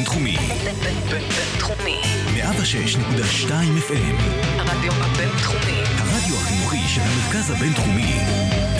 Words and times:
הבינתחומי. 0.00 0.36
בינתחומי. 1.10 2.00
106.2 2.36 3.50
FM. 3.88 4.22
הרדיו 4.58 4.92
הבינתחומי. 4.92 5.82
הרדיו 5.98 6.36
החינוכי 6.36 6.88
של 6.88 7.00
המרכז 7.00 7.50
הבינתחומי. 7.50 8.16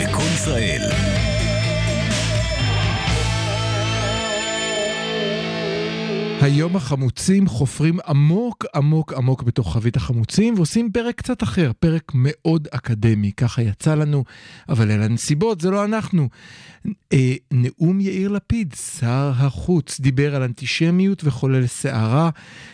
לקום 0.01 0.25
ישראל. 0.35 0.83
היום 6.41 6.77
החמוצים 6.77 7.47
חופרים 7.47 7.99
עמוק 8.07 8.65
עמוק 8.75 9.13
עמוק 9.13 9.43
בתוך 9.43 9.73
חבית 9.73 9.97
החמוצים 9.97 10.55
ועושים 10.55 10.93
פרק 10.93 11.15
קצת 11.15 11.43
אחר, 11.43 11.71
פרק 11.81 12.13
מאוד 12.15 12.69
אקדמי, 12.71 13.33
ככה 13.33 13.63
יצא 13.63 13.95
לנו, 13.95 14.25
אבל 14.69 14.91
אלה 14.91 15.05
הנסיבות, 15.05 15.61
זה 15.61 15.71
לא 15.71 15.85
אנחנו. 15.85 16.29
אה, 17.13 17.35
נאום 17.51 18.01
יאיר 18.01 18.29
לפיד, 18.29 18.75
שר 18.99 19.33
החוץ, 19.37 20.01
דיבר 20.01 20.35
על 20.35 20.43
אנטישמיות 20.43 21.25
וחולל 21.25 21.67
סערה, 21.67 22.31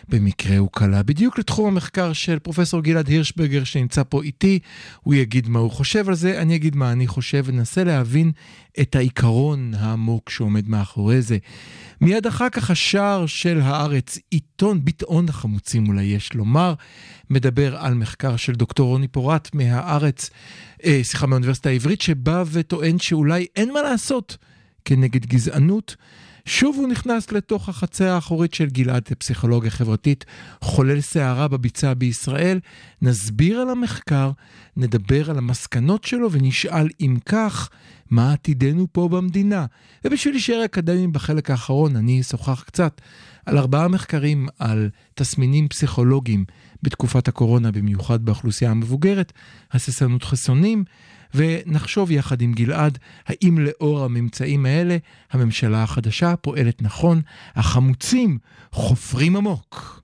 במקרה 0.08 0.58
הוא 0.58 0.68
קלע 0.72 1.02
בדיוק 1.02 1.38
לתחום 1.38 1.66
המחקר 1.66 2.12
של 2.12 2.38
פרופסור 2.38 2.82
גלעד 2.82 3.08
הירשברגר 3.08 3.64
שנמצא 3.64 4.02
פה 4.08 4.22
איתי, 4.22 4.58
הוא 5.02 5.14
יגיד 5.14 5.48
מה 5.48 5.58
הוא 5.58 5.70
חושב 5.70 6.08
על 6.08 6.14
זה, 6.14 6.40
אני 6.42 6.56
אגיד 6.56 6.76
מה 6.76 6.92
אני 6.92 7.06
חושב 7.06 7.42
וננסה 7.46 7.84
להבין 7.84 8.32
את 8.80 8.96
העיקרון 8.96 9.74
העמוק 9.74 10.30
שעומד 10.30 10.68
מאחורי 10.68 11.22
זה. 11.22 11.38
מיד 12.00 12.26
אחר 12.26 12.48
כך 12.48 12.70
השער 12.70 13.26
של 13.26 13.55
הארץ, 13.62 14.18
עיתון 14.30 14.84
ביטאון 14.84 15.28
החמוצים 15.28 15.88
אולי 15.88 16.02
יש 16.02 16.34
לומר, 16.34 16.74
מדבר 17.30 17.76
על 17.76 17.94
מחקר 17.94 18.36
של 18.36 18.54
דוקטור 18.54 18.88
רוני 18.88 19.08
פורט 19.08 19.50
מהארץ, 19.54 20.30
אה, 20.84 21.00
סליחה, 21.02 21.26
מהאוניברסיטה 21.26 21.68
העברית, 21.68 22.00
שבא 22.00 22.44
וטוען 22.52 22.98
שאולי 22.98 23.46
אין 23.56 23.72
מה 23.72 23.82
לעשות 23.82 24.36
כנגד 24.84 25.26
גזענות. 25.26 25.96
שוב 26.46 26.76
הוא 26.76 26.88
נכנס 26.88 27.32
לתוך 27.32 27.68
החצר 27.68 28.08
האחורית 28.08 28.54
של 28.54 28.66
גלעד, 28.66 29.02
פסיכולוגיה 29.18 29.70
חברתית, 29.70 30.24
חולל 30.60 31.00
סערה 31.00 31.48
בביצה 31.48 31.94
בישראל. 31.94 32.60
נסביר 33.02 33.60
על 33.60 33.70
המחקר, 33.70 34.30
נדבר 34.76 35.30
על 35.30 35.38
המסקנות 35.38 36.04
שלו 36.04 36.32
ונשאל 36.32 36.88
אם 37.00 37.16
כך, 37.26 37.70
מה 38.10 38.32
עתידנו 38.32 38.86
פה 38.92 39.08
במדינה. 39.08 39.66
ובשביל 40.04 40.34
להישאר 40.34 40.64
אקדמיים 40.64 41.12
בחלק 41.12 41.50
האחרון, 41.50 41.96
אני 41.96 42.20
אשוחח 42.20 42.62
קצת 42.66 43.00
על 43.46 43.58
ארבעה 43.58 43.88
מחקרים 43.88 44.48
על 44.58 44.90
תסמינים 45.14 45.68
פסיכולוגיים 45.68 46.44
בתקופת 46.82 47.28
הקורונה, 47.28 47.72
במיוחד 47.72 48.24
באוכלוסייה 48.24 48.70
המבוגרת, 48.70 49.32
הססנות 49.72 50.24
חסונים, 50.24 50.84
ונחשוב 51.34 52.10
יחד 52.10 52.42
עם 52.42 52.52
גלעד, 52.52 52.98
האם 53.26 53.58
לאור 53.58 54.04
הממצאים 54.04 54.66
האלה, 54.66 54.96
הממשלה 55.32 55.82
החדשה 55.82 56.36
פועלת 56.36 56.82
נכון, 56.82 57.20
החמוצים 57.54 58.38
חופרים 58.72 59.36
עמוק. 59.36 60.02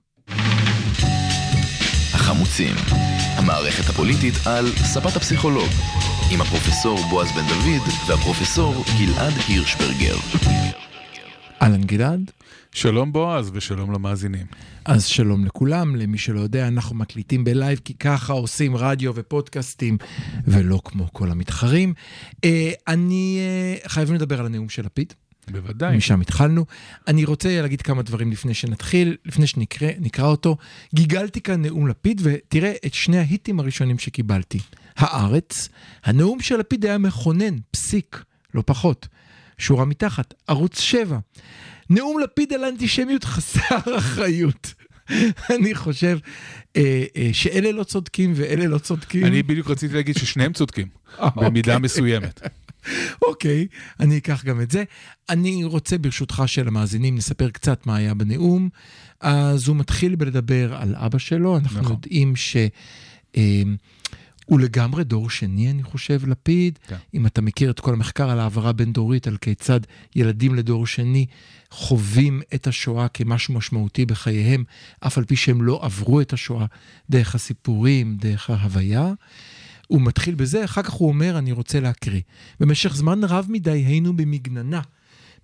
החמוצים, 2.13 2.75
המערכת 3.37 3.89
הפוליטית 3.89 4.33
על 4.45 4.65
ספת 4.75 5.15
הפסיכולוג, 5.15 5.69
עם 6.31 6.41
הפרופסור 6.41 6.99
בועז 7.09 7.31
בן 7.31 7.47
דוד 7.47 7.87
והפרופסור 8.07 8.83
גלעד 8.99 9.33
הירשברגר. 9.47 10.15
אהלן 11.61 11.83
גלעד. 11.83 12.31
שלום 12.73 13.13
בועז 13.13 13.51
ושלום 13.53 13.91
למאזינים. 13.91 14.45
אז 14.85 15.05
שלום 15.05 15.45
לכולם, 15.45 15.95
למי 15.95 16.17
שלא 16.17 16.39
יודע, 16.39 16.67
אנחנו 16.67 16.95
מקליטים 16.95 17.43
בלייב 17.43 17.79
כי 17.85 17.93
ככה 17.93 18.33
עושים 18.33 18.75
רדיו 18.75 19.11
ופודקאסטים, 19.15 19.97
ולא 20.47 20.79
כמו 20.85 21.07
כל 21.13 21.31
המתחרים. 21.31 21.93
אה, 22.43 22.71
אני, 22.87 23.39
אה, 23.39 23.89
חייבים 23.89 24.15
לדבר 24.15 24.39
על 24.39 24.45
הנאום 24.45 24.69
של 24.69 24.85
לפיד. 24.85 25.13
בוודאי. 25.51 25.97
משם 25.97 26.21
התחלנו. 26.21 26.65
אני 27.07 27.25
רוצה 27.25 27.61
להגיד 27.61 27.81
כמה 27.81 28.01
דברים 28.01 28.31
לפני 28.31 28.53
שנתחיל, 28.53 29.17
לפני 29.25 29.47
שנקרא 29.47 30.27
אותו. 30.27 30.57
גיגלתי 30.95 31.41
כאן 31.41 31.61
נאום 31.61 31.87
לפיד, 31.87 32.21
ותראה 32.23 32.73
את 32.85 32.93
שני 32.93 33.17
ההיטים 33.17 33.59
הראשונים 33.59 33.99
שקיבלתי. 33.99 34.59
הארץ, 34.97 35.69
הנאום 36.03 36.41
של 36.41 36.57
לפיד 36.57 36.85
היה 36.85 36.97
מכונן, 36.97 37.55
פסיק, 37.71 38.23
לא 38.53 38.63
פחות. 38.65 39.07
שורה 39.57 39.85
מתחת, 39.85 40.33
ערוץ 40.47 40.79
7. 40.79 41.19
נאום 41.89 42.19
לפיד 42.19 42.53
על 42.53 42.63
אנטישמיות 42.63 43.23
חסר 43.23 43.77
אחריות. 43.97 44.73
אני 45.49 45.75
חושב 45.75 46.17
אה, 46.75 47.03
אה, 47.17 47.29
שאלה 47.33 47.71
לא 47.71 47.83
צודקים 47.83 48.33
ואלה 48.35 48.67
לא 48.67 48.77
צודקים. 48.77 49.25
אני 49.25 49.43
בדיוק 49.43 49.69
רציתי 49.69 49.93
להגיד 49.93 50.17
ששניהם 50.17 50.53
צודקים, 50.53 50.87
במידה 51.35 51.79
מסוימת. 51.79 52.41
אוקיי, 53.27 53.67
אני 53.99 54.17
אקח 54.17 54.43
גם 54.45 54.61
את 54.61 54.71
זה. 54.71 54.83
אני 55.29 55.63
רוצה 55.63 55.97
ברשותך 55.97 56.43
של 56.45 56.67
המאזינים 56.67 57.15
נספר 57.15 57.49
קצת 57.49 57.87
מה 57.87 57.95
היה 57.95 58.13
בנאום. 58.13 58.69
אז 59.21 59.67
הוא 59.67 59.75
מתחיל 59.75 60.15
בלדבר 60.15 60.75
על 60.75 60.95
אבא 60.95 61.17
שלו, 61.17 61.57
אנחנו 61.57 61.81
נכון. 61.81 61.91
יודעים 61.91 62.35
ש... 62.35 62.57
אה, 63.37 63.63
הוא 64.45 64.59
לגמרי 64.59 65.03
דור 65.03 65.29
שני, 65.29 65.71
אני 65.71 65.83
חושב, 65.83 66.27
לפיד. 66.27 66.79
כן. 66.87 66.95
אם 67.13 67.25
אתה 67.25 67.41
מכיר 67.41 67.71
את 67.71 67.79
כל 67.79 67.93
המחקר 67.93 68.29
על 68.29 68.39
העברה 68.39 68.71
בין-דורית, 68.71 69.27
על 69.27 69.37
כיצד 69.37 69.79
ילדים 70.15 70.55
לדור 70.55 70.87
שני 70.87 71.25
חווים 71.71 72.41
את 72.55 72.67
השואה 72.67 73.07
כמשהו 73.07 73.53
משמעותי 73.53 74.05
בחייהם, 74.05 74.63
אף 74.99 75.17
על 75.17 75.25
פי 75.25 75.35
שהם 75.35 75.61
לא 75.61 75.79
עברו 75.83 76.21
את 76.21 76.33
השואה 76.33 76.65
דרך 77.09 77.35
הסיפורים, 77.35 78.17
דרך 78.19 78.49
ההוויה. 78.49 79.13
הוא 79.87 80.01
מתחיל 80.01 80.35
בזה, 80.35 80.65
אחר 80.65 80.83
כך 80.83 80.91
הוא 80.91 81.07
אומר, 81.07 81.37
אני 81.37 81.51
רוצה 81.51 81.79
להקריא. 81.79 82.21
במשך 82.59 82.95
זמן 82.95 83.23
רב 83.23 83.45
מדי 83.49 83.71
היינו 83.71 84.17
במגננה. 84.17 84.81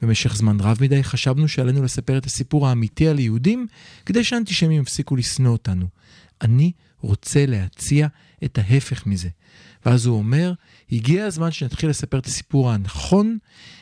במשך 0.01 0.35
זמן 0.35 0.59
רב 0.59 0.77
מדי 0.81 1.03
חשבנו 1.03 1.47
שעלינו 1.47 1.83
לספר 1.83 2.17
את 2.17 2.25
הסיפור 2.25 2.67
האמיתי 2.67 3.07
על 3.07 3.19
יהודים, 3.19 3.67
כדי 4.05 4.23
שהאנטישמים 4.23 4.81
יפסיקו 4.81 5.15
לשנוא 5.15 5.51
אותנו. 5.51 5.87
אני 6.41 6.71
רוצה 7.01 7.45
להציע 7.45 8.07
את 8.43 8.57
ההפך 8.57 9.05
מזה. 9.05 9.29
ואז 9.85 10.05
הוא 10.05 10.17
אומר, 10.17 10.53
הגיע 10.91 11.25
הזמן 11.25 11.51
שנתחיל 11.51 11.89
לספר 11.89 12.19
את 12.19 12.25
הסיפור 12.25 12.71
הנכון, 12.71 13.37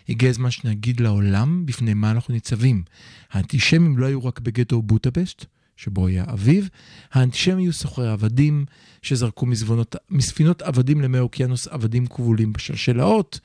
הגיע 0.10 0.30
הזמן 0.30 0.52
שנגיד 0.52 1.00
לעולם 1.00 1.66
בפני 1.66 1.94
מה 1.94 2.12
אנחנו 2.12 2.34
ניצבים. 2.34 2.84
האנטישמים 3.32 3.98
לא 3.98 4.06
היו 4.06 4.26
רק 4.26 4.40
בגטו 4.40 4.82
בוטפשט, 4.82 5.46
שבו 5.78 6.08
היה 6.08 6.26
אביו, 6.34 6.64
האנטישמים 7.12 7.58
היו 7.58 7.74
סוחרי 7.74 8.10
עבדים 8.10 8.66
שזרקו 9.02 9.46
מזוונות, 9.46 9.96
מספינות 10.10 10.62
עבדים 10.62 11.02
למי 11.02 11.20
אוקיינוס 11.20 11.68
עבדים 11.68 12.08
כבולים 12.08 12.54
בשלשלאות, 12.54 13.40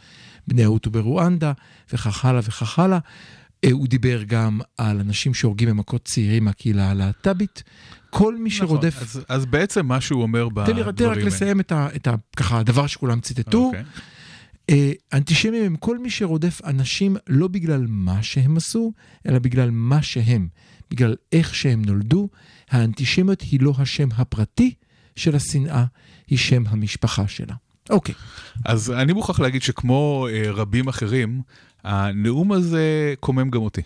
בני 0.48 0.64
ההוטו 0.64 0.90
ברואנדה, 0.90 1.52
וכך 1.92 2.24
הלאה 2.24 2.40
וכך 2.44 2.78
הלאה. 2.78 2.98
אה, 3.64 3.72
הוא 3.72 3.88
דיבר 3.88 4.22
גם 4.22 4.60
על 4.78 5.00
אנשים 5.00 5.34
שהורגים 5.34 5.68
במכות 5.68 6.04
צעירים 6.04 6.44
מהקהילה 6.44 6.90
הלהט"בית. 6.90 7.62
כל 8.10 8.36
מי 8.36 8.50
שרודף... 8.50 8.94
נכון, 8.96 9.02
אז, 9.02 9.24
אז 9.28 9.46
בעצם 9.46 9.86
מה 9.86 10.00
שהוא 10.00 10.22
אומר 10.22 10.48
בדברים 10.48 10.66
תן 10.66 10.76
לי 10.76 10.82
רק 10.82 11.16
האלה. 11.16 11.24
לסיים 11.24 11.60
את 11.60 11.72
ה... 11.72 11.88
את 11.96 12.06
ה 12.06 12.14
ככה, 12.36 12.58
הדבר 12.58 12.86
שכולם 12.86 13.20
ציטטו. 13.20 13.66
אוקיי. 13.66 13.82
אה, 14.70 14.92
אנטישמים 15.12 15.64
הם 15.64 15.76
כל 15.76 15.98
מי 15.98 16.10
שרודף 16.10 16.60
אנשים 16.64 17.16
לא 17.28 17.48
בגלל 17.48 17.86
מה 17.88 18.22
שהם 18.22 18.56
עשו, 18.56 18.92
אלא 19.28 19.38
בגלל 19.38 19.70
מה 19.70 20.02
שהם, 20.02 20.48
בגלל 20.90 21.14
איך 21.32 21.54
שהם 21.54 21.82
נולדו. 21.84 22.28
האנטישמיות 22.70 23.40
היא 23.40 23.60
לא 23.60 23.74
השם 23.78 24.08
הפרטי 24.16 24.74
של 25.16 25.36
השנאה, 25.36 25.84
היא 26.28 26.38
שם 26.38 26.62
המשפחה 26.66 27.28
שלה. 27.28 27.54
אוקיי, 27.90 28.14
אז 28.64 28.90
אני 28.90 29.12
מוכרח 29.12 29.40
להגיד 29.40 29.62
שכמו 29.62 30.28
אה, 30.30 30.50
רבים 30.50 30.88
אחרים, 30.88 31.42
הנאום 31.84 32.53
הזה 32.53 33.15
קומם 33.20 33.50
גם 33.50 33.62
אותי. 33.62 33.82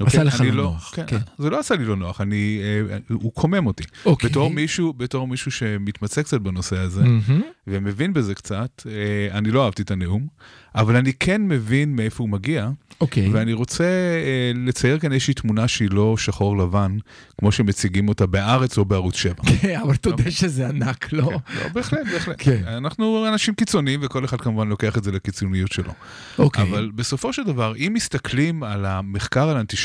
אוקיי? 0.00 0.24
לך 0.24 0.40
אני 0.40 0.50
לא 0.50 0.62
נוח, 0.62 0.92
כן, 0.94 1.04
כן. 1.06 1.18
זה 1.38 1.50
לא 1.50 1.60
עשה 1.60 1.74
לי 1.74 1.84
לא 1.84 1.96
נוח, 1.96 2.20
אני, 2.20 2.60
אה, 2.62 2.98
הוא 3.08 3.32
קומם 3.32 3.66
אותי. 3.66 3.84
אוקיי. 4.06 4.30
בתור 4.30 4.50
מישהו, 4.50 4.92
בתור 4.92 5.26
מישהו 5.26 5.50
שמתמצא 5.50 6.22
קצת 6.22 6.40
בנושא 6.40 6.78
הזה, 6.78 7.02
מהמם. 7.02 7.42
ומבין 7.66 8.12
בזה 8.12 8.34
קצת, 8.34 8.82
אה, 8.86 9.38
אני 9.38 9.50
לא 9.50 9.64
אהבתי 9.64 9.82
את 9.82 9.90
הנאום, 9.90 10.26
אבל 10.74 10.96
אני 10.96 11.12
כן 11.12 11.42
מבין 11.48 11.96
מאיפה 11.96 12.22
הוא 12.22 12.30
מגיע, 12.30 12.70
אוקיי. 13.00 13.28
ואני 13.32 13.52
רוצה 13.52 13.84
אה, 13.84 14.52
לצייר 14.66 14.98
כאן 14.98 15.12
איזושהי 15.12 15.34
תמונה 15.34 15.68
שהיא 15.68 15.88
לא 15.90 16.16
שחור 16.16 16.58
לבן, 16.58 16.96
כמו 17.38 17.52
שמציגים 17.52 18.08
אותה 18.08 18.26
בארץ 18.26 18.78
או 18.78 18.84
בערוץ 18.84 19.16
7. 19.16 19.34
כן, 19.60 19.80
אבל 19.82 19.96
תודה 19.96 20.30
שזה 20.30 20.68
ענק, 20.68 21.12
לא? 21.12 21.22
לא, 21.22 21.68
בהחלט, 21.72 22.06
בהחלט. 22.12 22.36
כן. 22.38 22.62
אנחנו 22.66 23.28
אנשים 23.28 23.54
קיצוניים, 23.54 24.00
וכל 24.02 24.24
אחד 24.24 24.40
כמובן 24.40 24.68
לוקח 24.68 24.98
את 24.98 25.04
זה 25.04 25.12
לקיצוניות 25.12 25.72
שלו. 25.72 25.92
אוקיי. 26.38 26.62
אבל 26.62 26.90
בסופו 26.94 27.32
של 27.32 27.44
דבר, 27.44 27.74
אם 27.76 27.92
מסתכלים 27.94 28.62
על 28.62 28.84
המחקר 28.84 29.48
על 29.48 29.56
אנטישמיות, 29.56 29.83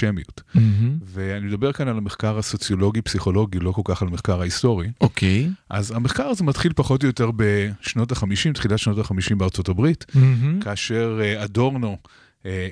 מהמם. 0.53 0.97
ואני 1.05 1.45
מדבר 1.45 1.71
כאן 1.71 1.87
על 1.87 1.97
המחקר 1.97 2.37
הסוציולוגי-פסיכולוגי, 2.37 3.59
לא 3.59 3.71
כל 3.71 3.81
כך 3.85 4.01
על 4.01 4.07
המחקר 4.07 4.41
ההיסטורי, 4.41 4.87
אוקיי. 5.01 5.49
אז 5.69 5.91
המחקר 5.91 6.23
הזה 6.23 6.43
מתחיל 6.43 6.73
פחות 6.75 7.03
או 7.03 7.07
יותר 7.07 7.29
בשנות 7.35 8.11
ה-50, 8.11 8.53
תחילת 8.53 8.79
שנות 8.79 8.97
ה-50 8.97 9.35
בארצות 9.35 9.69
הברית, 9.69 10.05
מהמם. 10.15 10.59
כאשר 10.59 11.19
אה, 11.21 11.43
אדורנו 11.43 11.87
אה, 11.91 11.95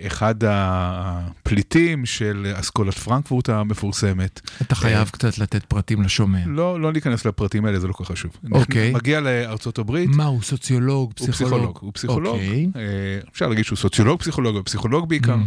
אחד 0.07 0.35
הפליטים 0.47 2.05
של 2.05 2.53
אסכולת 2.55 2.93
פרנקפורט 2.93 3.49
המפורסמת. 3.49 4.41
אתה 4.61 4.75
חייב 4.75 5.09
קצת 5.09 5.37
לתת 5.37 5.65
פרטים 5.65 6.01
לשומע. 6.01 6.39
לא, 6.45 6.81
לא 6.81 6.93
ניכנס 6.93 7.25
לפרטים 7.25 7.65
האלה, 7.65 7.79
זה 7.79 7.87
לא 7.87 7.93
כל 7.93 8.03
כך 8.03 8.11
חשוב. 8.11 8.31
אוקיי. 8.51 8.93
מגיע 8.93 9.19
לארצות 9.19 9.77
הברית. 9.79 10.09
מה, 10.09 10.25
הוא 10.25 10.41
סוציולוג, 10.41 11.13
הוא 11.19 11.27
פסיכולוג? 11.27 11.51
פסיכולוג, 11.53 11.77
הוא 11.81 11.91
פסיכולוג, 11.93 12.35
אוקיי. 12.35 12.67
אה, 12.75 13.19
אפשר 13.31 13.47
להגיד 13.47 13.65
שהוא 13.65 13.77
סוציולוג 13.77 14.19
פסיכולוג, 14.19 14.55
או 14.55 14.63
פסיכולוג 14.63 15.09
בעיקר. 15.09 15.37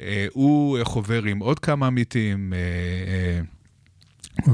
אה, 0.00 0.26
הוא 0.32 0.78
אה, 0.78 0.84
חובר 0.84 1.22
עם 1.22 1.38
עוד 1.38 1.58
כמה 1.58 1.86
עמיתים, 1.86 2.52
אה, 2.52 2.58
אה, 2.58 3.40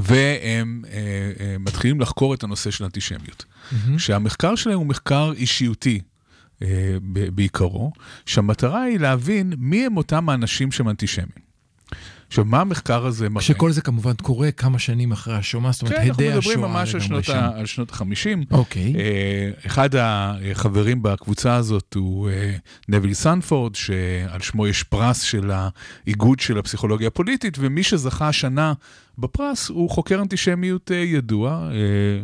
והם 0.01 0.81
אה, 0.91 0.97
אה, 1.39 1.55
מתחילים 1.59 2.01
לחקור 2.01 2.33
את 2.33 2.43
הנושא 2.43 2.71
של 2.71 2.83
אנטישמיות. 2.83 3.45
שהמחקר 3.97 4.55
שלהם 4.55 4.77
הוא 4.77 4.85
מחקר 4.85 5.31
אישיותי. 5.35 6.01
אה, 6.61 6.97
בעיקרו, 7.33 7.91
שהמטרה 8.25 8.81
היא 8.81 8.99
להבין 8.99 9.53
מי 9.57 9.85
הם 9.85 9.97
אותם 9.97 10.29
האנשים 10.29 10.71
שהם 10.71 10.89
אנטישמים. 10.89 11.50
עכשיו, 12.31 12.45
מה 12.45 12.61
המחקר 12.61 13.05
הזה 13.05 13.29
מראה? 13.29 13.41
שכל 13.45 13.71
זה 13.71 13.81
כמובן 13.81 14.13
קורה 14.21 14.51
כמה 14.51 14.79
שנים 14.79 15.11
אחרי 15.11 15.33
השואה, 15.35 15.71
זאת 15.71 15.81
אומרת, 15.81 15.95
כן, 15.95 16.01
אנחנו 16.01 16.13
הדי 16.13 16.31
השואה 16.31 16.55
מדברים 16.55 16.71
ממש 16.71 16.95
על 16.95 17.01
לגמרי 17.01 17.23
שנות, 17.23 17.23
שם. 17.23 17.33
ה- 17.33 17.59
על 17.59 17.65
שנות 17.65 17.91
ה-50. 17.91 18.45
אוקיי. 18.51 18.93
אה, 18.95 19.49
אחד 19.65 19.89
החברים 19.95 21.03
בקבוצה 21.03 21.55
הזאת 21.55 21.93
הוא 21.95 22.29
אה, 22.29 22.55
נביל 22.89 23.13
סנפורד, 23.13 23.75
שעל 23.75 24.41
שמו 24.41 24.67
יש 24.67 24.83
פרס 24.83 25.21
של 25.21 25.51
האיגוד 25.51 26.39
של 26.39 26.57
הפסיכולוגיה 26.57 27.07
הפוליטית, 27.07 27.57
ומי 27.59 27.83
שזכה 27.83 28.27
השנה 28.27 28.73
בפרס 29.17 29.69
הוא 29.69 29.89
חוקר 29.89 30.21
אנטישמיות 30.21 30.91
אה, 30.91 30.97
ידוע, 30.97 31.69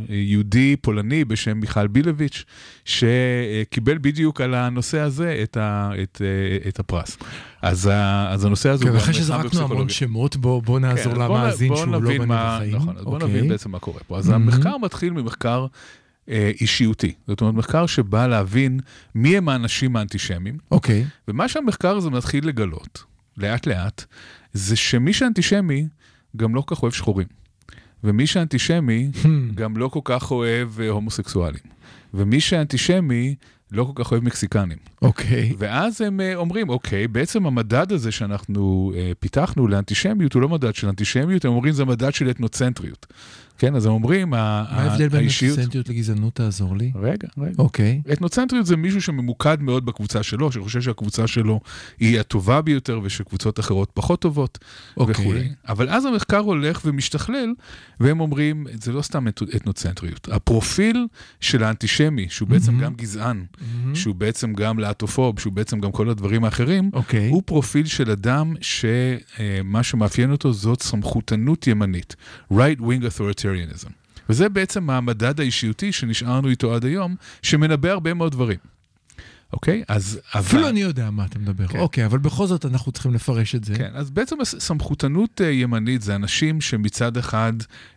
יהודי 0.10 0.76
פולני 0.82 1.26
בשם 1.26 1.58
מיכל 1.58 1.88
בילביץ', 1.88 2.44
שקיבל 2.86 3.98
בדיוק 4.02 4.42
על 4.42 4.54
הנושא 4.54 5.00
הזה 5.00 5.40
את, 5.44 5.58
ה, 5.58 5.92
את, 6.04 6.22
את 6.68 6.80
הפרס. 6.80 7.18
אז, 7.62 7.90
הנושא 8.46 8.70
הזה 8.70 8.84
כן, 8.84 8.90
הוא 8.90 9.00
גם 9.00 9.14
שזרקנו 9.14 9.38
המון 9.38 9.48
בפסיכולוגיה. 9.48 9.86
שמות, 9.98 10.36
בוא 10.36 10.62
בוא 10.62 10.80
נעזור 10.80 11.04
כן, 11.16 11.22
אז 11.22 11.28
בוא 11.28 11.38
נ- 11.38 11.42
למאזין 11.42 11.68
בוא 11.68 11.78
שהוא 11.78 11.88
לא 11.92 12.00
נבין 12.02 12.18
בנה 12.22 12.26
מה- 12.36 12.56
בחיים. 12.58 12.76
נכון, 12.76 12.98
אז 12.98 13.04
בוא 13.04 13.14
אוקיי. 13.14 13.28
נבין 13.30 13.48
בעצם 13.50 13.72
מה 13.72 13.80
קורה 13.80 14.00
פה. 14.08 14.18
אז 14.18 14.30
מהמם. 14.30 14.44
המחקר 14.50 14.78
מתחיל 14.78 15.14
ממחקר 15.14 15.66
אה, 16.30 16.52
אישיותי. 16.62 17.14
זאת 17.28 17.42
אומרת, 17.42 17.56
מחקר 17.56 17.86
שבא 17.86 18.28
להבין 18.28 18.80
מי 19.16 19.38
הם 19.38 19.50
האנשים 19.50 19.96
האנטישמיים, 19.96 20.58
אוקיי. 20.72 21.06
ומה 21.28 21.48
שהמחקר 21.48 21.96
הזה 21.98 22.10
מתחיל 22.10 22.48
לגלות, 22.48 23.04
לאט 23.38 23.68
לאט, 23.68 24.06
זה 24.54 24.76
שמי 24.76 25.14
שאנטישמי 25.14 25.88
גם 26.38 26.56
לא 26.56 26.62
כל 26.62 26.76
כך 26.76 26.84
אוהב 26.84 26.94
שחורים. 26.94 27.28
ומי 28.04 28.28
שאנטישמי 28.28 29.12
גם 29.60 29.78
לא 29.78 29.88
כל 29.88 30.00
כך 30.04 30.32
אוהב 30.32 30.80
אה, 30.82 30.90
הומוסקסואלים. 30.90 31.62
ומי 32.14 32.40
שאנטישמי 32.42 33.36
לא 33.72 33.84
כל 33.84 34.04
כך 34.04 34.12
אוהב 34.12 34.24
מקסיקנים. 34.24 34.78
אוקיי. 35.02 35.54
ואז 35.58 36.02
הם 36.02 36.22
אה, 36.22 36.36
אומרים, 36.36 36.70
אוקיי, 36.70 37.08
בעצם 37.08 37.46
המדד 37.46 37.92
הזה 37.92 38.12
שאנחנו 38.12 38.92
אה, 38.96 39.12
פיתחנו 39.20 39.68
לאנטישמיות 39.68 40.34
הוא 40.34 40.42
לא 40.42 40.50
מדד 40.50 40.76
של 40.76 40.88
אנטישמיות, 40.88 41.46
הם 41.46 41.52
אומרים 41.52 41.74
זה 41.74 41.86
מדד 41.86 42.14
של 42.14 42.30
אתנוצנטריות. 42.30 43.06
כן, 43.58 43.76
אז 43.76 43.86
הם 43.86 43.92
אומרים, 43.92 44.30
מה 44.30 44.66
ההבדל 44.70 45.08
בין 45.08 45.24
אנטיסנטיות 45.24 45.90
לגזענות? 45.90 46.34
תעזור 46.34 46.78
לי. 46.78 46.92
רגע, 46.96 47.28
רגע. 47.38 47.54
אוקיי. 47.58 48.02
אתנוצנטריות 48.14 48.66
זה 48.66 48.78
מישהו 48.78 49.02
שממוקד 49.02 49.62
מאוד 49.62 49.86
בקבוצה 49.86 50.24
שלו, 50.24 50.52
שחושב 50.52 50.82
שהקבוצה 50.82 51.28
שלו 51.28 51.60
היא 52.00 52.20
הטובה 52.20 52.62
ביותר 52.62 53.00
ושקבוצות 53.04 53.60
אחרות 53.60 53.92
פחות 53.94 54.22
טובות 54.22 54.58
אוקיי. 54.98 55.12
וכולי. 55.12 55.50
אבל 55.68 55.90
אז 55.90 56.06
המחקר 56.06 56.38
הולך 56.38 56.82
ומשתכלל, 56.86 57.54
והם 58.00 58.20
אומרים, 58.20 58.68
זה 58.82 58.92
לא 58.92 59.02
סתם 59.02 59.28
אתנוצנטריות. 59.56 60.30
הפרופיל 60.32 61.08
של 61.42 61.64
האנטישמי, 61.64 62.26
שהוא 62.30 62.48
בעצם 62.48 62.72
מהמם. 62.72 62.84
גם 62.84 62.94
גזען, 62.94 63.46
מהמם. 63.62 63.96
שהוא 63.96 64.16
בעצם 64.16 64.54
גם 64.54 64.80
להטופוב, 64.80 65.40
שהוא 65.40 65.54
בעצם 65.54 65.80
גם 65.80 65.92
כל 65.92 66.10
הדברים 66.10 66.44
האחרים, 66.44 66.90
אוקיי. 66.94 67.30
הוא 67.30 67.44
פרופיל 67.46 67.86
של 67.86 68.12
אדם 68.12 68.54
שמה 68.62 69.84
שמאפיין 69.84 70.32
אותו 70.32 70.54
זאת 70.54 70.82
סמכותנות 70.82 71.68
ימנית, 71.68 72.16
right 72.52 72.80
wing 72.80 73.06
authoritarianism. 73.48 73.90
וזה 74.30 74.50
בעצם 74.50 74.90
המדד 74.90 75.40
האישיותי 75.40 75.92
שנשארנו 75.92 76.50
איתו 76.50 76.76
עד 76.76 76.86
היום, 76.86 77.16
שמנבא 77.42 77.90
הרבה 77.90 78.14
מאוד 78.14 78.32
דברים. 78.32 78.58
אוקיי? 79.54 79.84
אז... 79.88 80.20
אפילו 80.38 80.62
אבל- 80.62 80.70
אני 80.70 80.80
יודע 80.80 81.10
מה 81.12 81.26
אתה 81.26 81.40
מדבר. 81.40 81.68
כן. 81.68 81.80
אוקיי, 81.80 82.06
אבל 82.06 82.18
בכל 82.18 82.48
זאת 82.48 82.66
אנחנו 82.66 82.92
צריכים 82.92 83.14
לפרש 83.14 83.56
את 83.56 83.64
זה. 83.64 83.76
כן, 83.76 83.90
אז 83.94 84.10
בעצם 84.10 84.36
סמכותנות 84.46 85.42
אה, 85.42 85.52
ימנית 85.52 86.02
זה 86.02 86.16
אנשים 86.16 86.62
שמצד 86.62 87.18
אחד 87.18 87.54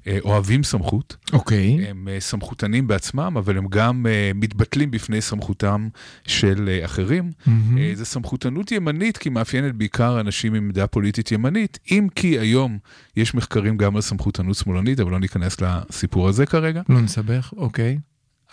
אה, 0.06 0.18
אוהבים 0.24 0.62
סמכות, 0.62 1.16
אוקיי. 1.32 1.86
הם 1.88 2.08
אה, 2.08 2.20
סמכותנים 2.20 2.86
בעצמם, 2.86 3.34
אבל 3.38 3.58
הם 3.58 3.66
גם 3.68 4.06
מתבטלים 4.34 4.90
בפני 4.90 5.20
סמכותם 5.20 5.88
של 6.26 6.78
אחרים. 6.84 7.32
אה, 7.48 7.92
זה 7.94 8.04
סמכותנות 8.04 8.72
ימנית, 8.72 9.16
כי 9.16 9.28
מאפיינת 9.28 9.74
בעיקר 9.74 10.20
אנשים 10.20 10.54
עם 10.54 10.64
עמדה 10.64 10.86
פוליטית 10.86 11.32
ימנית, 11.32 11.78
אם 11.90 12.06
כי 12.14 12.38
היום 12.38 12.78
יש 13.16 13.34
מחקרים 13.34 13.76
גם 13.76 13.96
על 13.96 14.02
סמכותנות 14.02 14.56
שמאלנית, 14.56 15.00
אבל 15.00 15.10
לא 15.10 15.20
ניכנס 15.20 15.56
לסיפור 15.60 16.28
הזה 16.28 16.46
כרגע. 16.46 16.82
לא 16.88 17.00
נסבך, 17.00 17.52
אוקיי. 17.56 17.98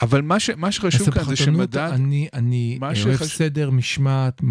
אבל 0.01 0.21
מה, 0.21 0.39
ש, 0.39 0.49
מה 0.49 0.71
שחשוב 0.71 1.09
כאן 1.09 1.23
זה 1.23 1.35
שמדד... 1.35 1.77
אני, 1.77 2.27
אני 2.33 2.79
אוהב 2.81 2.93
שחשוב- 2.95 3.27
סדר, 3.27 3.69
משמעת, 3.69 4.41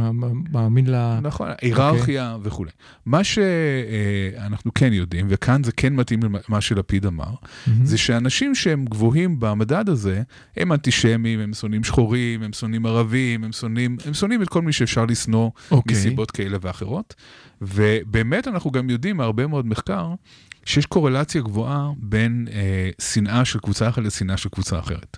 מאמין 0.53 0.87
ל... 0.87 1.19
נכון, 1.23 1.49
היררכיה 1.63 2.37
וכולי. 2.43 2.71
מה 3.07 3.25
שאנחנו 3.25 4.71
כן 4.75 4.93
יודעים, 4.93 5.27
וכאן 5.31 5.65
זה 5.65 5.73
כן 5.73 5.95
מתאים 5.95 6.21
למה 6.49 6.61
שלפיד 6.61 7.07
אמר, 7.07 7.25
מהמם. 7.67 7.85
זה 7.87 7.99
שאנשים 7.99 8.55
שהם 8.55 8.85
גבוהים 8.85 9.41
במדד 9.41 9.89
הזה, 9.89 10.23
הם 10.57 10.73
אנטישמים, 10.73 11.41
הם 11.41 11.55
שונאים 11.55 11.85
שחורים, 11.85 12.43
הם 12.43 12.53
שונאים 12.53 12.87
ערבים, 12.87 13.45
הם 13.45 13.53
שונאים, 13.53 13.97
הם 14.07 14.15
שונאים 14.15 14.43
את 14.43 14.49
כל 14.49 14.63
מי 14.63 14.73
שאפשר 14.73 15.05
לשנוא 15.05 15.51
אוקיי. 15.71 15.97
מסיבות 15.97 16.31
כאלה 16.31 16.59
ואחרות. 16.61 17.15
ובאמת 17.63 18.49
אנחנו 18.49 18.71
גם 18.71 18.91
יודעים 18.91 19.17
מהרבה 19.17 19.47
מאוד 19.47 19.67
מחקר, 19.67 20.15
שיש 20.67 20.87
קורלציה 20.87 21.43
גבוהה 21.43 21.91
בין 21.97 22.49
אה, 22.53 22.91
שנאה 23.01 23.45
של 23.45 23.59
קבוצה 23.59 23.89
אחת 23.89 24.03
לשנאה 24.03 24.37
של 24.37 24.49
קבוצה 24.49 24.79
אחרת. 24.79 25.17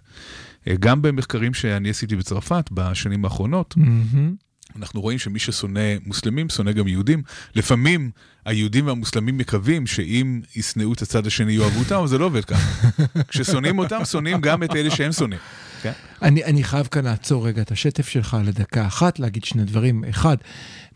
אה, 0.69 0.75
גם 0.81 1.03
במחקרים 1.03 1.55
שאני 1.55 1.91
עשיתי 1.91 2.17
בצרפת 2.17 2.65
בשנים 2.73 3.25
האחרונות, 3.25 3.77
מהמם. 3.77 4.35
אנחנו 4.77 5.01
רואים 5.01 5.19
שמי 5.19 5.39
ששונא 5.39 5.81
מוסלמים, 6.07 6.49
שונא 6.49 6.73
גם 6.73 6.89
יהודים. 6.89 7.23
לפעמים 7.55 8.11
היהודים 8.45 8.87
והמוסלמים 8.87 9.39
מקווים 9.39 9.87
שאם 9.87 10.41
ישנאו 10.57 10.93
את 10.93 11.03
הצד 11.03 11.27
השני 11.27 11.53
יאהבו 11.53 11.79
אותם, 11.79 12.07
זה 12.07 12.19
לא 12.19 12.25
עובד 12.25 12.45
ככה. 12.45 12.89
כששונאים 13.29 13.79
אותם, 13.79 14.05
שונאים 14.05 14.41
גם 14.41 14.63
את 14.63 14.77
אלה 14.77 14.91
שהם 14.91 15.13
שונאים. 15.13 15.41
כן? 15.83 15.93
אני, 16.23 16.45
אני 16.45 16.65
חייב 16.65 16.87
כאן 16.87 17.05
לעצור 17.05 17.47
רגע 17.47 17.63
את 17.63 17.73
השטף 17.73 18.09
שלך 18.09 18.37
לדקה 18.45 18.87
אחת, 18.87 19.19
להגיד 19.19 19.45
שני 19.45 19.65
דברים. 19.65 20.05
אחד, 20.05 20.37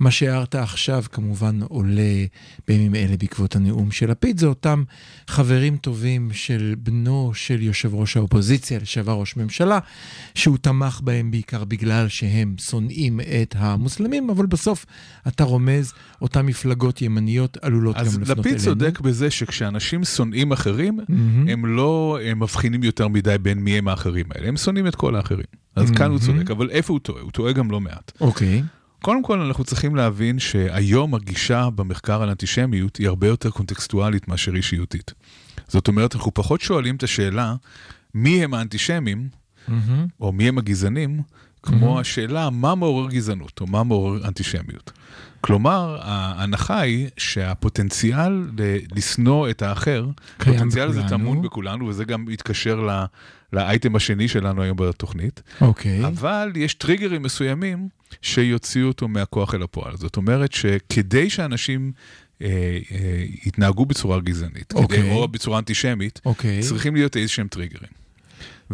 מה 0.02 0.10
שהערת 0.10 0.54
עכשיו 0.54 1.04
כמובן 1.12 1.60
עולה 1.62 2.24
בימים 2.68 2.94
אלה 2.94 3.16
בעקבות 3.16 3.56
הנאום 3.56 3.90
של 3.90 4.10
לפיד, 4.10 4.38
זה 4.38 4.46
אותם 4.46 4.82
חברים 5.28 5.76
טובים 5.76 6.28
של 6.32 6.74
בנו 6.78 7.30
של 7.34 7.62
יושב 7.62 7.94
ראש 7.94 8.16
האופוזיציה, 8.16 8.78
לשעבר 8.78 9.12
ראש 9.12 9.36
ממשלה, 9.36 9.78
שהוא 10.34 10.58
תמך 10.58 11.00
בהם 11.04 11.30
בעיקר 11.30 11.64
בגלל 11.64 12.08
שהם 12.08 12.54
שונאים 12.58 13.20
את 13.20 13.54
המוסלמים, 13.58 14.30
אבל 14.30 14.46
בסוף 14.46 14.86
אתה 15.28 15.44
רומז, 15.44 15.92
אותן 16.22 16.46
מפלגות 16.46 17.02
ימניות 17.02 17.56
עלולות 17.62 17.96
גם 17.96 18.02
אז 18.02 18.18
לפנות 18.18 18.38
לפיד 18.38 18.52
אלינו. 18.52 18.64
צודק 18.64 19.00
בזה 19.00 19.30
שכשאנשים 19.30 20.04
שונאים 20.04 20.52
אחרים, 20.52 21.00
מהמם. 21.08 21.48
הם 21.48 21.66
לא 21.66 22.18
הם 22.24 22.42
מבחינים 22.42 22.84
יותר 22.84 23.08
מדי 23.08 23.36
בין 23.42 23.58
מי 23.58 23.78
הם 23.78 23.88
האחרים 23.88 24.26
האלה, 24.34 24.48
הם 24.48 24.56
שונאים 24.56 24.86
את 24.86 24.94
כל 24.94 25.16
האחרים. 25.16 25.46
אז 25.76 25.90
כאן 25.90 26.10
הוא. 26.10 26.18
צודק, 26.18 26.50
אבל 26.50 26.70
איפה 26.70 26.92
הוא 26.92 27.00
טועה? 27.00 27.22
הוא 27.22 27.30
טועה 27.30 27.52
גם 27.52 27.70
לא 27.70 27.80
מעט. 27.80 28.12
אוקיי. 28.20 28.62
קודם 29.02 29.22
כל, 29.22 29.40
אנחנו 29.40 29.64
צריכים 29.64 29.96
להבין 29.96 30.38
שהיום 30.38 31.14
הגישה 31.14 31.68
במחקר 31.74 32.22
על 32.22 32.28
אנטישמיות 32.28 32.96
היא 32.96 33.08
הרבה 33.08 33.26
יותר 33.26 33.50
קונטקסטואלית 33.50 34.28
מאשר 34.28 34.54
אישיותית. 34.54 35.12
זאת 35.68 35.88
אומרת, 35.88 36.14
אנחנו 36.14 36.34
פחות 36.34 36.60
שואלים 36.60 36.96
את 36.96 37.02
השאלה 37.02 37.54
מי 38.14 38.44
הם 38.44 38.54
האנטישמים, 38.54 39.28
מהמם. 39.68 40.06
או 40.20 40.32
מי 40.32 40.48
הם 40.48 40.58
הגזענים, 40.58 41.22
כמו 41.62 41.96
Mhm. 41.98 42.00
השאלה 42.00 42.50
מה 42.50 42.74
מעורר 42.74 43.10
גזענות, 43.10 43.60
או 43.60 43.66
מה 43.66 43.82
מעורר 43.84 44.26
אנטישמיות. 44.28 44.92
כלומר, 45.42 45.98
ההנחה 46.02 46.80
היא 46.80 47.08
שהפוטנציאל 47.16 48.46
לשנוא 48.96 49.50
את 49.50 49.62
האחר, 49.62 50.06
הפוטנציאל 50.38 50.88
הזה. 50.88 51.02
טמון 51.08 51.42
בכולנו, 51.42 51.86
וזה 51.86 52.04
גם 52.04 52.24
מתקשר 52.24 52.80
ל- 52.80 53.04
לאייטם 53.52 53.96
השני 53.96 54.28
שלנו 54.28 54.62
היום 54.62 54.76
בתוכנית. 54.76 55.42
אוקיי. 55.60 56.06
אבל 56.06 56.52
יש 56.54 56.74
טריגרים 56.74 57.22
מסוימים 57.22 57.88
שיוציאו 58.22 58.88
אותו 58.88 59.08
מהכוח 59.08 59.54
אל 59.54 59.62
הפועל. 59.62 59.96
זאת 59.96 60.16
אומרת 60.16 60.52
שכדי 60.52 61.30
שאנשים 61.30 61.92
אה, 62.42 62.48
אה, 62.48 63.24
יתנהגו 63.46 63.86
בצורה 63.86 64.20
גזענית, 64.20 64.72
אוקיי. 64.74 64.98
כדי, 64.98 65.10
או 65.10 65.28
בצורה 65.28 65.58
אנטישמית, 65.58 66.20
אוקיי. 66.24 66.60
צריכים 66.60 66.94
להיות 66.94 67.16
איזה 67.16 67.28
שהם 67.28 67.48
טריגרים. 67.48 68.02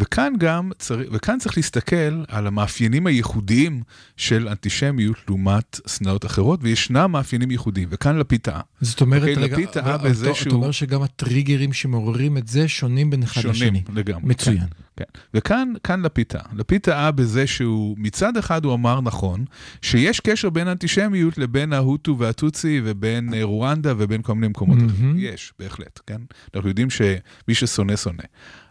וכאן 0.00 0.32
גם, 0.38 0.70
צריך, 0.78 1.08
וכאן 1.12 1.38
צריך 1.38 1.56
להסתכל 1.56 2.24
על 2.28 2.46
המאפיינים 2.46 3.06
הייחודיים 3.06 3.82
של 4.16 4.48
אנטישמיות 4.48 5.16
לעומת 5.28 5.80
שנאות 5.86 6.26
אחרות, 6.26 6.60
וישנם 6.62 7.12
מאפיינים 7.12 7.50
ייחודיים, 7.50 7.88
וכאן 7.92 8.16
לפיד 8.18 8.40
טעה. 8.40 8.60
זאת 8.80 9.00
אומרת, 9.00 9.20
אוקיי, 9.22 9.34
רגע, 9.34 9.52
לפיד 9.56 9.68
טעה 9.68 9.98
בזה 9.98 10.34
שהוא- 10.34 10.46
אתה 10.48 10.54
אומר 10.56 10.70
שגם 10.70 11.02
הטריגרים 11.02 11.72
שמעוררים 11.72 12.36
את 12.36 12.48
זה 12.48 12.68
שונים 12.68 13.10
בין 13.10 13.22
אחד 13.22 13.40
שונים 13.40 13.54
לשני. 13.74 13.82
לגמרי. 13.94 14.22
מצוין. 14.24 14.58
כן. 14.60 14.66
כן. 14.96 15.04
וכאן 15.34 15.72
כאן 15.84 16.02
לפיד 16.02 16.26
טעה. 16.26 16.42
לפיד 16.56 16.80
טעה 16.80 17.10
בזה 17.10 17.46
שהוא, 17.46 17.96
מצד 17.98 18.36
אחד 18.36 18.64
הוא 18.64 18.74
אמר 18.74 19.00
נכון, 19.00 19.44
שיש 19.82 20.20
קשר 20.20 20.50
בין 20.50 20.68
אנטישמיות 20.68 21.38
לבין 21.38 21.72
ההוטו 21.72 22.18
והטוצי 22.18 22.80
ובין 22.84 23.34
אה, 23.34 23.44
רואנדה 23.44 23.92
ובין 23.98 24.22
כל 24.22 24.34
מיני 24.34 24.48
מקומות. 24.48 24.78
אחרים. 24.78 25.14
יש, 25.18 25.52
בהחלט, 25.58 26.00
כן? 26.06 26.20
אנחנו 26.54 26.68
יודעים 26.68 26.90
שמי 26.90 27.14
ששונא, 27.54 27.96
שונא. 27.96 28.22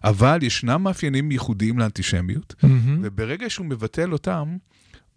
אבל 0.04 0.40
ישנם 0.42 0.82
מאפיינים 0.84 1.17
ייחודיים 1.32 1.80
לאנטישמיות, 1.80 2.56
מהמם. 2.64 3.00
וברגע 3.04 3.50
שהוא 3.50 3.66
מבטל 3.66 4.14
אותם, 4.14 4.58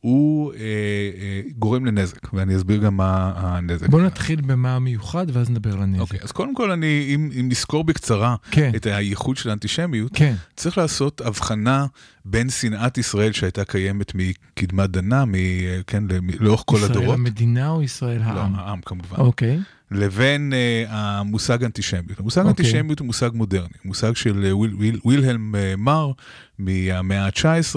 הוא 0.01 0.53
אה, 0.53 0.59
אה, 0.61 1.41
גורם 1.59 1.87
לנזק, 1.87 2.35
ואני 2.35 2.57
אסביר 2.57 2.81
גם 2.81 2.97
מה 2.97 3.33
הנזק. 3.37 3.89
בוא 3.89 4.03
נתחיל 4.03 4.41
במה 4.41 4.77
המיוחד 4.77 5.27
ואז 5.33 5.51
נדבר 5.51 5.73
על 5.73 5.83
הנזק. 5.83 6.01
אוקיי, 6.01 6.21
אז 6.23 6.33
קודם 6.33 6.55
כל, 6.55 6.71
אני, 6.71 7.13
אם, 7.15 7.31
אם 7.41 7.49
נזכור 7.49 7.85
בקצרה 7.85 8.37
כן, 8.51 8.73
את 8.77 8.87
הייחוד 8.87 9.37
של 9.37 9.51
האנטישמיות, 9.51 10.11
כן, 10.15 10.35
צריך 10.57 10.79
לעשות 10.79 11.21
הבחנה 11.21 11.87
בין 12.25 12.51
שנאת 12.51 12.99
ישראל 12.99 13.33
שהייתה 13.33 13.65
קיימת 13.65 14.13
מקדמת 14.15 14.91
דנה, 14.91 15.25
מ, 15.25 15.33
כן, 15.87 16.05
ל- 16.09 16.45
לאורך 16.45 16.63
כל 16.67 16.77
ישראל 16.77 16.91
הדורות, 16.91 17.15
המדינה 17.15 17.69
או 17.71 17.83
ישראל 17.83 18.19
לא, 18.19 18.25
העם? 18.25 18.55
העם 18.55 18.81
כמובן, 18.81 19.17
אוקיי, 19.17 19.59
לבין 19.91 20.53
אה, 20.53 20.91
המושג 20.91 21.65
אנטישמיות. 21.65 22.21
המושג 22.21 22.41
אוקיי. 22.41 22.51
אנטישמיות 22.51 22.99
הוא 22.99 23.07
מושג 23.07 23.31
מודרני, 23.35 23.69
מושג 23.85 24.17
של 24.17 24.45
אה, 24.45 24.57
וויל, 24.57 24.75
וויל, 24.75 25.01
וילהלם 25.05 25.55
אה, 25.55 25.75
מר 25.79 26.13
מהמאה 26.65 27.27
ה-19, 27.27 27.77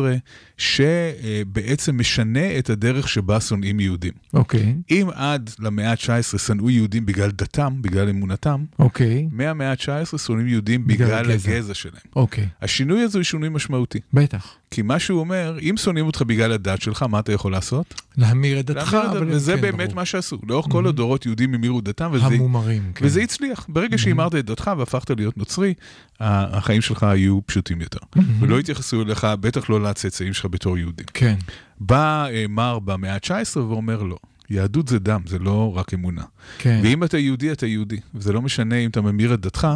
שבעצם 0.58 1.98
משנה 1.98 2.58
את 2.60 2.70
הדרך 2.70 3.10
שבה 3.10 3.40
שונאים 3.40 3.80
יהודים. 3.80 4.14
אוקיי, 4.34 4.76
אם 4.92 5.08
עד 5.14 5.50
למאה 5.60 5.92
ה-19 5.92 6.38
שנאו 6.38 6.70
יהודים 6.70 7.06
בגלל 7.06 7.32
דתם, 7.32 7.74
בגלל 7.82 8.10
אמונתם, 8.10 8.64
אוקיי, 8.80 9.28
מהמאה 9.32 9.72
ה-19 9.72 10.18
שונאים 10.18 10.48
יהודים 10.48 10.88
בגלל 10.88 11.08
בגלל 11.08 11.32
הגזע. 11.32 11.52
הגזע 11.52 11.74
שלהם. 11.74 12.02
אוקיי, 12.16 12.48
השינוי 12.62 13.02
הזה 13.02 13.18
הוא 13.18 13.24
שינוי 13.24 13.50
משמעותי. 13.50 14.00
בטח. 14.14 14.56
כי 14.72 14.82
מה 14.82 15.00
שהוא 15.00 15.20
אומר, 15.20 15.58
אם 15.62 15.76
שונאים 15.78 16.06
אותך 16.06 16.22
בגלל 16.22 16.52
הדת 16.52 16.82
שלך, 16.82 17.04
מה 17.04 17.20
אתה 17.20 17.32
יכול 17.34 17.52
לעשות? 17.52 18.02
להמיר 18.18 18.60
את 18.60 18.66
דתך, 18.66 18.94
להמיר 18.94 19.10
אבל... 19.12 19.18
הדת, 19.18 19.36
וזה 19.36 19.56
כן, 19.56 19.62
באמת 19.62 19.88
ברור. 19.88 19.96
מה 19.96 20.06
שעשו. 20.06 20.38
לאורך 20.48 20.66
כל 20.70 20.88
הדורות 20.88 21.26
יהודים 21.26 21.54
המירו 21.54 21.82
דתם, 21.82 22.10
וזה, 22.14 22.26
המומרים, 22.26 22.92
כן. 22.96 23.06
וזה 23.06 23.22
הצליח. 23.22 23.66
ברגע 23.70 23.98
שהימרת 23.98 24.36
את 24.36 24.46
דתך 24.46 24.72
והפכת 24.78 25.10
להיות 25.10 25.38
נוצרי, 25.38 25.74
החיים 26.20 26.82
שלך 26.82 27.04
היו 27.04 27.40
פשוטים 27.46 27.82
יותר. 27.82 28.00
ולא 28.40 28.60
התייחסו 28.74 29.02
אליך, 29.02 29.28
בטח 29.40 29.70
לא 29.70 29.84
לצאצאים 29.84 30.34
שלך 30.34 30.46
בתור 30.52 30.78
יהודים. 30.78 31.06
כן, 31.14 31.36
בא 31.80 32.28
אה, 32.28 32.46
מר 32.50 32.80
במאה 32.80 33.14
ה-19 33.14 33.58
ואומר 33.58 34.04
לא. 34.04 34.18
יהדות 34.50 34.88
זה 34.88 35.00
דם, 35.00 35.22
זה 35.26 35.40
לא 35.40 35.78
רק 35.78 35.94
אמונה. 35.94 36.24
כן. 36.58 36.80
ואם 36.84 37.04
אתה 37.04 37.18
יהודי, 37.18 37.52
אתה 37.52 37.66
יהודי. 37.66 38.00
וזה 38.16 38.34
לא 38.34 38.42
משנה 38.42 38.76
אם 38.76 38.90
אתה 38.90 39.02
ממיר 39.02 39.34
את 39.34 39.40
דתך, 39.40 39.68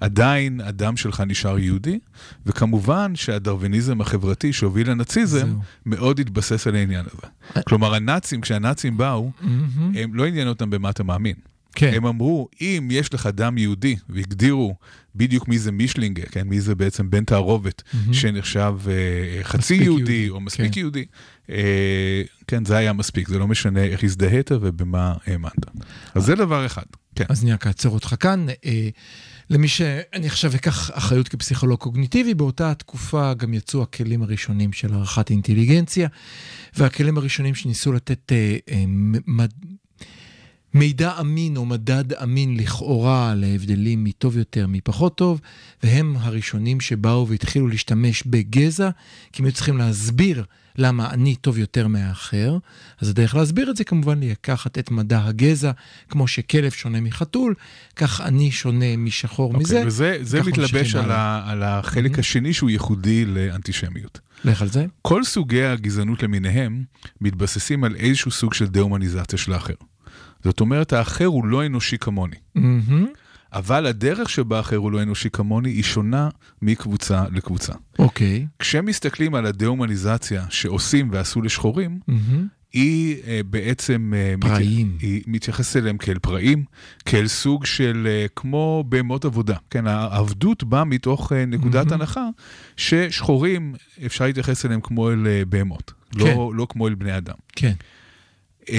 עדיין 0.00 0.60
הדם 0.60 0.96
שלך 0.96 1.22
נשאר 1.26 1.58
יהודי. 1.58 1.98
וכמובן 2.46 3.12
שהדרוויניזם 3.16 4.00
החברתי 4.00 4.52
שהוביל 4.52 4.90
לנאציזם, 4.90 5.46
זהו. 5.46 5.60
מאוד 5.86 6.20
התבסס 6.20 6.66
על 6.66 6.74
העניין 6.74 7.04
הזה. 7.06 7.26
כלומר, 7.68 7.94
הנאצים, 7.94 8.40
כשהנאצים 8.40 8.96
באו. 8.96 9.30
הם 9.94 10.14
לא 10.14 10.26
עניין 10.26 10.48
אותם 10.48 10.70
במה 10.70 10.90
אתה 10.90 11.02
מאמין. 11.02 11.34
כן, 11.74 11.92
הם 11.94 12.06
אמרו, 12.06 12.48
אם 12.60 12.88
יש 12.90 13.14
לך 13.14 13.26
דם 13.26 13.58
יהודי, 13.58 13.96
והגדירו 14.08 14.74
בדיוק 15.14 15.48
מי 15.48 15.58
זה 15.58 15.72
מישלינגה, 15.72 16.22
כן, 16.30 16.48
מי 16.48 16.60
זה 16.60 16.74
בעצם 16.74 17.10
בן 17.10 17.24
תערובת, 17.24 17.82
מהמם. 17.94 18.14
שנחשב 18.14 18.74
אה, 18.88 19.44
חצי 19.44 19.74
יהודי, 19.74 20.12
יהודי, 20.12 20.28
או 20.28 20.40
מספיק 20.40 20.74
כן. 20.74 20.80
יהודי, 20.80 21.04
אה, 21.50 22.22
כן, 22.46 22.64
זה 22.64 22.76
היה 22.76 22.92
מספיק, 22.92 23.28
זה 23.28 23.38
לא 23.38 23.48
משנה 23.48 23.84
איך 23.84 24.04
הזדהית 24.04 24.52
ובמה 24.52 25.14
האמנת. 25.26 25.66
אז 26.14 26.24
זה 26.24 26.34
דבר 26.34 26.66
אחד, 26.66 26.82
כן. 27.14 27.24
אז 27.28 27.42
אני 27.42 27.52
רק 27.52 27.66
אעצור 27.66 27.94
אותך 27.94 28.14
כאן. 28.20 28.46
אה, 28.64 28.88
למי 29.50 29.68
שאני 29.68 30.26
עכשיו 30.26 30.54
אקח 30.54 30.90
אחריות 30.94 31.28
כפסיכולוג 31.28 31.78
קוגניטיבי, 31.78 32.34
באותה 32.34 32.74
תקופה 32.74 33.34
גם 33.34 33.54
יצאו 33.54 33.82
הכלים 33.82 34.22
הראשונים 34.22 34.72
של 34.72 34.94
הערכת 34.94 35.30
אינטליגנציה, 35.30 36.08
והכלים 36.76 37.18
הראשונים 37.18 37.54
שניסו 37.54 37.92
לתת 37.92 38.32
אה, 38.32 38.56
אה, 38.70 38.84
מ- 38.86 39.36
מד... 39.36 39.50
מידע 40.74 41.20
אמין 41.20 41.56
או 41.56 41.66
מדד 41.66 42.12
אמין 42.12 42.56
לכאורה 42.56 43.34
להבדלים 43.36 44.04
מטוב 44.04 44.36
יותר 44.36 44.66
מפחות 44.66 45.16
טוב, 45.16 45.40
והם 45.82 46.16
הראשונים 46.20 46.80
שבאו 46.80 47.28
והתחילו 47.28 47.68
להשתמש 47.68 48.22
בגזע, 48.26 48.90
כי 49.32 49.42
הם 49.42 49.46
היו 49.46 49.52
צריכים 49.54 49.78
להסביר 49.78 50.44
למה 50.76 51.10
אני 51.10 51.36
טוב 51.36 51.58
יותר 51.58 51.86
מהאחר. 51.88 52.58
אז 53.00 53.08
הדרך 53.08 53.34
להסביר 53.34 53.70
את 53.70 53.76
זה 53.76 53.84
כמובן 53.84 54.20
לקחת 54.22 54.78
את 54.78 54.90
מדע 54.90 55.24
הגזע, 55.24 55.70
כמו 56.08 56.28
שכלב 56.28 56.70
שונה 56.70 57.00
מחתול, 57.00 57.54
כך 57.96 58.20
אני 58.20 58.50
שונה 58.50 58.96
משחור 58.96 59.52
מזה. 59.52 59.74
אוקיי, 59.74 59.86
וזה 59.86 60.18
זה 60.20 60.42
מתלבש 60.42 60.94
על, 60.94 61.10
ה, 61.10 61.42
על 61.46 61.62
החלק 61.62 62.18
השני 62.18 62.52
שהוא 62.52 62.70
ייחודי 62.70 63.24
לאנטישמיות. 63.24 64.20
לך 64.44 64.62
על 64.62 64.68
זה. 64.68 64.86
כל 65.02 65.24
סוגי 65.24 65.64
הגזענות 65.64 66.22
למיניהם 66.22 66.84
מתבססים 67.20 67.84
על 67.84 67.96
איזשהו 67.96 68.30
סוג 68.30 68.54
של 68.54 68.66
דה-הומניזציה 68.66 69.38
של 69.38 69.52
האחר. 69.52 69.74
זאת 70.44 70.60
אומרת, 70.60 70.92
האחר 70.92 71.24
הוא 71.24 71.46
לא 71.46 71.66
אנושי 71.66 71.98
כמוני. 71.98 72.36
מהמם. 72.54 73.06
אבל 73.52 73.86
הדרך 73.86 74.30
שבה 74.30 74.56
האחר 74.56 74.76
הוא 74.76 74.92
לא 74.92 75.02
אנושי 75.02 75.28
כמוני 75.32 75.70
היא 75.70 75.82
שונה 75.82 76.28
מקבוצה 76.62 77.24
לקבוצה. 77.32 77.72
אוקיי. 77.98 78.46
כשמסתכלים 78.58 79.34
על 79.34 79.46
הדה-הומניזציה 79.46 80.44
שעושים 80.50 81.08
ועשו 81.12 81.42
לשחורים, 81.42 81.98
מהמם. 82.08 82.46
היא 82.72 83.16
אה, 83.26 83.40
בעצם... 83.50 84.12
אה, 84.16 84.34
מת- 84.36 84.44
פראיים. 84.44 84.96
היא 85.00 85.22
מתייחסת 85.26 85.76
אליהם 85.76 85.98
כאל 85.98 86.18
פראים, 86.18 86.64
כאל 87.06 87.26
סוג 87.28 87.66
של 87.66 88.06
אה, 88.10 88.26
כמו 88.36 88.84
בהמות 88.88 89.24
עבודה. 89.24 89.56
כן, 89.70 89.86
העבדות 89.86 90.64
באה 90.64 90.84
מתוך 90.84 91.32
אה, 91.32 91.46
נקודת 91.46 91.86
מהמם. 91.86 92.00
הנחה 92.00 92.26
ששחורים, 92.76 93.74
אפשר 94.06 94.24
להתייחס 94.24 94.66
אליהם 94.66 94.80
כמו 94.80 95.10
אל 95.10 95.26
אה, 95.26 95.42
בהמות, 95.48 95.92
כן. 96.12 96.18
לא, 96.18 96.52
לא 96.54 96.66
כמו 96.70 96.88
אל 96.88 96.94
בני 96.94 97.16
אדם. 97.16 97.34
כן. 97.56 97.72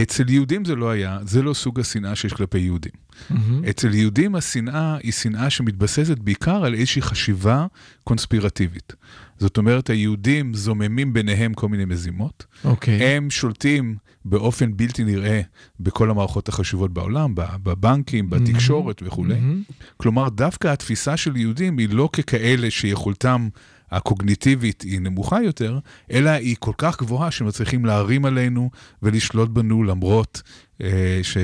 אצל 0.02 0.30
יהודים 0.30 0.66
זה 0.66 0.76
לא 0.76 0.90
היה, 0.90 1.20
זה 1.22 1.42
לא 1.42 1.54
סוג 1.54 1.80
השנאה 1.80 2.16
שיש 2.16 2.34
כלפי 2.34 2.60
יהודים. 2.60 2.92
מהמם. 3.30 3.66
אצל 3.70 3.94
יהודים 3.94 4.36
השנאה 4.36 4.98
היא 5.04 5.12
שנאה 5.12 5.50
שמתבססת 5.50 6.20
בעיקר 6.20 6.66
על 6.66 6.74
איזושהי 6.74 7.02
חשיבה 7.02 7.66
קונספירטיבית. 8.04 8.94
זאת 9.40 9.58
אומרת, 9.58 9.90
היהודים 9.90 10.54
זוממים 10.54 11.14
ביניהם 11.14 11.54
כל 11.54 11.70
מיני 11.70 11.86
מזימות, 11.86 12.46
אוקיי. 12.64 13.04
הם 13.04 13.30
שולטים 13.30 13.96
באופן 14.26 14.78
בלתי 14.78 15.04
נראה 15.04 15.42
בכל 15.80 16.10
המערכות 16.10 16.50
החשובות 16.50 16.94
בעולם, 16.94 17.34
בבנקים, 17.36 18.30
בתקשורת 18.30 19.04
וכולי. 19.06 19.34
מהמם. 19.34 19.62
כלומר, 19.98 20.30
דווקא 20.30 20.68
התפיסה 20.68 21.18
של 21.18 21.38
יהודים 21.38 21.78
היא 21.78 21.90
לא 21.92 22.10
ככאלה 22.14 22.72
שיכולתם 22.72 23.50
הקוגניטיבית 23.92 24.82
היא 24.82 25.00
נמוכה 25.00 25.42
יותר, 25.44 25.80
אלא 26.12 26.30
היא 26.30 26.56
כל 26.60 26.74
כך 26.78 27.00
גבוהה 27.02 27.32
שמצליחים 27.32 27.86
להרים 27.86 28.26
עלינו 28.26 28.70
ולשלוט 29.04 29.50
בנו 29.50 29.84
למרות 29.84 30.42
אה, 30.82 30.88
ש... 31.24 31.38
אה, 31.38 31.42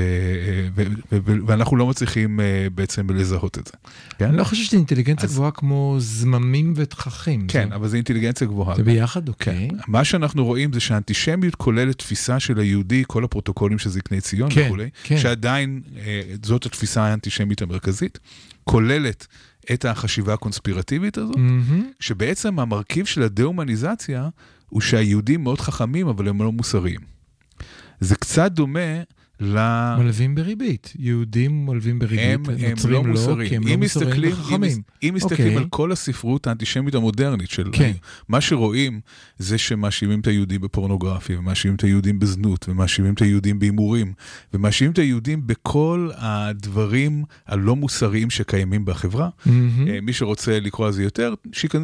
ו- 0.75 0.83
ו- 1.11 1.17
ו- 1.25 1.37
ואנחנו 1.47 1.77
לא 1.77 1.87
מצליחים 1.87 2.39
אה, 2.39 2.45
בעצם 2.75 3.09
לזהות 3.09 3.57
את 3.57 3.65
זה. 3.67 3.73
כן, 4.17 4.25
אני 4.25 4.37
לא 4.37 4.43
חושב 4.43 4.63
שזה 4.63 4.77
אינטליגנציה 4.77 5.25
אז- 5.29 5.33
גבוהה 5.33 5.51
כמו 5.51 5.95
זממים 5.99 6.73
ותככים. 6.75 7.47
כן 7.47 7.67
זה- 7.69 7.75
אבל 7.75 7.87
זה 7.87 7.95
אינטליגנציה 7.97 8.47
גבוהה. 8.47 8.75
זה 8.75 8.83
ביחד? 8.83 9.29
אוקיי. 9.29 9.67
מה 9.87 10.03
שאנחנו 10.03 10.45
רואים 10.45 10.73
זה 10.73 10.79
שהאנטישמיות 10.79 11.55
כוללת 11.55 11.97
תפיסה 11.97 12.39
של 12.39 12.59
היהודי, 12.59 13.03
כל 13.07 13.23
הפרוטוקולים 13.23 13.79
של 13.79 13.89
זקני 13.89 14.21
ציון 14.21 14.49
כן, 14.53 14.65
וכולי, 14.65 14.89
כן. 15.03 15.17
שעדיין 15.17 15.81
אה, 15.97 16.21
זאת 16.43 16.65
התפיסה 16.65 17.03
האנטישמית 17.03 17.61
המרכזית, 17.61 18.19
כוללת 18.63 19.27
את 19.73 19.85
החשיבה 19.85 20.33
הקונספירטיבית 20.33 21.17
הזו, 21.17 21.33
מהמם. 21.37 21.91
שבעצם 21.99 22.59
המרכיב 22.59 23.05
של 23.05 23.23
הדה-הומניזציה 23.23 24.29
הוא 24.69 24.81
שהיהודים 24.81 25.43
מאוד 25.43 25.61
חכמים, 25.61 26.07
אבל 26.07 26.27
הם 26.27 26.41
לא 26.41 26.51
מוסריים. 26.51 26.99
זה 27.99 28.15
קצת 28.15 28.51
דומה 28.51 29.01
ל... 29.39 29.55
מלווים 29.99 30.35
בריבית. 30.35 30.93
יהודים 30.99 31.65
מלווים 31.65 31.99
בריבית, 31.99 32.19
הם, 32.19 32.43
הם 32.63 32.69
נוצרים 32.69 32.93
לא 32.93 33.03
לא, 33.03 33.09
מוסריים. 33.09 33.49
כי 33.49 33.55
הם 33.55 33.67
לא 33.67 33.75
מוסריים 33.77 34.09
מסתכלים- 34.09 34.31
אם, 34.31 34.39
וחכמים. 34.41 34.81
אם 35.03 35.11
מסתכלים 35.13 35.47
אוקיי. 35.47 35.57
על 35.63 35.69
כל 35.69 35.91
הספרות 35.91 36.47
האנטישמית 36.47 36.95
המודרנית 36.95 37.49
של... 37.49 37.69
כן. 37.71 37.91
מה 38.29 38.41
שרואים 38.41 38.99
זה 39.37 39.57
שמאשימים 39.57 40.19
את 40.19 40.27
היהודים 40.27 40.61
בפורנוגרפיה, 40.61 41.39
ומאשימים 41.39 41.75
את 41.75 41.83
היהודים 41.83 42.19
בזנות, 42.19 42.65
ומאשימים 42.69 43.13
את 43.13 43.21
היהודים 43.21 43.59
בהימורים, 43.59 44.13
ומאשימים 44.53 44.91
את 44.93 44.99
היהודים 44.99 45.47
בכל 45.47 46.09
הדברים 46.15 47.23
הלא 47.47 47.75
מוסריים 47.75 48.29
שקיימים 48.29 48.85
בחברה. 48.85 49.29
אה, 49.47 49.51
מי 50.01 50.13
שרוצה 50.13 50.59
לקרוא 50.59 50.87
על 50.87 50.93
זה 50.93 51.03
יותר, 51.03 51.33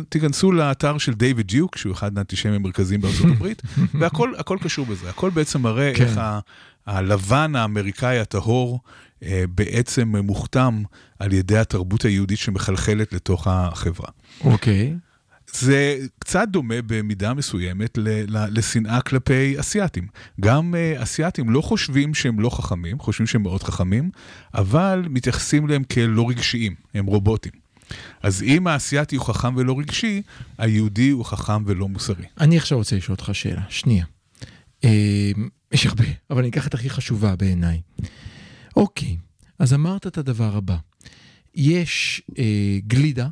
תיכנסו 0.10 0.52
לאתר 0.52 0.98
של 0.98 1.14
דיוויד 1.14 1.48
דיוק, 1.48 1.78
שהוא 1.78 1.94
אחד 1.94 2.18
האנטישמים 2.18 2.56
המרכזיים 2.56 3.02
בארצות 3.02 3.26
הברית, 3.32 3.62
והכל 4.00 4.32
הכל 4.38 4.58
קשור 4.62 4.86
בזה. 4.86 5.10
הכל 5.10 5.30
בעצם 5.30 5.62
מראה 5.62 5.92
כן. 5.96 6.04
איך 6.04 6.18
ה- 6.18 6.40
הלבן 6.88 7.56
האמריקאי 7.56 8.20
הטהור 8.20 8.80
אה, 9.24 9.44
בעצם 9.56 10.16
מוכתם 10.16 10.84
על 11.20 11.34
ידי 11.34 11.58
התרבות 11.58 12.06
היהודית 12.06 12.38
שמחלחלת 12.40 13.14
לתוך 13.14 13.48
החברה. 13.48 14.08
אוקיי. 14.44 14.96
זה 15.54 15.98
קצת 16.20 16.48
דומה 16.52 16.76
במידה 16.86 17.34
מסוימת 17.34 17.98
לשנאה 18.28 19.02
כלפי 19.02 19.60
אסייתים. 19.60 20.08
גם 20.42 20.74
uh, 20.74 21.04
אסייתים 21.04 21.50
לא 21.50 21.62
חושבים 21.62 22.14
שהם 22.14 22.40
לא 22.40 22.50
חכמים, 22.50 23.00
חושבים 23.00 23.28
שהם 23.28 23.44
מאוד 23.44 23.64
חכמים, 23.64 24.10
אבל 24.54 25.06
מתייחסים 25.10 25.66
אליהם 25.66 25.84
כאל 25.84 26.06
לא 26.10 26.30
רגשיים, 26.30 26.76
הם 26.94 27.06
רובוטים. 27.06 27.52
אז 28.24 28.44
אם 28.44 28.68
האסייתי 28.68 29.16
הוא 29.16 29.26
חכם 29.26 29.56
ולא 29.56 29.80
רגשי, 29.80 30.22
היהודי 30.58 31.10
הוא 31.10 31.26
חכם 31.26 31.64
ולא 31.66 31.90
מוסרי. 31.90 32.26
אני 32.40 32.58
עכשיו 32.58 32.78
רוצה 32.78 32.96
לשאול 32.96 33.16
אותך 33.16 33.30
שאלה, 33.34 33.62
שנייה. 33.70 34.06
יש 35.74 35.86
הרבה, 35.86 36.04
אבל 36.30 36.40
אני 36.40 36.50
אקח 36.50 36.68
את 36.68 36.74
הכי 36.74 36.90
חשובה 36.90 37.36
בעיניי. 37.36 37.82
אוקיי, 38.76 39.18
אז 39.60 39.74
אמרת 39.74 40.08
את 40.08 40.18
הדבר 40.18 40.58
הבא. 40.58 40.78
יש 41.56 42.22
אה, 42.38 42.78
גלידה, 42.88 43.28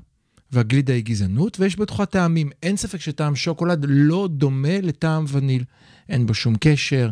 והגלידה 0.51 0.93
היא 0.93 1.03
גזענות, 1.03 1.59
ויש 1.59 1.79
בתוכה 1.79 2.05
טעמים. 2.05 2.49
אין 2.63 2.77
ספק 2.77 3.01
שטעם 3.01 3.35
שוקולד 3.35 3.85
לא 3.89 4.27
דומה 4.31 4.81
לטעם 4.81 5.25
וניל. 5.27 5.63
אין 6.09 6.25
בו 6.25 6.33
שום 6.33 6.55
קשר, 6.59 7.09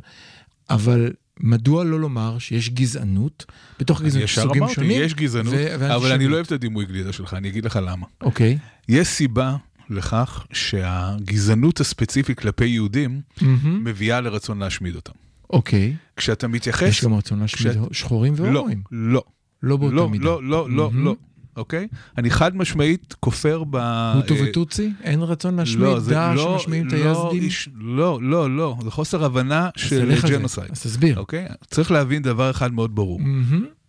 אבל 0.70 1.14
מדוע 1.40 1.84
לא 1.84 2.00
לומר 2.00 2.40
שיש 2.40 2.70
גזענות 2.70 3.46
בתוך 3.80 4.02
גזענות 4.02 4.30
סוגים 4.30 4.64
אמרתי, 4.64 4.76
שונים? 4.76 5.02
יש 5.02 5.14
גזענות, 5.14 5.54
ו- 5.58 5.96
אבל 5.96 6.12
אני? 6.12 6.28
לא 6.28 6.36
אוהב 6.36 6.46
את 6.46 6.52
הדימוי 6.52 6.86
גלידה 6.86 7.14
שלך, 7.14 7.34
אני 7.34 7.50
אגיד 7.50 7.66
לך 7.66 7.80
למה. 7.84 8.06
אוקיי. 8.22 8.58
יש 8.90 9.08
סיבה 9.08 9.56
לכך 9.90 10.46
שהגזענות 10.54 11.80
הספציפית 11.80 12.40
כלפי 12.40 12.66
יהודים 12.66 13.22
מהמם. 13.42 13.84
מביאה 13.84 14.22
לרצון 14.22 14.60
להשמיד 14.60 14.96
אותם. 14.96 15.12
אוקיי. 15.50 15.96
כשאתה 16.18 16.48
מתייחס... 16.48 16.88
יש 16.90 17.04
גם 17.04 17.14
רצון 17.14 17.40
להשמיד 17.40 17.74
כשאת- 17.74 17.94
שחורים 17.94 18.34
לא, 18.38 18.44
והומואים. 18.44 18.82
לא, 18.92 19.24
לא 19.64 19.78
באותה 19.78 19.96
לא, 19.96 20.10
מידה. 20.10 20.26
לא, 20.26 20.44
לא, 20.44 20.70
לא, 20.70 20.92
מהמם. 20.92 21.06
לא, 21.06 21.16
אוקיי? 21.58 21.88
אני 22.18 22.30
חד 22.30 22.56
משמעית 22.58 23.16
כופר 23.20 23.64
ב... 23.70 23.76
הוטו 24.16 24.36
וטוצי? 24.44 24.92
אין 25.04 25.22
רצון 25.22 25.56
להשמיד? 25.56 25.80
לא, 25.80 26.00
זה 26.00 26.12
דאעש 26.12 26.38
לא, 26.38 26.58
שמשמיעים 26.60 26.88
את 26.88 26.94
לא, 26.94 26.98
היזדים? 27.32 27.44
איש- 27.50 27.70
לא, 27.76 28.20
לא, 28.22 28.56
לא, 28.58 28.78
זה 28.84 28.92
חוסר 28.92 29.26
הבנה 29.26 29.70
של. 29.76 30.16
ג'נוסייד. 30.30 30.72
אז 30.72 30.82
תסביר. 30.82 31.20
אוקיי? 31.20 31.46
צריך 31.68 31.92
להבין 31.92 32.22
דבר 32.22 32.52
אחד 32.52 32.74
מאוד 32.74 32.96
ברור. 32.96 33.20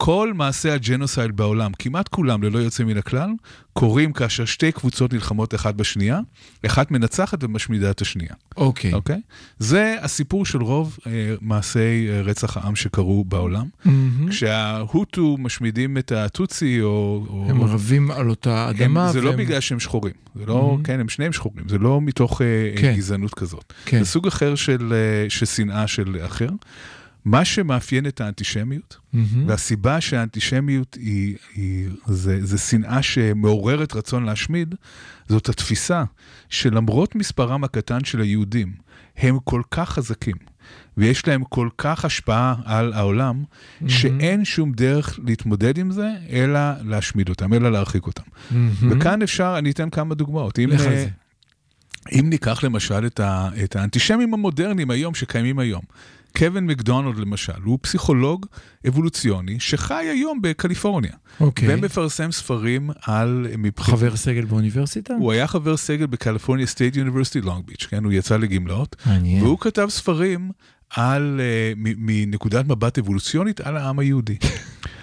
כל 0.02 0.32
מעשי 0.34 0.70
הג'נוסייד 0.70 1.36
בעולם, 1.36 1.72
כמעט 1.78 2.08
כולם 2.08 2.42
ללא 2.42 2.58
יוצא 2.58 2.84
מן 2.84 2.96
הכלל, 2.96 3.28
קורים 3.72 4.12
כאשר 4.12 4.44
שתי 4.44 4.72
קבוצות 4.72 5.12
נלחמות 5.12 5.54
אחת 5.54 5.74
בשנייה, 5.74 6.20
אחת 6.66 6.90
מנצחת 6.90 7.44
ומשמידה 7.44 7.90
את 7.90 8.00
השנייה, 8.00 8.30
אוקיי. 8.56 8.92
אוקיי? 8.94 9.20
זה 9.58 9.96
הסיפור 10.02 10.46
של 10.46 10.62
רוב 10.62 10.98
אה, 11.06 11.12
מעשי 11.40 11.78
אה, 12.08 12.20
רצח 12.22 12.56
העם 12.56 12.76
שקרו 12.76 13.24
בעולם. 13.24 13.66
מהמם. 13.84 14.28
כשההוטו 14.30 15.36
משמידים 15.38 15.98
את 15.98 16.12
הטוצי, 16.12 16.80
או... 16.82 17.26
או 17.28 17.46
הם 17.48 17.62
רבים 17.62 18.10
על 18.10 18.30
אותה 18.30 18.68
הם- 18.68 18.76
אדמה. 18.82 19.12
זה 19.12 19.20
לא 19.20 19.28
והם- 19.30 19.38
בגלל 19.38 19.60
שהם 19.60 19.80
שחורים, 19.80 20.14
זה 20.34 20.46
לא, 20.46 20.78
Mhm. 20.80 20.86
כן, 20.86 21.00
הם 21.00 21.08
שניהם 21.08 21.32
שחורים, 21.32 21.68
זה 21.68 21.78
לא 21.78 22.00
מתוך 22.00 22.42
אה, 22.42 22.46
כן. 22.80 22.94
גזענות 22.96 23.34
כזאת. 23.34 23.72
כן. 23.84 23.98
זה 23.98 24.04
סוג 24.10 24.26
אחר 24.26 24.54
של, 24.54 24.92
אה, 24.92 25.30
של 25.30 25.46
שנאה 25.46 25.86
של 25.86 26.16
אחר. 26.26 26.48
מה 27.24 27.44
שמאפיין 27.44 28.06
את 28.06 28.20
האנטישמיות, 28.20 28.96
מהמם. 29.12 29.48
והסיבה 29.48 30.00
שהאנטישמיות 30.00 30.94
היא, 31.00 31.36
היא 31.54 31.88
זה, 32.06 32.46
זה 32.46 32.58
שנאה 32.58 33.02
שמעוררת 33.02 33.94
רצון 33.94 34.24
להשמיד, 34.24 34.74
זאת 35.28 35.48
התפיסה 35.48 36.04
שלמרות 36.48 37.14
מספרם 37.14 37.64
הקטן 37.64 38.04
של 38.04 38.20
היהודים, 38.20 38.72
הם 39.16 39.38
כל 39.44 39.62
כך 39.70 39.90
חזקים, 39.90 40.36
ויש 40.96 41.26
להם 41.26 41.44
כל 41.44 41.68
כך 41.78 42.04
השפעה 42.04 42.54
על 42.64 42.92
העולם, 42.92 43.44
שאין 43.88 44.44
שום 44.44 44.72
דרך 44.72 45.18
להתמודד 45.24 45.78
עם 45.78 45.90
זה, 45.90 46.08
אלא 46.30 46.60
להשמיד 46.84 47.28
אותם, 47.28 47.54
אלא 47.54 47.72
להרחיק 47.72 48.06
אותם. 48.06 48.22
מהמם. 48.50 48.72
וכאן 48.90 49.22
אפשר, 49.22 49.54
אני 49.58 49.70
אתן 49.70 49.90
כמה 49.90 50.14
דוגמאות. 50.14 50.58
אם, 50.58 50.68
לך 50.68 50.80
על 50.80 50.92
אה, 50.92 51.04
זה. 51.04 51.08
אם 52.12 52.26
ניקח 52.30 52.64
למשל 52.64 53.06
את, 53.06 53.20
ה, 53.20 53.48
את 53.64 53.76
האנטישמים 53.76 54.34
המודרניים 54.34 54.90
היום, 54.90 55.14
שקיימים 55.14 55.58
היום. 55.58 55.82
קווין 56.36 56.66
מקדונלד 56.66 57.18
למשל, 57.18 57.62
הוא 57.64 57.78
פסיכולוג 57.82 58.46
אבולוציוני 58.88 59.60
שחי 59.60 59.94
היום 59.94 60.42
בקליפורניה. 60.42 61.12
אוקיי. 61.40 61.74
ומפרסם 61.74 62.32
ספרים 62.32 62.90
על... 63.02 63.46
מבחינת- 63.58 63.96
חבר 63.98 64.16
סגל 64.16 64.44
באוניברסיטה? 64.44 65.14
הוא 65.14 65.32
היה 65.32 65.46
חבר 65.46 65.76
סגל 65.76 66.06
ב 66.06 66.12
California 66.12 66.66
State 66.66 66.96
University 66.96 67.40
Long 67.40 67.64
Beach, 67.66 67.86
כן? 67.90 68.04
הוא 68.04 68.12
יצא 68.12 68.36
לגמלאות. 68.36 68.96
מעניין. 69.06 69.42
והוא 69.44 69.58
כתב 69.58 69.86
ספרים 69.90 70.50
על, 70.90 71.40
מ- 71.76 72.06
מנקודת 72.06 72.66
מבט 72.68 72.98
אבולוציונית 72.98 73.60
על 73.60 73.76
העם 73.76 73.98
היהודי. 73.98 74.36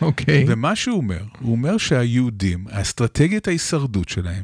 אוקיי. 0.01 0.45
ומה 0.47 0.75
שהוא 0.75 0.97
אומר, 0.97 1.23
הוא 1.39 1.51
אומר 1.51 1.77
שהיהודים, 1.77 2.65
האסטרטגיית 2.69 3.47
ההישרדות 3.47 4.09
שלהם, 4.09 4.43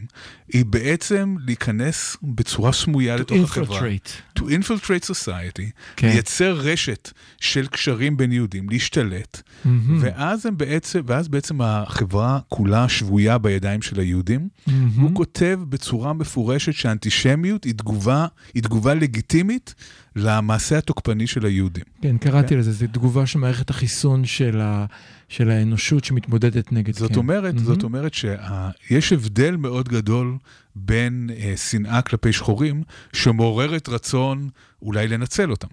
היא 0.53 0.65
בעצם 0.65 1.35
להיכנס 1.45 2.17
בצורה 2.23 2.71
סמויה 2.73 3.15
לתוך 3.15 3.37
החברה. 3.43 3.79
infiltrate. 3.79 4.39
to 4.39 4.41
infiltrate 4.41 5.05
society, 5.11 5.71
כן. 5.95 6.07
לייצר 6.07 6.53
רשת 6.53 7.11
של 7.41 7.67
קשרים 7.67 8.17
בין 8.17 8.31
יהודים, 8.31 8.69
להשתלט, 8.69 9.41
מהמם. 9.65 9.97
ואז, 10.01 10.45
בעצם, 10.57 11.01
ואז 11.05 11.27
בעצם 11.27 11.61
החברה 11.61 12.39
כולה 12.49 12.89
שבויה 12.89 13.37
בידיים 13.37 13.81
של 13.81 13.99
היהודים. 13.99 14.47
מהמם. 14.67 14.89
הוא 15.01 15.11
כותב 15.15 15.59
בצורה 15.69 16.13
מפורשת 16.13 16.73
שהאנטישמיות 16.73 17.63
היא 17.63 17.73
תגובה, 17.73 18.25
היא 18.53 18.63
תגובה 18.63 18.93
לגיטימית 18.93 19.75
למעשה 20.15 20.77
התוקפני 20.77 21.27
של 21.27 21.45
היהודים. 21.45 21.83
כן, 22.01 22.17
קראתי 22.17 22.55
לזה, 22.55 22.71
זו 22.71 22.85
תגובה 22.87 23.25
של 23.25 23.39
מערכת 23.39 23.69
החיסון 23.69 24.25
של 24.25 24.61
ה- 24.61 24.85
של 25.29 25.49
האנושות 25.49 26.03
שמתמודדת 26.03 26.71
נגד. 26.71 26.95
זאת 26.95 27.11
כן. 27.11 27.17
אומרת, 27.17 27.53
מהמם. 27.53 27.65
זאת 27.65 27.83
אומרת 27.83 28.13
שיש 28.13 29.13
הבדל 29.13 29.55
מאוד 29.55 29.89
גדול 29.89 30.37
בין 30.75 31.29
אה, 31.37 31.53
שנאה 31.57 32.01
כלפי 32.01 32.33
שחורים, 32.33 32.83
שמעוררת 33.13 33.89
רצון 33.89 34.49
אולי 34.81 35.07
לנצל 35.07 35.51
אותם, 35.51 35.67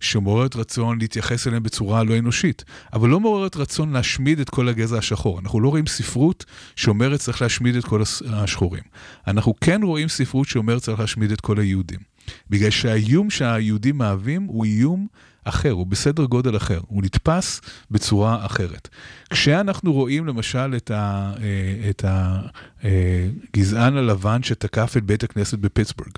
שמעוררת 0.00 0.56
רצון 0.56 0.98
להתייחס 0.98 1.46
אליהם 1.46 1.62
בצורה 1.62 2.04
לא 2.04 2.18
אנושית, 2.18 2.64
אבל 2.92 3.08
לא 3.08 3.20
מעוררת 3.20 3.56
רצון 3.56 3.92
להשמיד 3.92 4.40
את 4.40 4.50
כל 4.50 4.68
הגזע 4.68 4.98
השחור. 4.98 5.38
אנחנו 5.38 5.60
לא 5.60 5.68
רואים 5.68 5.86
ספרות 5.86 6.44
שאומרת 6.76 7.20
צריך 7.20 7.42
להשמיד 7.42 7.76
את 7.76 7.84
כל 7.84 8.02
השחורים. 8.30 8.82
אנחנו 9.26 9.54
כן 9.60 9.80
רואים 9.82 10.08
ספרות 10.08 10.48
שאומרת 10.48 10.82
צריך 10.82 11.00
להשמיד 11.00 11.32
את 11.32 11.40
כל 11.40 11.58
היהודים. 11.60 12.15
בגלל 12.50 12.70
שהאיום 12.70 13.30
שהיהודים 13.30 13.98
מהווים 13.98 14.42
הוא 14.42 14.64
איום 14.64 15.06
אחר, 15.44 15.70
הוא 15.70 15.86
בסדר 15.86 16.24
גודל 16.24 16.56
אחר, 16.56 16.80
הוא 16.86 17.02
נתפס 17.02 17.60
בצורה 17.90 18.46
אחרת. 18.46 18.88
כשאנחנו 19.30 19.92
רואים 19.92 20.26
למשל 20.26 20.74
את, 20.76 20.90
ה, 20.90 21.32
אה, 21.42 21.90
את 21.90 22.04
הגזען 22.82 23.96
הלבן 23.96 24.42
שתקף 24.42 24.94
את 24.96 25.04
בית 25.04 25.24
הכנסת 25.24 25.58
בפיטסבורג, 25.58 26.10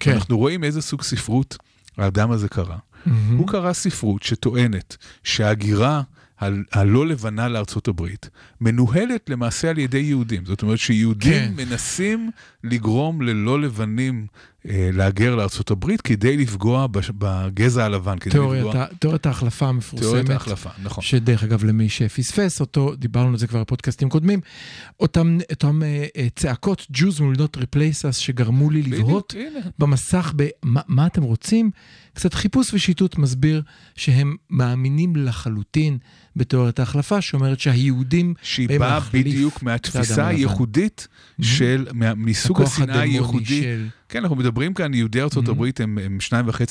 כן. 0.00 0.12
אנחנו 0.12 0.38
רואים 0.38 0.64
איזה 0.64 0.82
סוג 0.82 1.02
ספרות 1.02 1.56
האדם 1.96 2.30
הזה 2.30 2.48
קרא. 2.48 2.76
מהמם. 3.06 3.36
הוא 3.36 3.48
קרא 3.48 3.72
ספרות 3.72 4.22
שטוענת 4.22 4.96
שההגירה 5.24 6.02
ה- 6.40 6.46
הלא 6.72 7.06
לבנה 7.06 7.48
לארצות 7.48 7.88
הברית 7.88 8.30
מנוהלת 8.60 9.30
למעשה 9.30 9.70
על 9.70 9.78
ידי 9.78 9.98
יהודים. 9.98 10.44
זאת 10.46 10.62
אומרת 10.62 10.78
שיהודים 10.78 11.32
כן. 11.32 11.52
מנסים 11.56 12.30
לגרום 12.64 13.22
ללא 13.22 13.60
לבנים 13.60 14.26
אה, 14.26 14.26
להגר 14.68 15.34
לארצות 15.34 15.70
הברית 15.70 16.00
כדי 16.00 16.36
לפגוע 16.36 16.86
בגזע 17.18 17.84
הלבן, 17.84 18.18
כדי 18.18 18.30
תיאוריית 18.30 18.64
לפגוע... 18.66 18.86
תיאוריית 18.98 19.26
ההחלפה 19.26 19.66
המפורסמת. 19.66 20.00
תיאוריית 20.00 20.30
ההחלפה, 20.30 20.70
נכון. 20.82 21.04
שדרך 21.04 21.44
אגב, 21.44 21.64
למי 21.64 21.88
שפספס 21.88 22.60
אותו, 22.60 22.94
דיברנו 22.96 23.30
על 23.30 23.36
זה 23.36 23.46
כבר 23.46 23.60
בפודקאסטים 23.60 24.08
קודמים, 24.08 24.40
אותם, 25.00 25.38
אותם 25.50 25.82
אה, 25.82 26.06
אה, 26.16 26.26
צעקות 26.36 26.86
Jews 26.96 27.18
will 27.18 27.38
not 27.38 27.58
replace 27.58 28.10
us 28.10 28.12
שגרמו 28.12 28.70
לי 28.70 28.82
לבהות. 28.82 29.34
במסך 29.78 30.32
במה 30.36 30.80
מה 30.88 31.06
אתם 31.06 31.22
רוצים, 31.22 31.70
קצת 32.14 32.34
חיפוש 32.34 32.74
ושיטוט 32.74 33.18
מסביר 33.18 33.62
שהם 33.96 34.36
מאמינים 34.50 35.16
לחלוטין 35.16 35.98
בתיאוריית 36.36 36.78
ההחלפה, 36.78 37.20
שאומרת 37.20 37.60
שהיהודים 37.60 38.34
שהיא 38.42 38.68
באה 38.78 39.00
בדיוק 39.12 39.62
מהתפיסה 39.62 40.26
הלבן. 40.26 40.36
הייחודית 40.36 41.08
של, 41.40 41.86
מסוג 42.16 42.62
השנאה 42.62 42.84
הדמוני 42.84 43.18
הייחודי. 43.18 43.62
של... 43.62 43.86
כן, 44.14 44.22
אנחנו 44.22 44.36
מדברים 44.36 44.74
כאן, 44.74 44.94
יהודי 44.94 45.20
ארצות 45.22 45.46
Mhm. 45.46 45.50
הברית 45.50 45.80
הם, 45.80 45.98
הם 46.04 46.18
2.5 46.20 46.30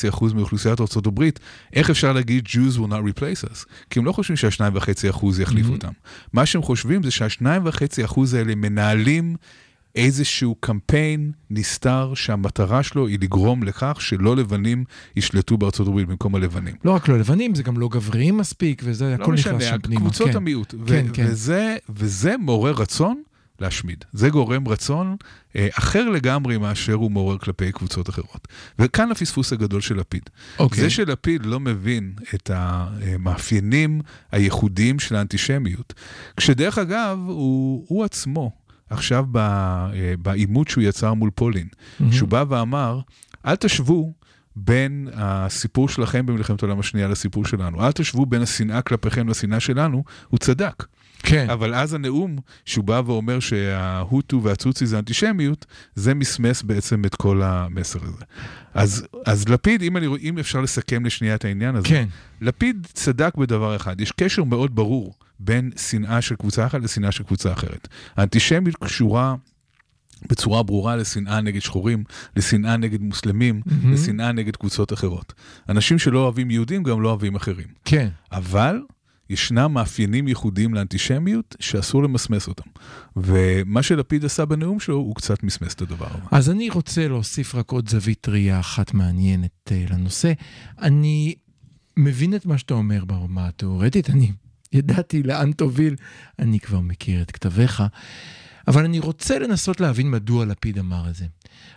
אחוז 0.10 0.34
מאוכלוסיית 0.34 0.82
ארצות 0.82 1.08
הברית. 1.08 1.40
איך 1.74 1.90
אפשר 1.90 2.14
להגיד 2.14 2.46
Jews 2.48 2.78
will 2.78 2.90
not 2.90 3.20
replace 3.20 3.50
us? 3.52 3.66
כי 3.90 4.00
הם 4.00 4.06
לא 4.06 4.12
חושבים 4.12 4.36
שה-2.5 4.38 5.10
אחוז 5.10 5.40
יחליפו 5.40 5.70
Mhm. 5.70 5.74
אותם. 5.74 5.92
מה 6.34 6.46
שהם 6.46 6.62
חושבים 6.62 7.04
זה 7.04 7.12
שה-2.5 7.12 7.46
אחוז 8.06 8.34
האלה 8.34 8.56
מנהלים 8.56 9.36
איזשהו 9.96 10.56
קמפיין 10.60 11.32
נסתר 11.50 12.14
שהמטרה 12.16 12.84
שלו 12.84 13.08
היא 13.08 13.18
לגרום 13.22 13.64
לכך 13.64 13.98
שלא 14.00 14.36
לבנים 14.36 14.84
ישלטו 15.16 15.58
בארצות 15.58 15.88
הברית 15.88 16.08
במקום 16.08 16.36
הלבנים. 16.36 16.76
לא 16.86 16.92
רק 16.92 17.08
לא 17.08 17.20
לבנים, 17.20 17.56
זה 17.56 17.64
גם 17.64 17.78
לא 17.78 17.88
גבריים 17.88 18.38
מספיק, 18.38 18.82
וזה 18.86 19.16
לא 19.18 19.24
הכל 19.24 19.34
נכנס 19.34 19.54
משנה, 19.54 19.62
שם 19.70 19.78
פנימה. 19.82 20.02
קבוצות 20.02 20.30
כן. 20.30 20.36
המיעוט. 20.38 20.74
ו- 20.80 20.88
כן, 20.88 21.06
כן. 21.14 21.26
וזה, 21.30 21.76
וזה 21.90 22.36
מעורר 22.40 22.74
רצון 22.74 23.22
להשמיד. 23.60 24.06
זה 24.14 24.30
גורם 24.30 24.68
רצון 24.68 25.16
אה, 25.56 25.68
אחר 25.72 26.10
לגמרי 26.10 26.58
מאשר 26.58 26.94
הוא 26.94 27.12
מעורר 27.12 27.38
כלפי 27.38 27.72
קבוצות 27.72 28.10
אחרות. 28.10 28.48
וכאן 28.80 29.12
הפספוס 29.12 29.54
הגדול 29.54 29.82
של 29.82 30.00
לפיד. 30.00 30.30
אוקיי. 30.60 30.84
זה 30.84 30.90
שלפיד 30.90 31.46
לא 31.46 31.60
מבין 31.60 32.14
את 32.36 32.52
המאפיינים 32.54 34.02
הייחודיים 34.32 35.00
של 35.00 35.16
האנטישמיות, 35.16 35.94
כשדרך 36.38 36.78
אגב, 36.78 37.20
הוא, 37.28 37.86
הוא 37.88 38.04
עצמו, 38.06 38.52
עכשיו 38.90 39.26
אה, 39.36 39.90
בעימות 40.20 40.68
שהוא 40.68 40.84
יצר 40.84 41.14
מול 41.14 41.30
פולין, 41.36 41.68
מהמם. 42.00 42.12
שהוא 42.12 42.30
בא 42.30 42.44
ואמר, 42.50 43.00
אל 43.46 43.56
תשוו 43.56 44.14
בין 44.56 45.08
הסיפור 45.14 45.90
שלכם 45.90 46.26
במלחמת 46.26 46.64
העולם 46.64 46.80
השנייה 46.80 47.08
לסיפור 47.08 47.46
שלנו. 47.46 47.86
אל 47.86 47.92
תשוו 47.92 48.26
בין 48.26 48.42
השנאה 48.42 48.82
כלפיכם 48.82 49.30
לשנאה 49.30 49.60
שלנו, 49.60 50.04
הוא 50.28 50.38
צדק. 50.38 50.84
כן. 51.24 51.50
אבל 51.50 51.74
אז 51.76 51.94
הנאום, 51.94 52.36
שהוא 52.66 52.86
בא 52.86 53.02
ואומר 53.06 53.40
שההוטו 53.40 54.44
והצוצי 54.44 54.86
זה 54.86 55.00
אנטישמיות, 55.00 55.66
זה 55.96 56.14
מסמס 56.14 56.62
בעצם 56.62 57.06
את 57.06 57.16
כל 57.16 57.42
המסר 57.44 58.00
הזה. 58.04 58.24
אז, 58.74 59.06
אז 59.26 59.50
לפיד, 59.50 59.82
אם, 59.82 59.98
אני, 59.98 60.08
אם 60.22 60.38
אפשר 60.40 60.62
לסכם 60.62 61.06
לשנייה 61.06 61.36
את 61.36 61.46
העניין 61.46 61.76
הזה, 61.76 61.88
כן. 61.88 62.08
לפיד 62.42 62.88
צדק 62.94 63.36
בדבר 63.38 63.76
אחד, 63.76 64.02
יש 64.02 64.12
קשר 64.12 64.44
מאוד 64.44 64.76
ברור 64.76 65.14
בין 65.40 65.72
שנאה 65.90 66.22
של 66.22 66.36
קבוצה 66.36 66.66
אחת 66.66 66.82
לשנאה 66.82 67.12
של 67.12 67.24
קבוצה 67.24 67.54
אחרת. 67.54 67.88
האנטישמיות 68.18 68.76
קשורה 68.76 69.36
בצורה 70.30 70.64
ברורה 70.64 70.96
לשנאה 70.96 71.42
נגד 71.42 71.62
שחורים, 71.62 72.04
לשנאה 72.38 72.78
נגד 72.78 73.02
מוסלמים, 73.02 73.62
Mhm. 73.66 73.72
לשנאה 73.88 74.32
נגד 74.32 74.56
קבוצות 74.56 74.94
אחרות. 74.94 75.34
אנשים 75.70 76.00
שלא 76.00 76.20
אוהבים 76.20 76.52
יהודים 76.52 76.84
גם 76.84 77.02
לא 77.02 77.10
אוהבים 77.10 77.36
אחרים. 77.36 77.68
כן. 77.86 78.08
אבל 78.32 78.82
ישנם 79.30 79.74
מאפיינים 79.74 80.28
ייחודיים 80.28 80.74
לאנטישמיות 80.74 81.56
שאסור 81.60 82.04
למסמס 82.04 82.48
אותם. 82.48 82.70
ומה 83.16 83.84
שלפיד 83.84 84.26
עשה 84.26 84.46
בנאום 84.46 84.80
שלו, 84.80 84.96
הוא 84.96 85.16
קצת 85.16 85.44
מסמס 85.44 85.74
את 85.74 85.82
הדבר 85.82 86.08
הזה. 86.10 86.24
אז 86.32 86.50
אני 86.50 86.70
רוצה 86.70 87.08
להוסיף 87.08 87.56
רק 87.56 87.72
עוד 87.72 87.90
זווית 87.90 88.30
ראייה 88.30 88.60
אחת 88.60 88.94
מעניינת 88.94 89.72
אה, 89.72 89.86
לנושא. 89.90 90.34
אני 90.82 91.36
מבין 91.98 92.36
את 92.36 92.46
מה 92.46 92.58
שאתה 92.58 92.74
אומר 92.74 93.06
ברמה 93.06 93.48
התיאורטית, 93.48 94.10
אני 94.10 94.32
ידעתי 94.74 95.24
לאן 95.24 95.52
תוביל, 95.52 95.96
אני 96.40 96.60
כבר 96.60 96.80
מכיר 96.80 97.22
את 97.22 97.32
כתביך, 97.32 97.84
אבל 98.68 98.86
אני 98.86 99.00
רוצה 99.00 99.40
לנסות 99.40 99.82
להבין 99.82 100.12
מדוע 100.12 100.46
לפיד 100.46 100.78
אמר 100.78 101.10
את 101.10 101.16
זה. 101.16 101.26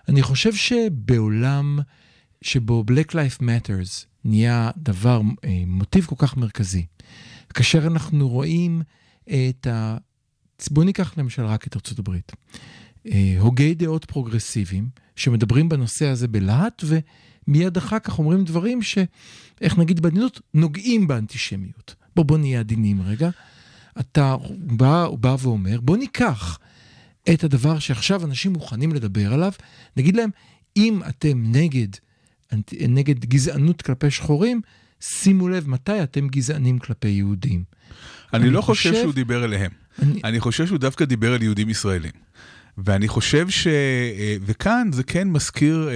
אני 0.09 0.23
חושב 0.23 0.55
שבעולם 0.55 1.79
שבו 2.43 2.85
Black 2.91 3.11
Life 3.11 3.43
Matters 3.43 4.07
נהיה 4.25 4.71
דבר, 4.77 5.21
אה, 5.45 5.63
מוטיב 5.67 6.05
כל 6.05 6.15
כך 6.19 6.37
מרכזי, 6.37 6.87
כאשר 7.57 7.87
אנחנו 7.87 8.29
רואים 8.29 8.83
את 9.25 9.66
ה... 9.66 9.97
בואו 10.71 10.87
ניקח 10.87 11.19
למשל 11.19 11.45
רק 11.45 11.66
את 11.66 11.77
ארצות 11.77 11.99
הברית. 11.99 12.33
אה, 13.07 13.37
הוגי 13.38 13.75
דעות 13.75 14.05
פרוגרסיביים 14.05 14.88
שמדברים 15.16 15.69
בנושא 15.69 16.07
הזה 16.07 16.29
בלהט, 16.29 16.85
ומיד 16.85 17.77
אחר 17.77 17.99
כך 17.99 18.19
אומרים 18.19 18.45
דברים 18.45 18.83
ש... 18.83 18.99
איך 19.61 19.79
נגיד 19.79 20.01
בעדינות? 20.01 20.40
נוגעים 20.55 21.07
באנטישמיות. 21.07 21.95
בוא, 22.16 22.25
בוא 22.25 22.38
נהיה 22.38 22.61
עדינים 22.61 23.03
רגע. 23.03 23.31
אתה 24.01 24.37
בא, 24.59 25.09
בא 25.21 25.37
ואומר, 25.40 25.81
בוא 25.81 25.97
ניקח 25.97 26.59
את 27.33 27.45
הדבר 27.45 27.79
שעכשיו 27.79 28.25
אנשים 28.25 28.53
מוכנים 28.53 28.92
לדבר 28.92 29.33
עליו, 29.35 29.53
נגיד 29.97 30.16
להם, 30.16 30.31
אם 30.77 31.01
אתם 31.09 31.42
נגד, 31.47 31.88
נגד 32.88 33.25
גזענות 33.25 33.83
כלפי 33.83 34.11
שחורים, 34.11 34.61
שימו 35.01 35.49
לב 35.49 35.69
מתי 35.69 36.03
אתם 36.03 36.29
גזענים 36.29 36.79
כלפי 36.79 37.09
יהודים. 37.09 37.65
אני 38.35 38.43
אני 38.43 38.51
לא 38.51 38.61
חושב 38.61 38.91
חושב- 38.91 39.03
שהוא 39.03 39.15
דיבר 39.15 39.45
אליהם. 39.45 39.71
אני, 40.03 40.21
אני 40.25 40.41
חושב 40.41 40.67
שהוא 40.67 40.79
דווקא 40.79 41.05
דיבר 41.05 41.33
על 41.33 41.43
יהודים 41.43 41.69
ישראלים. 41.71 42.11
ואני 42.79 43.09
חושב 43.09 43.49
ש... 43.51 43.67
אה, 43.67 44.37
וכאן 44.47 44.89
זה 44.93 45.03
כן 45.03 45.29
מזכיר 45.29 45.89
אה, 45.89 45.95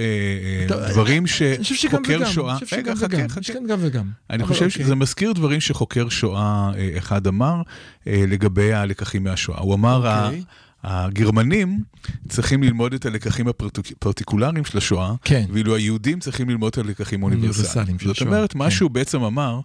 אה, 0.77 0.91
דברים 0.91 1.23
אני 1.23 1.27
חושב 1.27 1.75
שגם 1.75 1.89
שחוקר 1.91 2.17
וגם, 2.21 2.31
שואה... 2.31 2.51
אני 2.57 2.65
חושב 2.65 2.75
רגע, 2.75 2.95
שגם 2.95 3.07
חכה, 3.07 3.15
וגם, 3.17 3.29
חכה. 3.29 3.39
יש 3.41 3.51
כאן 3.51 3.67
גם 3.67 3.77
וגם. 3.81 4.09
אני 4.29 4.43
אבל 4.43 4.47
חושב 4.53 4.65
אוקיי. 4.65 4.83
שזה 4.83 4.95
מזכיר 4.95 5.33
דברים 5.33 5.61
שחוקר 5.61 6.09
שואה 6.09 6.71
אה, 6.77 6.89
אחד 6.97 7.27
אמר 7.27 7.61
לגבי 8.05 8.73
הלקחים 8.73 9.23
מהשואה. 9.23 9.59
הוא 9.59 9.73
אמר, 9.75 10.25
אוקיי. 10.25 10.43
הגרמנים 10.83 11.83
צריכים 12.29 12.63
ללמוד 12.63 12.93
את 12.93 13.05
הלקחים 13.05 13.47
הפרטיקולריים 13.47 14.65
של 14.65 14.77
השואה, 14.77 15.13
כן. 15.23 15.45
ואילו 15.53 15.75
היהודים 15.75 16.19
צריכים 16.19 16.49
ללמוד 16.49 16.71
את 16.71 16.77
הלקחים 16.77 17.21
האוניברסליים. 17.21 17.53
אוניברסליים 17.57 17.99
של 17.99 18.07
זאת 18.07 18.15
השואה, 18.17 18.29
אומרת, 18.29 18.55
מה 18.55 18.65
כן. 18.65 18.71
שהוא 18.71 18.91
בעצם 18.91 19.21
אמר, 19.23 19.59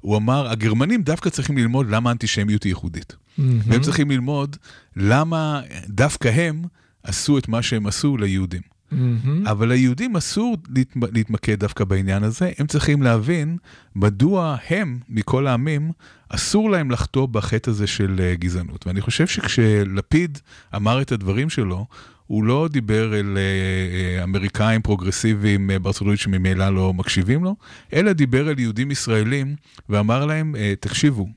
הוא 0.00 0.16
אמר, 0.16 0.48
הגרמנים 0.50 1.02
דווקא 1.02 1.30
צריכים 1.30 1.58
ללמוד 1.58 1.90
למה 1.90 2.10
האנטישמיות 2.10 2.62
היא 2.62 2.70
ייחודית. 2.70 3.16
מהמם. 3.38 3.60
והם 3.66 3.80
צריכים 3.82 4.10
ללמוד 4.10 4.56
למה 4.96 5.60
דווקא 5.88 6.28
הם 6.28 6.62
עשו 7.02 7.38
את 7.38 7.48
מה 7.48 7.62
שהם 7.62 7.86
עשו 7.86 8.16
ליהודים. 8.16 8.60
מהמם. 8.92 9.46
אבל 9.46 9.68
ליהודים 9.68 10.16
אסור 10.16 10.56
להתמ- 10.68 11.06
להתמקד 11.12 11.58
דווקא 11.60 11.84
בעניין 11.84 12.22
הזה, 12.22 12.50
הם 12.58 12.66
צריכים 12.66 13.02
להבין 13.02 13.56
מדוע 13.96 14.56
הם, 14.70 14.98
מכל 15.08 15.46
העמים, 15.46 15.90
אסור 16.34 16.70
להם 16.70 16.90
לחטוא 16.90 17.26
בחטא 17.26 17.70
הזה 17.70 17.86
של 17.86 18.20
אה, 18.22 18.34
גזענות. 18.34 18.86
ואני 18.86 19.00
חושב 19.00 19.26
שכשלפיד 19.26 20.38
אמר 20.76 21.02
את 21.02 21.12
הדברים 21.12 21.50
שלו, 21.50 21.86
הוא 22.26 22.44
לא 22.44 22.68
דיבר 22.70 23.20
אל 23.20 23.38
אה, 23.38 24.18
אה, 24.18 24.24
אמריקאים 24.24 24.82
פרוגרסיביים 24.82 25.70
בארצות 25.82 26.02
הברית 26.02 26.20
שממילא 26.20 26.68
לא 26.68 26.94
מקשיבים 26.94 27.44
לו, 27.44 27.56
אלא 27.92 28.12
דיבר 28.12 28.50
אל 28.50 28.58
יהודים 28.58 28.90
ישראלים 28.90 29.56
ואמר 29.88 30.26
להם, 30.26 30.54
תקשיבו, 30.80 31.28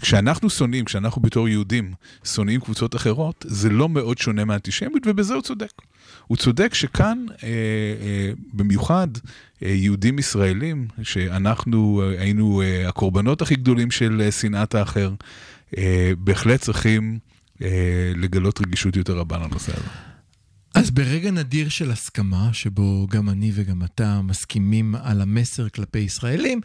כשאנחנו 0.00 0.50
שונאים, 0.50 0.84
כשאנחנו 0.84 1.22
בתור 1.22 1.48
יהודים 1.48 1.92
שונאים 2.24 2.60
קבוצות 2.60 2.96
אחרות, 2.96 3.44
זה 3.48 3.70
לא 3.70 3.88
מאוד 3.88 4.18
שונה 4.18 4.44
מאנטישמיות, 4.44 5.02
ובזה 5.06 5.34
הוא 5.34 5.42
צודק. 5.42 5.72
הוא 6.26 6.36
צודק 6.36 6.74
שכאן, 6.74 7.26
אה, 7.42 7.48
אה, 7.48 8.30
במיוחד 8.52 9.08
אה, 9.62 9.68
יהודים 9.68 10.18
ישראלים, 10.18 10.88
שאנחנו 11.02 12.02
אה, 12.02 12.20
היינו 12.20 12.62
אה, 12.62 12.88
הקורבנות 12.88 13.42
הכי 13.42 13.54
גדולים 13.54 13.90
של 13.90 14.20
אה, 14.24 14.32
שנאת 14.32 14.74
האחר, 14.74 15.14
אה, 15.78 16.12
בהחלט 16.18 16.60
צריכים 16.60 17.18
אה, 17.62 18.12
לגלות 18.16 18.60
רגישות 18.60 18.96
יותר 18.96 19.18
רבה 19.18 19.38
לנושא 19.38 19.72
הזה. 19.72 19.88
אז 20.74 20.90
ברגע 20.90 21.30
נדיר 21.30 21.68
של 21.68 21.90
הסכמה, 21.90 22.48
שבו 22.52 23.06
גם 23.10 23.28
אני 23.28 23.52
וגם 23.54 23.82
אתה 23.82 24.20
מסכימים 24.22 24.94
על 24.94 25.20
המסר 25.20 25.68
כלפי 25.68 25.98
ישראלים, 25.98 26.60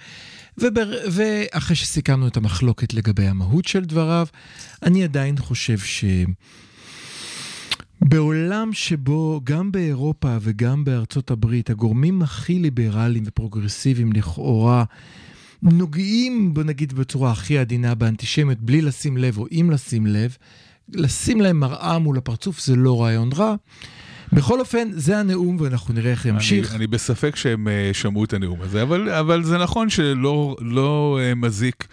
ובר... 0.58 0.94
ואחרי 1.12 1.76
שסיכמנו 1.76 2.28
את 2.28 2.38
המחלוקת 2.38 2.94
לגבי 2.94 3.28
המהות 3.28 3.68
של 3.68 3.86
דבריו, 3.86 4.28
אני 4.84 5.04
עדיין 5.04 5.38
חושב 5.38 5.78
ש... 5.78 6.06
בעולם 8.02 8.74
שבו 8.74 9.42
גם 9.44 9.72
באירופה 9.72 10.38
וגם 10.42 10.84
בארצות 10.84 11.32
הברית 11.32 11.70
הגורמים 11.70 12.22
הכי 12.22 12.60
ליברליים 12.60 13.24
ופרוגרסיביים 13.28 14.14
לכאורה 14.14 14.84
נוגעים, 15.64 16.54
בוא 16.54 16.64
נגיד 16.64 16.94
בצורה 16.94 17.32
הכי 17.32 17.58
עדינה 17.58 17.96
באנטישמיות 17.96 18.60
בלי 18.60 18.82
לשים 18.82 19.18
לב 19.18 19.38
או 19.38 19.48
אם 19.52 19.70
לשים 19.72 20.06
לב, 20.08 20.38
לשים 20.94 21.42
להם 21.42 21.60
מראה 21.60 22.00
מול 22.00 22.18
הפרצוף 22.18 22.60
זה 22.60 22.76
לא 22.76 23.02
רעיון 23.02 23.30
רע. 23.34 23.56
בכל 24.34 24.60
אופן, 24.60 24.88
זה 24.92 25.20
הנאום 25.20 25.58
ואנחנו 25.60 25.94
נראה 25.94 26.12
איך 26.12 26.26
ימשיך. 26.26 26.70
אני, 26.70 26.78
אני 26.78 26.88
בספק 26.88 27.36
שהם 27.36 27.68
אה, 27.68 27.90
שמעו 27.94 28.24
את 28.24 28.34
הנאום 28.34 28.62
הזה, 28.62 28.82
אבל, 28.82 29.10
אבל 29.10 29.44
זה 29.44 29.58
נכון 29.58 29.90
שלא 29.90 30.56
לא, 30.60 31.20
אה, 31.22 31.36
מזיק 31.36 31.88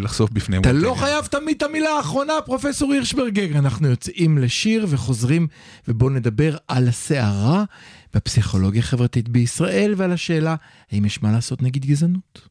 לחשוף 0.00 0.30
בפניהם. 0.30 0.62
אתה 0.62 0.70
את 0.70 0.74
לא. 0.74 0.94
חייב 0.98 1.26
תמיד 1.26 1.56
את 1.56 1.62
המילה 1.62 1.90
האחרונה, 1.90 2.32
פרופסור 2.44 2.92
הירשברגר. 2.92 3.58
אנחנו 3.58 3.88
יוצאים 3.88 4.38
לשיר 4.38 4.86
וחוזרים, 4.88 5.46
ובואו 5.88 6.10
נדבר 6.10 6.56
על 6.68 6.88
הסערה 6.88 7.64
בפסיכולוגיה 8.14 8.80
החברתית 8.80 9.28
בישראל 9.28 9.94
ועל 9.96 10.12
השאלה 10.12 10.54
האם 10.92 11.04
יש 11.04 11.22
מה 11.22 11.32
לעשות 11.32 11.62
נגד 11.62 11.86
גזענות. 11.86 12.48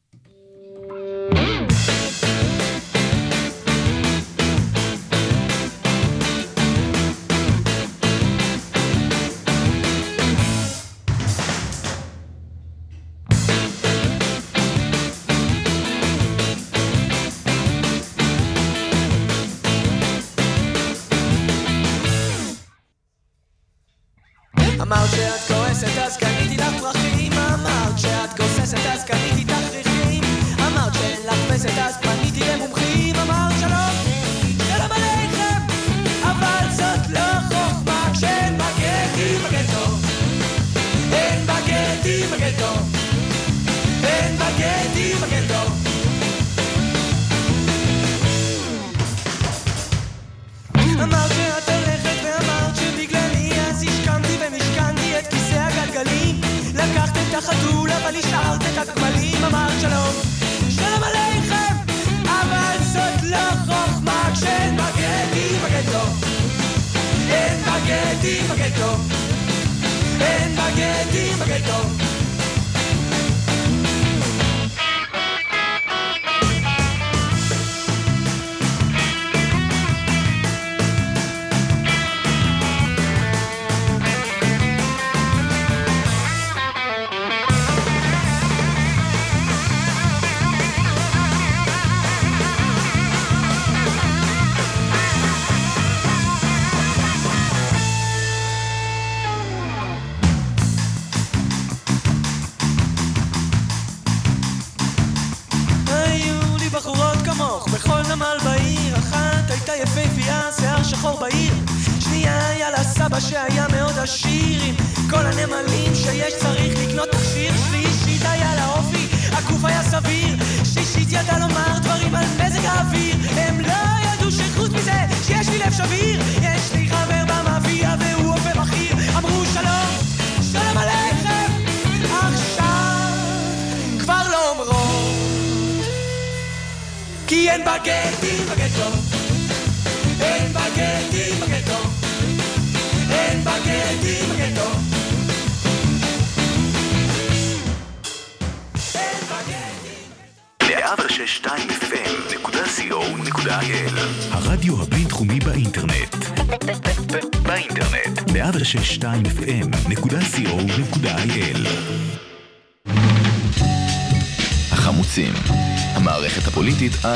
בגטי 68.16 68.40
בגטו 68.42 68.92
אין 70.20 70.56
בגטי 70.56 71.30
בגטו 71.40 72.15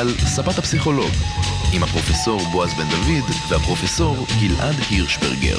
על 0.00 0.14
ספת 0.18 0.58
הפסיכולוג, 0.58 1.10
עם 1.72 1.82
הפרופסור 1.82 2.40
בועז 2.52 2.74
בן 2.74 2.88
דוד 2.88 3.30
והפרופסור 3.48 4.26
גלעד 4.40 4.76
הירשברגר. 4.90 5.58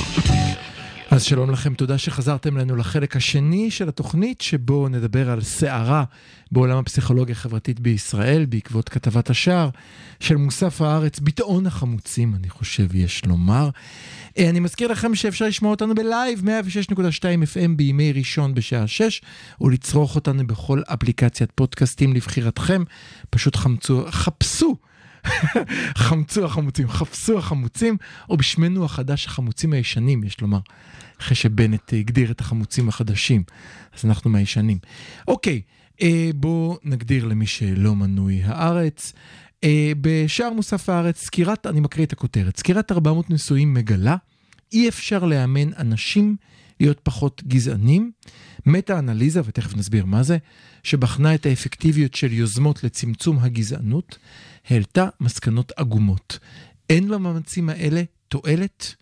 אז 1.21 1.25
שלום 1.25 1.51
לכם, 1.51 1.73
תודה 1.73 1.97
שחזרתם 1.97 2.57
אלינו 2.57 2.75
לחלק 2.75 3.15
השני 3.15 3.71
של 3.71 3.89
התוכנית, 3.89 4.41
שבו 4.41 4.89
נדבר 4.89 5.29
על 5.29 5.41
סערה 5.41 6.03
בעולם 6.51 6.77
הפסיכולוגיה 6.77 7.33
החברתית 7.33 7.79
בישראל, 7.79 8.45
בעקבות 8.45 8.89
כתבת 8.89 9.29
השער 9.29 9.69
של 10.19 10.35
מוסף 10.35 10.81
הארץ, 10.81 11.19
ביטאון 11.19 11.65
החמוצים, 11.65 12.35
אני 12.35 12.49
חושב 12.49 12.95
יש 12.95 13.25
לומר. 13.25 13.69
אה, 14.37 14.49
אני 14.49 14.59
מזכיר 14.59 14.91
לכם 14.91 15.15
שאפשר 15.15 15.45
לשמוע 15.45 15.71
אותנו 15.71 15.95
בלייב, 15.95 16.43
106.2 16.89 17.23
FM 17.23 17.75
בימי 17.75 18.13
ראשון 18.13 18.53
בשעה 18.53 18.87
6, 18.87 19.21
או 19.61 19.69
לצרוך 19.69 20.15
אותנו 20.15 20.47
בכל 20.47 20.81
אפליקציית 20.85 21.51
פודקאסטים 21.55 22.13
לבחירתכם. 22.13 22.83
פשוט 23.29 23.55
חמצו, 23.55 24.05
חפשו. 24.09 24.77
חמצו 25.97 26.45
החמוצים, 26.45 26.89
חפשו 26.89 27.37
החמוצים, 27.37 27.97
או 28.29 28.37
בשמנו 28.37 28.85
החדש 28.85 29.25
החמוצים 29.25 29.73
הישנים, 29.73 30.23
יש 30.23 30.41
לומר, 30.41 30.59
אחרי 31.21 31.35
שבנט 31.35 31.93
הגדיר 31.93 32.31
את 32.31 32.41
החמוצים 32.41 32.89
החדשים, 32.89 33.43
אז 33.97 34.05
אנחנו 34.05 34.29
מהישנים. 34.29 34.77
אוקיי, 35.27 35.61
אה, 36.01 36.29
בואו 36.35 36.77
נגדיר 36.83 37.25
למי 37.25 37.47
שלא 37.47 37.95
מנוי 37.95 38.41
הארץ. 38.43 39.13
אה, 39.63 39.91
בשער 40.01 40.53
מוסף 40.53 40.89
הארץ, 40.89 41.23
סקירת, 41.25 41.67
אני 41.67 41.79
מקריא 41.79 42.05
את 42.05 42.13
הכותרת, 42.13 42.57
סקירת 42.57 42.91
400 42.91 43.29
נשואים 43.29 43.73
מגלה, 43.73 44.15
אי 44.73 44.89
אפשר 44.89 45.25
לאמן 45.25 45.73
אנשים 45.73 46.35
להיות 46.79 46.99
פחות 47.03 47.43
גזענים. 47.47 48.11
מטה-אנליזה, 48.65 49.41
ותכף 49.45 49.75
נסביר 49.77 50.05
מה 50.05 50.23
זה, 50.23 50.37
שבחנה 50.83 51.35
את 51.35 51.45
האפקטיביות 51.45 52.13
של 52.13 52.33
יוזמות 52.33 52.83
לצמצום 52.83 53.39
הגזענות, 53.39 54.17
העלתה 54.69 55.07
מסקנות 55.19 55.71
עגומות. 55.75 56.39
אין 56.89 57.07
במאמצים 57.07 57.69
האלה 57.69 58.03
תועלת. 58.27 58.95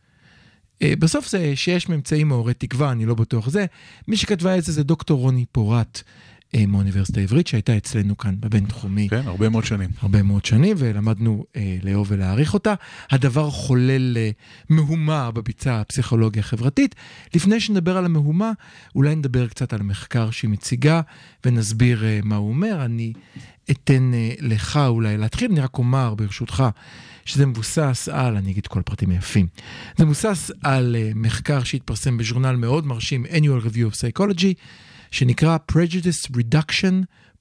אה, 0.82 0.94
בסוף 1.00 1.30
זה 1.30 1.56
שיש 1.56 1.90
ממצאים 1.90 2.28
מעוררי 2.28 2.54
תקווה, 2.54 2.92
אני 2.92 3.06
לא 3.06 3.16
בטוח 3.16 3.50
זה. 3.50 3.66
מי 4.08 4.18
שכתבה 4.18 4.58
את 4.58 4.64
זה 4.64 4.72
זה 4.72 4.84
דוקטור 4.84 5.20
רוני 5.20 5.46
פורט 5.52 6.02
אה, 6.56 6.66
מהאוניברסיטה 6.66 7.20
העברית, 7.20 7.48
שהייתה 7.48 7.78
אצלנו 7.78 8.18
כאן 8.18 8.36
בבינתחומי. 8.40 9.10
כן, 9.10 9.22
הרבה 9.26 9.50
מאוד 9.50 9.66
שנים. 9.66 9.90
הרבה 10.02 10.24
מאוד 10.24 10.46
שנים, 10.46 10.76
ולמדנו 10.80 11.46
אה, 11.56 11.78
לאהוב 11.84 12.08
ולהעריך 12.10 12.54
אותה. 12.54 12.74
הדבר 13.12 13.50
חולל 13.50 14.18
אה, 14.18 14.30
מהומה 14.70 15.32
בביצה 15.32 15.82
הפסיכולוגיה 15.82 16.40
החברתית. 16.40 16.96
לפני 17.36 17.60
שנדבר 17.60 17.98
על 17.98 18.06
המהומה, 18.06 18.52
אולי 18.96 19.16
נדבר 19.16 19.48
קצת 19.48 19.74
על 19.74 19.80
המחקר 19.80 20.32
שהיא 20.32 20.50
מציגה, 20.50 21.02
ונסביר 21.46 22.06
אה, 22.06 22.20
מה 22.24 22.36
הוא 22.36 22.50
אומר. 22.50 22.86
אני 22.86 23.14
אתן 23.72 24.12
אה, 24.14 24.34
לך 24.40 24.80
אולי 24.88 25.18
להתחיל, 25.18 25.52
אני 25.52 25.60
רק 25.60 25.78
אומר 25.78 26.16
ברשותך. 26.16 26.64
שזה 27.26 27.46
מבוסס 27.46 28.10
על, 28.12 28.38
אני 28.38 28.52
אגיד 28.52 28.68
כל 28.68 28.80
הפרטים 28.80 29.10
היפים, 29.10 29.48
זה 29.98 30.06
מבוסס 30.06 30.52
על 30.64 30.96
uh, 30.96 31.18
מחקר 31.18 31.64
שהתפרסם 31.64 32.18
בז'ורנל 32.18 32.56
מאוד 32.56 32.88
מרשים, 32.88 33.26
annual 33.26 33.66
review 33.66 33.94
of 33.94 33.96
psychology, 33.96 34.54
שנקרא 35.12 35.58
Prejudice 35.72 36.32
Reduction, 36.36 36.94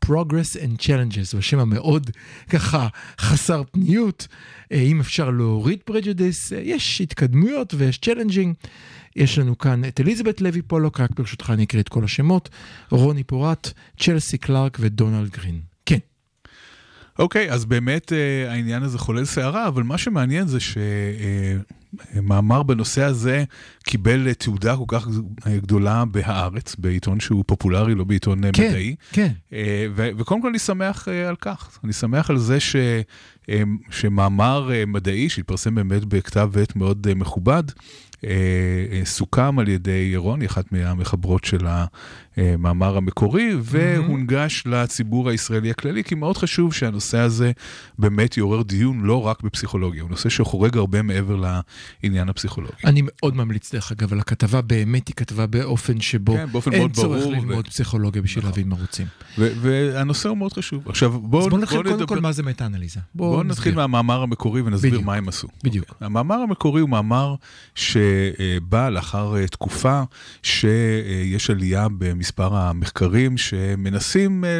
Progress 0.06 0.56
and 0.56 0.82
Challenges, 0.82 1.32
הוא 1.32 1.38
השם 1.38 1.58
המאוד 1.58 2.10
ככה 2.48 2.88
חסר 3.20 3.62
פניות, 3.72 4.28
uh, 4.30 4.74
אם 4.76 5.00
אפשר 5.00 5.30
להוריד 5.30 5.78
Prejudice, 5.90 6.50
uh, 6.50 6.54
יש 6.62 7.00
התקדמויות 7.00 7.74
ויש 7.74 8.00
Challenging. 8.06 8.68
יש 9.16 9.38
לנו 9.38 9.58
כאן 9.58 9.84
את 9.84 10.00
אליזבת 10.00 10.40
לוי 10.40 10.62
פולוק, 10.62 11.00
רק 11.00 11.10
ברשותך 11.10 11.50
אני 11.54 11.64
אקריא 11.64 11.82
את 11.82 11.88
כל 11.88 12.04
השמות, 12.04 12.48
רוני 12.90 13.24
פורט, 13.24 13.72
צ'לסי 14.00 14.38
קלארק 14.38 14.76
ודונלד 14.80 15.30
גרין. 15.30 15.67
כן. 17.18 17.22
אוקיי, 17.22 17.50
אז 17.52 17.64
באמת 17.64 18.12
אה, 18.12 18.50
העניין 18.52 18.83
הזה 18.83 18.98
חולל 18.98 19.24
סערה, 19.24 19.68
אבל 19.68 19.83
מה 19.83 19.98
שמעניין 19.98 20.46
זה 20.46 20.59
שמאמר 22.14 22.62
בנושא 22.62 23.02
הזה 23.02 23.44
קיבל 23.85 24.33
תעודה 24.33 24.76
כל 24.76 24.85
כך 24.88 25.09
גדולה 25.46 26.04
בהארץ, 26.04 26.74
בעיתון 26.78 27.20
שהוא 27.20 27.44
פופולרי, 27.46 27.94
לא 27.94 28.04
בעיתון 28.04 28.44
אה, 28.44 28.50
כן, 28.52 28.68
מדעי. 28.68 28.94
כן. 29.12 29.33
אה, 29.52 29.87
ו- 29.96 30.11
וקודם 30.18 30.42
כל 30.42 30.48
אני 30.48 30.59
שמח 30.59 31.09
אה, 31.09 31.28
על 31.28 31.37
כך, 31.37 31.78
אני 31.85 31.92
שמח 31.92 32.31
על 32.31 32.38
זה 32.38 32.61
ש- 32.61 32.76
אה, 33.48 33.62
שמאמר 33.90 34.70
אה, 34.72 34.85
מדעי 34.87 35.28
שהתפרסם 35.28 35.74
באמת 35.74 36.04
בכתב 36.04 36.50
עת 36.62 36.76
מאוד 36.76 37.07
אה, 37.09 37.14
מכובד, 37.14 37.62
אה, 37.68 37.72
אה, 37.72 37.72
סוכם 39.04 39.59
על 39.59 39.68
ידי 39.68 40.16
רוני, 40.16 40.46
אחת 40.46 40.72
מהמחברות 40.72 41.44
של 41.44 41.66
המאמר 42.37 42.96
המקורי, 42.96 43.50
והונגש 43.62 44.62
לציבור 44.66 45.28
הישראלי 45.31 45.70
הכללי, 45.70 46.04
כי 46.04 46.14
מאוד 46.14 46.37
חשוב 46.37 46.74
שהנושא 46.74 47.18
הזה 47.18 47.52
באמת 47.98 48.37
יעורר 48.37 48.62
דיון 48.62 49.00
לא 49.00 49.26
רק 49.26 49.42
בפסיכולוגיה, 49.42 50.02
הוא 50.02 50.11
נושא 50.11 50.28
שחורג 50.28 50.76
הרבה 50.76 51.02
מעבר 51.02 51.37
לעניין 52.02 52.28
הפסיכולוגי. 52.28 52.74
אני 52.85 53.02
מאוד 53.04 53.37
ממליץ 53.37 53.74
דרך 53.74 53.92
אגב 53.92 54.12
על 54.12 54.20
הכתבה, 54.20 54.61
באמת 54.61 55.09
היא 55.09 55.14
כתבה 55.16 55.46
באופן 55.46 56.00
שבו 56.00 56.33
כן, 56.35 56.46
באופן 56.52 56.72
אין 56.72 56.88
צורך 56.88 57.22
ברור 57.22 57.33
ללמוד 57.33 57.66
ו- 57.66 57.70
פסיכולוגיה 57.70 58.22
בשביל 58.22 58.44
נכון. 58.44 58.50
להבין 58.50 58.68
מה 58.68 58.76
רוצים. 58.81 59.07
והנושא 59.38 60.28
הוא 60.28 60.38
מאוד 60.38 60.52
חשוב. 60.52 60.88
עכשיו 60.88 61.11
בואו 61.11 61.42
אז 61.42 61.48
בואו 61.48 61.61
נתחיל 61.61 61.83
קודם. 61.83 62.07
כל 62.07 62.20
מה 62.20 62.33
זה 62.33 62.42
מטה-אנליזה. 62.42 63.00
בואו 63.14 63.42
נתחיל 63.42 63.72
נסביר. 63.72 63.74
מהמאמר 63.87 64.22
המקורי 64.22 64.61
ונסביר 64.61 64.90
בדיוק. 64.90 65.04
מה 65.04 65.14
הם 65.14 65.28
עשו. 65.28 65.48
בדיוק. 65.64 65.94
המאמר 66.00 66.35
המקורי 66.35 66.81
הוא 66.81 66.90
מאמר 66.90 67.35
שבא 68.08 68.88
לאחר 68.88 69.36
אה, 69.36 69.46
תקופה 69.46 70.02
שיש 70.42 71.50
עלייה 71.50 71.86
במספר 71.98 72.56
המחקרים 72.56 73.38
שמנסים 73.38 74.44
אה, 74.44 74.50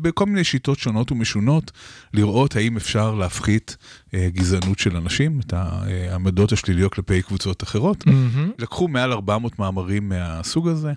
בכל 0.00 0.26
מיני 0.26 0.44
שיטות 0.44 0.78
שונות 0.78 1.12
ומשונות 1.12 1.72
לראות 2.14 2.56
האם 2.56 2.76
אפשר 2.76 3.14
להפחית 3.14 3.76
אה, 4.14 4.28
גזענות 4.32 4.78
של 4.78 4.96
אנשים, 4.96 5.40
את 5.40 5.52
העמדות 5.52 6.52
השליליות 6.52 6.94
כלפי 6.94 7.22
קבוצות 7.22 7.62
אחרות. 7.62 8.06
מהמם. 8.06 8.50
לקחו 8.58 8.88
מעל 8.88 9.12
400 9.12 9.58
מאמרים 9.58 10.08
מהסוג 10.08 10.68
הזה, 10.68 10.92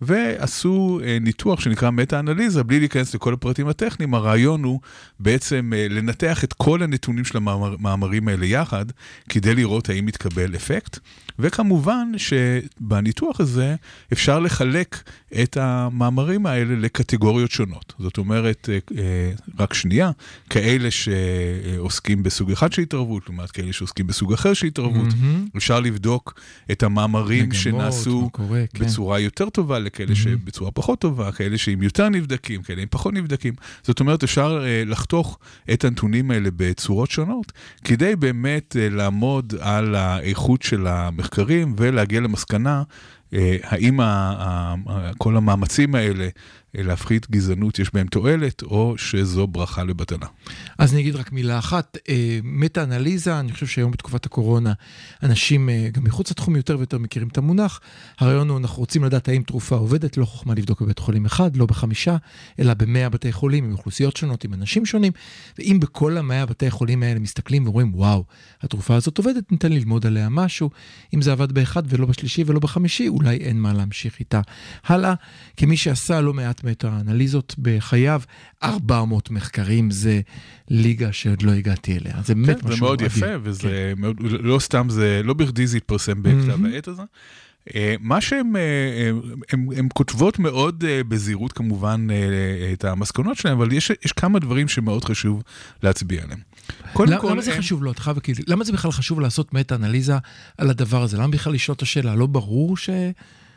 ועשו 0.00 1.00
אה, 1.04 1.18
ניתוח 1.20 1.60
שנקרא 1.60 1.90
מטה-אנליזה, 1.90 2.62
בלי 2.62 2.78
להיכנס 2.78 3.14
לכל 3.14 3.34
הפרטים 3.34 3.68
הטכניים, 3.68 4.14
הרעיון 4.14 4.64
הוא 4.64 4.80
בעצם 5.20 5.72
אה, 5.76 5.86
לנתח 5.90 6.44
את 6.44 6.52
כל 6.52 6.82
הנתונים 6.82 7.24
של 7.24 7.38
המאמרים 7.38 8.28
האלה 8.28 8.46
יחד, 8.46 8.86
כדי 9.28 9.54
לראות 9.54 9.88
האם 9.88 10.06
מתקבל 10.06 10.56
אפקט. 10.56 10.98
וכמובן 11.38 12.12
שבניתוח 12.16 13.40
הזה 13.40 13.74
אפשר 14.12 14.40
לחלק 14.40 15.10
את 15.42 15.56
המאמרים 15.56 16.46
האלה 16.46 16.74
לקטגוריות 16.76 17.50
שונות. 17.50 17.92
זאת 17.98 18.18
אומרת, 18.18 18.68
אה, 18.98 19.32
רק 19.58 19.74
שנייה, 19.74 20.10
כאלה 20.50 20.88
שעוסקים 20.90 22.22
בסוג 22.22 22.50
אחד 22.50 22.72
של 22.72 22.82
התערבות, 22.82 23.22
לעומת 23.26 23.50
כאלה 23.50 23.72
שעוסקים 23.72 24.06
בסוג 24.06 24.32
אחר 24.32 24.54
של 24.54 24.66
התערבות. 24.66 25.06
מהמם. 25.20 25.46
אפשר 25.56 25.80
לבדוק 25.80 26.40
את 26.72 26.82
המאמרים 26.82 27.44
מגמות, 27.44 27.62
שנעשו 27.62 28.30
קורה, 28.32 28.64
כן. 28.74 28.84
בצורה 28.84 29.20
יותר 29.20 29.50
טובה 29.50 29.71
לכאלה 29.78 30.14
שבצורה 30.14 30.70
פחות 30.70 30.98
טובה, 30.98 31.32
כאלה 31.32 31.58
שהם 31.58 31.82
יותר 31.82 32.08
נבדקים, 32.08 32.62
כאלה 32.62 32.82
עם 32.82 32.88
פחות 32.90 33.14
נבדקים. 33.14 33.54
זאת 33.82 34.00
אומרת, 34.00 34.22
אפשר 34.22 34.64
אה, 34.64 34.82
לחתוך 34.86 35.38
את 35.72 35.84
הנתונים 35.84 36.30
האלה 36.30 36.48
בצורות 36.56 37.10
שונות, 37.10 37.52
כדי 37.84 38.16
באמת 38.16 38.76
אה, 38.76 38.88
לעמוד 38.88 39.54
על 39.60 39.94
האיכות 39.94 40.62
של 40.62 40.86
המחקרים 40.86 41.74
ולהגיע 41.78 42.20
למסקנה. 42.20 42.82
אה, 43.34 43.56
האם 43.62 44.00
כל 45.18 45.36
המאמצים 45.36 45.94
האלה 45.94 46.28
להפחית 46.74 47.30
גזענות 47.30 47.78
יש 47.78 47.94
בהם 47.94 48.06
תועלת, 48.06 48.62
או 48.62 48.94
שזו 48.98 49.46
ברכה 49.46 49.84
לבטלה. 49.84 50.26
אז 50.78 50.92
אני 50.92 51.00
אגיד 51.00 51.16
רק 51.16 51.32
מילה 51.32 51.58
אחת, 51.58 51.96
אה, 52.08 52.38
מטה-אנליזה, 52.42 53.40
אני 53.40 53.52
חושב 53.52 53.66
שהיום 53.66 53.90
בתקופת 53.90 54.26
הקורונה, 54.26 54.72
אנשים 55.22 55.68
אה, 55.68 55.88
גם 55.92 56.04
מחוץ 56.04 56.30
לתחום 56.30 56.56
יותר 56.56 56.78
ויותר 56.78 56.98
מכירים 56.98 57.28
את 57.28 57.38
המונח. 57.38 57.80
הרעיון 58.18 58.48
הוא, 58.48 58.58
אנחנו 58.58 58.80
רוצים 58.80 59.04
לדעת 59.04 59.28
האם 59.28 59.42
תרופה 59.42 59.76
עובדת, 59.76 60.16
לא 60.16 60.24
חוכמה 60.24 60.54
לבדוק 60.54 60.82
בבית 60.82 60.98
חולים 60.98 61.26
אחד, 61.26 61.56
לא 61.56 61.66
בחמישה, 61.66 62.16
אלא 62.58 62.74
במאה 62.74 63.08
בתי 63.08 63.32
חולים, 63.32 63.64
עם 63.64 63.72
אוכלוסיות 63.72 64.16
שונות, 64.16 64.44
עם 64.44 64.54
אנשים 64.54 64.86
שונים. 64.86 65.12
ואם 65.58 65.78
בכל 65.80 66.16
המאה 66.16 66.46
בתי 66.46 66.70
חולים 66.70 67.02
האלה 67.02 67.20
מסתכלים 67.20 67.68
ורואים, 67.68 67.94
וואו, 67.94 68.24
התרופה 68.62 68.94
הזאת 68.94 69.18
עובדת, 69.18 69.52
ניתן 69.52 69.72
ללמוד 69.72 70.06
עליה 70.06 70.28
משהו. 70.28 70.70
אם 71.14 71.22
זה 71.22 71.32
עבד 71.32 71.52
באחד 71.52 71.82
ולא 71.88 72.06
בשלישי 72.06 72.44
ולא 72.46 72.60
בחמישי, 72.60 73.08
אולי 73.08 73.36
אין 73.36 73.60
מה 73.60 73.72
להמשיך 73.72 74.20
איתה 74.20 74.40
הלאה. 74.84 75.14
כמי 75.56 75.76
שעשה 75.76 76.20
לא 76.20 76.34
מעט 76.34 76.61
מטה-אנליזות 76.64 77.54
בחייו, 77.58 78.22
400 78.62 79.30
מחקרים 79.30 79.90
זה 79.90 80.20
ליגה 80.68 81.12
שעוד 81.12 81.42
לא 81.42 81.52
הגעתי 81.52 81.98
אליה. 81.98 82.14
זה 82.24 82.34
באמת 82.34 82.60
כן, 82.60 82.66
משהו 82.66 82.74
זה 82.76 82.80
מאוד 82.80 83.02
אדיר. 83.02 83.16
יפה, 83.16 83.26
וזה 83.42 83.92
מאוד, 83.96 84.16
לא 84.20 84.58
סתם 84.58 84.86
זה, 84.90 85.20
לא 85.24 85.34
בכדי 85.34 85.66
זה 85.66 85.76
התפרסם 85.76 86.22
בכתב 86.22 86.64
העת 86.64 86.88
הזה. 86.88 87.02
אה, 87.74 87.94
מה 88.00 88.20
שהן 88.20 88.56
אה, 88.56 89.10
הם 89.52 89.88
כותבות 89.94 90.38
מאוד 90.38 90.84
אה, 90.88 91.04
בזהירות 91.08 91.52
כמובן 91.52 92.06
אה, 92.10 92.16
את 92.72 92.84
המסקנות 92.84 93.36
שלהם, 93.36 93.56
אבל 93.56 93.72
יש, 93.72 93.90
יש 94.04 94.12
כמה 94.12 94.38
דברים 94.38 94.68
שמאוד 94.68 95.04
חשוב 95.04 95.42
להצביע 95.82 96.22
עליהם. 96.22 96.38
קודם 96.92 97.18
כל, 97.20 97.30
למה 97.30 97.42
זה 97.42 97.52
הם- 97.52 97.58
חשוב? 97.58 97.86
אתה 97.86 98.00
חייב 98.00 98.16
למה 98.46 98.64
זה 98.64 98.72
בכלל 98.72 98.92
חשוב 98.92 99.20
לעשות 99.20 99.54
מטה-אנליזה 99.54 100.14
על 100.58 100.70
הדבר 100.70 101.02
הזה? 101.02 101.16
למה 101.16 101.28
בכלל 101.28 101.52
לשאול 101.52 101.74
את 101.74 101.82
השאלה? 101.82 102.14
לא 102.14 102.26
ברור 102.26 102.76
ש... 102.76 102.90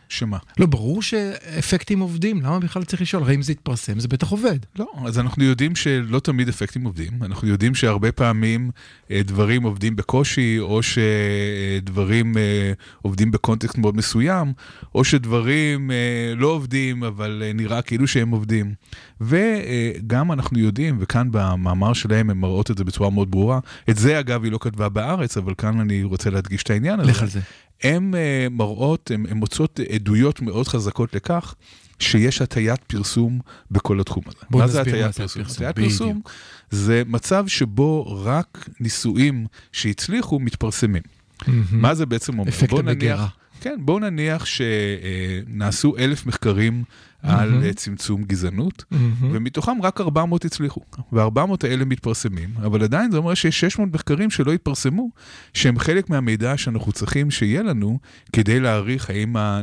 שמה? 0.09 0.37
לא 0.59 0.65
ברור 0.65 1.01
שאפקטים 1.01 1.99
עובדים, 1.99 2.41
למה 2.41 2.59
בכלל 2.59 2.83
צריך 2.83 3.01
לשאול? 3.01 3.23
הרי 3.23 3.35
אם 3.35 3.41
זה 3.41 3.51
יתפרסם, 3.51 3.99
זה 3.99 4.07
בטח 4.07 4.29
עובד. 4.29 4.59
לא, 4.79 4.87
אז 5.05 5.19
אנחנו 5.19 5.43
יודעים 5.43 5.75
שלא 5.75 6.19
תמיד 6.19 6.49
אפקטים 6.49 6.83
עובדים, 6.83 7.11
אנחנו 7.21 7.47
יודעים 7.47 7.75
שהרבה 7.75 8.11
פעמים 8.11 8.71
אה, 9.11 9.21
דברים 9.25 9.63
עובדים 9.63 9.95
בקושי, 9.95 10.59
או 10.59 10.79
שדברים 10.83 12.37
אה, 12.37 12.73
עובדים 13.01 13.31
בקונטקסט 13.31 13.77
מאוד 13.77 13.95
מסוים, 13.95 14.53
או 14.95 15.03
שדברים 15.03 15.91
אה, 15.91 16.33
לא 16.35 16.47
עובדים, 16.47 17.03
אבל 17.03 17.43
אה, 17.45 17.53
נראה 17.53 17.81
כאילו 17.81 18.07
שהם 18.07 18.29
עובדים. 18.29 18.73
וגם 19.21 20.31
אנחנו 20.31 20.59
יודעים, 20.59 20.97
וכאן 20.99 21.27
במאמר 21.31 21.93
שלהם 21.93 22.29
הן 22.29 22.37
מראות 22.37 22.71
את 22.71 22.77
זה 22.77 22.83
בצורה 22.83 23.09
מאוד 23.09 23.31
ברורה, 23.31 23.59
את 23.89 23.97
זה 23.97 24.19
אגב 24.19 24.43
היא 24.43 24.51
לא 24.51 24.57
כתבה 24.61 24.89
בארץ, 24.89 25.37
אבל 25.37 25.53
כאן 25.57 25.79
אני 25.79 26.03
רוצה 26.03 26.29
להדגיש 26.29 26.63
את 26.63 26.69
העניין 26.69 26.99
הזה. 26.99 27.09
לך 27.11 27.21
על 27.21 27.29
זה. 27.29 27.39
הן 27.83 28.13
uh, 28.13 28.49
מראות, 28.49 29.11
הן 29.11 29.37
מוצאות 29.37 29.79
עדויות 29.93 30.41
מאוד 30.41 30.67
חזקות 30.67 31.15
לכך 31.15 31.55
שיש 31.99 32.41
הטיית 32.41 32.83
פרסום 32.83 33.39
בכל 33.71 33.99
התחום 33.99 34.23
הזה. 34.27 34.37
בוא 34.49 34.61
מה 34.61 34.67
זה 34.67 34.81
הטיית 34.81 35.15
פרסום? 35.15 35.41
הטיית 35.41 35.75
פרסום. 35.75 36.21
זה 36.69 37.03
מצב 37.07 37.47
שבו 37.47 38.21
רק 38.23 38.69
ניסויים 38.79 39.45
שהצליחו 39.71 40.39
מתפרסמים. 40.39 41.03
מה 41.71 41.95
זה 41.95 42.05
בעצם 42.05 42.39
אומר? 42.39 42.49
אפקט 42.49 42.73
המגירה. 42.79 43.27
כן, 43.61 43.79
בואו 43.79 43.99
נניח 43.99 44.45
שנעשו 44.45 45.97
אלף 45.97 46.25
מחקרים 46.25 46.83
על 47.25 47.63
אה, 47.63 47.73
צמצום 47.73 48.23
גזענות, 48.23 48.83
ומתוכם 49.21 49.81
רק 49.83 50.01
400 50.01 50.45
הצליחו. 50.45 50.81
וה-400 51.11 51.39
האלה 51.63 51.85
מתפרסמים, 51.85 52.49
אבל 52.57 52.83
עדיין 52.83 53.11
זה 53.11 53.17
אומר 53.17 53.33
שיש 53.33 53.59
600 53.59 53.89
מחקרים 53.93 54.29
שלא 54.29 54.53
התפרסמו, 54.53 55.09
שהם 55.53 55.79
חלק 55.79 56.09
מהמידע 56.09 56.57
שאנחנו 56.57 56.91
צריכים 56.91 57.31
שיהיה 57.31 57.63
לנו 57.63 57.99
כדי 58.33 58.59
להעריך 58.59 59.09
האם 59.09 59.35
ה- 59.37 59.61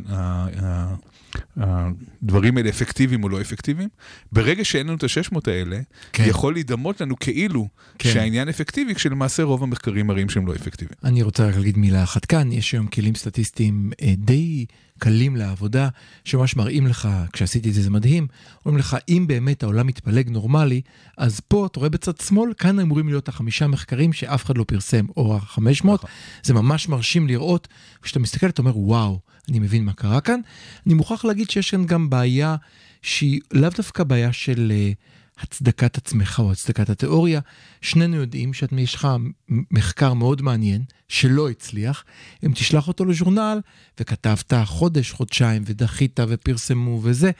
הדברים 1.56 2.56
האלה 2.56 2.68
אפקטיביים 2.70 3.24
או 3.24 3.28
לא 3.28 3.40
אפקטיביים. 3.40 3.88
ברגע 4.32 4.64
שאין 4.64 4.86
לנו 4.86 4.96
את 4.96 5.02
ה-600 5.04 5.38
האלה, 5.46 5.80
כן. 6.12 6.24
יכול 6.26 6.52
להידמות 6.52 7.00
לנו 7.00 7.18
כאילו 7.18 7.68
כן. 7.98 8.10
שהעניין 8.12 8.48
אפקטיבי, 8.48 8.94
כשלמעשה 8.94 9.42
רוב 9.42 9.62
המחקרים 9.62 10.06
מראים 10.06 10.28
שהם 10.28 10.46
לא 10.46 10.54
אפקטיביים. 10.54 10.96
אני 11.04 11.22
רוצה 11.22 11.48
רק 11.48 11.56
להגיד 11.56 11.78
מילה 11.78 12.02
אחת 12.02 12.24
כאן, 12.24 12.52
יש 12.52 12.72
היום 12.72 12.86
כלים 12.86 13.14
סטטיסטיים 13.14 13.90
אה, 14.02 14.14
די 14.16 14.66
קלים 14.98 15.36
לעבודה, 15.36 15.88
שממש 16.24 16.56
מראים 16.56 16.86
לך, 16.86 17.08
כשעשיתי 17.32 17.68
את 17.68 17.74
זה 17.74 17.82
זה 17.82 17.90
מדהים, 17.90 18.26
אומרים 18.66 18.78
לך, 18.78 18.96
אם 19.08 19.24
באמת 19.28 19.62
העולם 19.62 19.86
מתפלג 19.86 20.28
נורמלי, 20.28 20.80
אז 21.18 21.40
פה, 21.40 21.66
אתה 21.66 21.80
רואה 21.80 21.90
בצד 21.90 22.20
שמאל, 22.20 22.52
כאן 22.58 22.80
אמורים 22.80 23.08
להיות 23.08 23.28
החמישה 23.28 23.66
מחקרים 23.66 24.12
שאף 24.12 24.44
אחד 24.44 24.58
לא 24.58 24.64
פרסם, 24.64 25.06
או 25.16 25.36
החמש 25.36 25.84
מאות, 25.84 26.04
זה 26.42 26.54
ממש 26.54 26.88
מרשים 26.88 27.28
לראות, 27.28 27.68
כשאתה 28.02 28.18
מסתכל 28.18 28.48
אתה 28.48 28.62
אומר, 28.62 28.78
וואו, 28.78 29.20
אני 29.48 29.58
מבין 29.58 29.84
מה 29.84 29.92
קרה 29.92 30.20
כאן. 30.20 30.40
אני 30.86 30.94
מוכרח 30.94 31.24
להגיד 31.24 31.50
שיש 31.50 31.70
כאן 31.70 31.86
גם 31.86 32.10
בעיה 32.10 32.56
שהיא 33.02 33.40
לאו 33.52 33.70
דווקא 33.76 34.04
בעיה 34.04 34.32
של... 34.32 34.72
אה, 34.74 34.92
הצדקת 35.38 35.96
עצמך 35.96 36.38
או 36.38 36.52
הצדקת 36.52 36.90
התיאוריה. 36.90 37.40
שנינו 37.80 38.16
יודעים 38.16 38.52
שאם 38.52 38.78
יש 38.78 38.94
לך 38.94 39.08
מחקר 39.48 40.14
מאוד 40.14 40.42
מעניין 40.42 40.82
שלא 41.08 41.50
הצליח, 41.50 42.04
אם 42.46 42.52
תשלח 42.54 42.88
אותו 42.88 43.04
לז'ורנל 43.04 43.60
וכתבת 44.00 44.52
חודש, 44.64 45.12
חודשיים 45.12 45.62
ודחית 45.66 46.20
ופרסמו 46.28 47.00
וזה, 47.02 47.30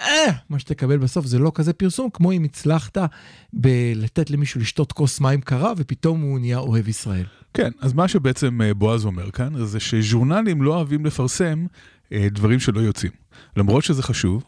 אה, 0.00 0.32
מה 0.50 0.58
שתקבל 0.58 0.98
בסוף 0.98 1.26
זה 1.26 1.38
לא 1.38 1.52
כזה 1.54 1.72
פרסום, 1.72 2.10
כמו 2.12 2.32
אם 2.32 2.44
הצלחת 2.44 2.98
בלתת 3.52 4.30
למישהו 4.30 4.60
לשתות 4.60 4.92
כוס 4.92 5.20
מים 5.20 5.40
קרה 5.40 5.72
ופתאום 5.76 6.20
הוא 6.20 6.38
נהיה 6.38 6.58
אוהב 6.58 6.88
ישראל. 6.88 7.24
כן, 7.54 7.70
אז 7.80 7.92
מה 7.92 8.08
שבעצם 8.08 8.60
אה, 8.62 8.74
בועז 8.74 9.04
אומר 9.04 9.30
כאן, 9.30 9.64
זה 9.64 9.80
שז'ורנלים 9.80 10.62
לא 10.62 10.74
אוהבים 10.74 11.06
לפרסם 11.06 11.66
אה, 12.12 12.28
דברים 12.30 12.60
שלא 12.60 12.80
יוצאים. 12.80 13.12
למרות 13.56 13.84
שזה 13.84 14.02
חשוב, 14.02 14.44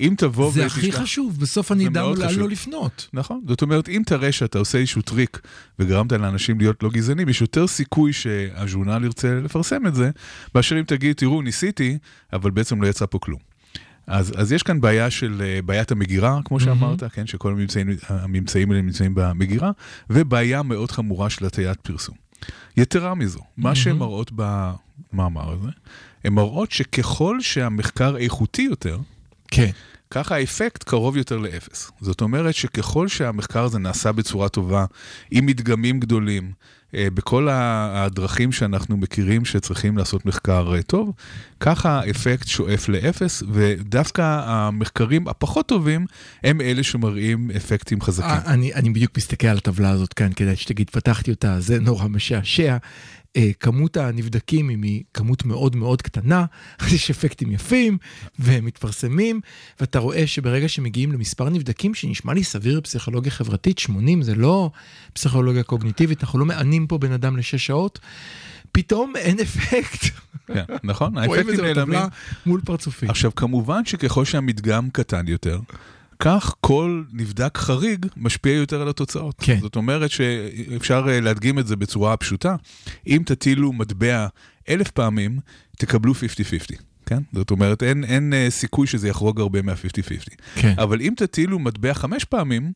אם 0.00 0.14
תבוא 0.16 0.52
זה 0.52 0.66
ותשלח... 0.66 0.78
הכי 0.78 0.92
חשוב, 0.92 1.40
בסוף 1.40 1.72
אני 1.72 1.84
זה 1.84 1.90
אדע 1.90 2.02
לאן. 2.02 2.34
לא 2.34 2.48
לפנות. 2.48 3.08
נכון, 3.12 3.40
זאת 3.48 3.62
אומרת, 3.62 3.88
אם 3.88 4.02
תראה 4.06 4.32
שאתה 4.32 4.58
עושה 4.58 4.78
איזשהו 4.78 5.02
טריק 5.02 5.40
וגרמת 5.78 6.12
לאנשים 6.12 6.58
להיות 6.58 6.82
לא 6.82 6.90
גזענים, 6.90 7.28
יש 7.28 7.40
יותר 7.40 7.66
סיכוי 7.66 8.12
שהז'ורנל 8.12 9.04
ירצה 9.04 9.40
לפרסם 9.44 9.86
את 9.86 9.94
זה, 9.94 10.10
מאשר 10.54 10.78
אם 10.78 10.84
תגיד, 10.84 11.16
תראו, 11.16 11.42
ניסיתי, 11.42 11.98
אבל 12.32 12.50
בעצם 12.50 12.82
לא 12.82 12.86
יצא 12.86 13.06
פה 13.06 13.18
כלום. 13.18 13.40
אז, 14.06 14.32
אז 14.36 14.52
יש 14.52 14.62
כאן 14.62 14.80
בעיה 14.80 15.10
של 15.10 15.42
אה, 15.44 15.62
בעיית 15.62 15.92
המגירה, 15.92 16.40
כמו 16.44 16.60
שאמרת, 16.60 17.04
כן, 17.04 17.26
שכל 17.26 17.52
הממצאים, 17.52 17.88
הממצאים 18.08 18.70
האלה 18.70 18.82
נמצאים 18.82 19.12
במגירה, 19.14 19.70
ובעיה 20.10 20.62
מאוד 20.62 20.90
חמורה 20.90 21.30
של 21.30 21.46
הטיית 21.46 21.80
פרסום. 21.80 22.14
יתרה 22.76 23.14
מזו, 23.14 23.40
מה 23.56 23.74
שהן 23.74 23.96
מראות 23.96 24.32
במאמר 24.34 25.52
הזה, 25.52 25.68
הן 26.24 26.32
מראות 26.32 26.70
שככל 26.70 27.40
שהמחקר 27.40 28.16
איכותי 28.16 28.62
יותר, 28.62 28.98
כן. 29.54 29.70
ככה 30.10 30.34
האפקט 30.36 30.82
קרוב 30.82 31.16
יותר 31.16 31.38
לאפס. 31.38 31.90
זאת 32.00 32.20
אומרת 32.20 32.54
שככל 32.54 33.08
שהמחקר 33.08 33.64
הזה 33.64 33.78
נעשה 33.78 34.12
בצורה 34.12 34.48
טובה, 34.48 34.84
עם 35.30 35.46
מדגמים 35.46 36.00
גדולים, 36.00 36.52
אה, 36.94 37.08
בכל 37.14 37.48
הדרכים 37.50 38.52
שאנחנו 38.52 38.96
מכירים 38.96 39.44
שצריכים 39.44 39.98
לעשות 39.98 40.26
מחקר 40.26 40.74
אה, 40.74 40.82
טוב, 40.82 41.12
ככה 41.64 42.00
האפקט 42.00 42.46
שואף 42.46 42.88
לאפס, 42.88 43.42
ודווקא 43.52 44.40
המחקרים 44.44 45.28
הפחות 45.28 45.68
טובים 45.68 46.06
הם 46.42 46.60
אלה 46.60 46.82
שמראים 46.82 47.50
אפקטים 47.56 48.00
חזקים. 48.00 48.30
אה, 48.30 48.40
אני, 48.46 48.74
אני 48.74 48.90
בדיוק 48.90 49.16
מסתכל 49.16 49.46
על 49.46 49.56
הטבלה 49.56 49.90
הזאת 49.90 50.12
כאן 50.12 50.32
כדי 50.32 50.56
שתגיד, 50.56 50.90
פתחתי 50.90 51.30
אותה, 51.30 51.60
זה 51.60 51.80
נורא 51.80 52.08
משעשע. 52.08 52.76
אה, 53.36 53.50
כמות 53.60 53.96
הנבדקים 53.96 54.68
היא 54.68 55.02
כמות 55.14 55.44
מאוד 55.44 55.76
מאוד 55.76 56.02
קטנה, 56.02 56.44
יש 56.94 57.10
אפקטים 57.10 57.52
יפים 57.52 57.98
והם 58.38 58.64
מתפרסמים, 58.64 59.40
ואתה 59.80 59.98
רואה 59.98 60.26
שברגע 60.26 60.68
שמגיעים 60.68 61.12
למספר 61.12 61.48
נבדקים 61.48 61.94
שנשמע 61.94 62.34
לי 62.34 62.44
סביר 62.44 62.80
בפסיכולוגיה 62.80 63.30
חברתית, 63.30 63.78
80 63.78 64.22
זה 64.22 64.34
לא 64.34 64.70
פסיכולוגיה 65.12 65.62
קוגניטיבית, 65.62 66.22
אנחנו 66.22 66.38
לא 66.38 66.44
מענים 66.44 66.86
פה 66.86 66.98
בן 66.98 67.12
אדם 67.12 67.36
לשש 67.36 67.66
שעות, 67.66 67.98
פתאום 68.74 69.16
אין 69.16 69.40
אפקט. 69.40 70.04
כן, 70.46 70.64
נכון? 70.84 71.18
האפקטים 71.18 71.60
נעלמים. 71.60 72.00
מול 72.46 72.60
פרצופים. 72.64 73.10
עכשיו, 73.10 73.34
כמובן 73.34 73.84
שככל 73.84 74.24
שהמדגם 74.24 74.90
קטן 74.90 75.28
יותר, 75.28 75.60
כך 76.18 76.54
כל 76.60 77.02
נבדק 77.12 77.58
חריג 77.58 78.06
משפיע 78.16 78.52
יותר 78.52 78.82
על 78.82 78.88
התוצאות. 78.88 79.34
כן. 79.38 79.58
זאת 79.60 79.76
אומרת 79.76 80.10
שאפשר 80.10 81.04
אה, 81.08 81.20
להדגים 81.20 81.58
את 81.58 81.66
זה 81.66 81.76
בצורה 81.76 82.16
פשוטה. 82.16 82.56
אם 83.06 83.22
תטילו 83.26 83.72
מטבע 83.72 84.26
אלף 84.68 84.90
פעמים, 84.90 85.38
תקבלו 85.76 86.12
50-50. 86.12 86.16
כן? 87.06 87.18
זאת 87.32 87.50
אומרת, 87.50 87.82
אין, 87.82 88.04
אין 88.04 88.32
אה, 88.32 88.46
סיכוי 88.50 88.86
שזה 88.86 89.08
יחרוג 89.08 89.40
הרבה 89.40 89.62
מה-50-50. 89.62 90.34
כן. 90.54 90.74
אבל 90.78 91.00
אם 91.00 91.12
תטילו 91.16 91.58
מטבע 91.58 91.94
חמש 91.94 92.24
פעמים, 92.24 92.72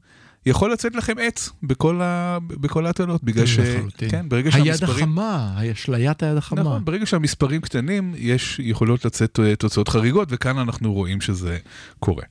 יכול 0.46 0.72
לצאת 0.72 0.94
לכם 0.94 1.14
עץ 1.20 1.50
בכל, 1.62 2.00
ה... 2.02 2.38
בכל 2.46 2.86
ההטלות, 2.86 3.24
בגלל 3.24 3.46
ש... 3.46 3.58
לחלוטין. 3.58 4.10
כן, 4.10 4.28
ברגע 4.28 4.50
היד 4.54 4.64
שהמספרים... 4.64 5.04
החמה, 5.04 5.56
אשליית 5.72 6.22
היד 6.22 6.36
החמה. 6.36 6.60
נכון, 6.60 6.84
ברגע 6.84 7.06
שהמספרים 7.06 7.60
קטנים, 7.60 8.14
יש 8.16 8.60
יכולות 8.62 9.04
לצאת 9.04 9.40
אה, 9.42 9.56
תוצאות 9.56 9.88
חריגות, 9.88 10.28
וכאן 10.30 10.58
אנחנו 10.58 10.92
רואים 10.92 11.20
שזה 11.20 11.58
קורה. 11.98 12.24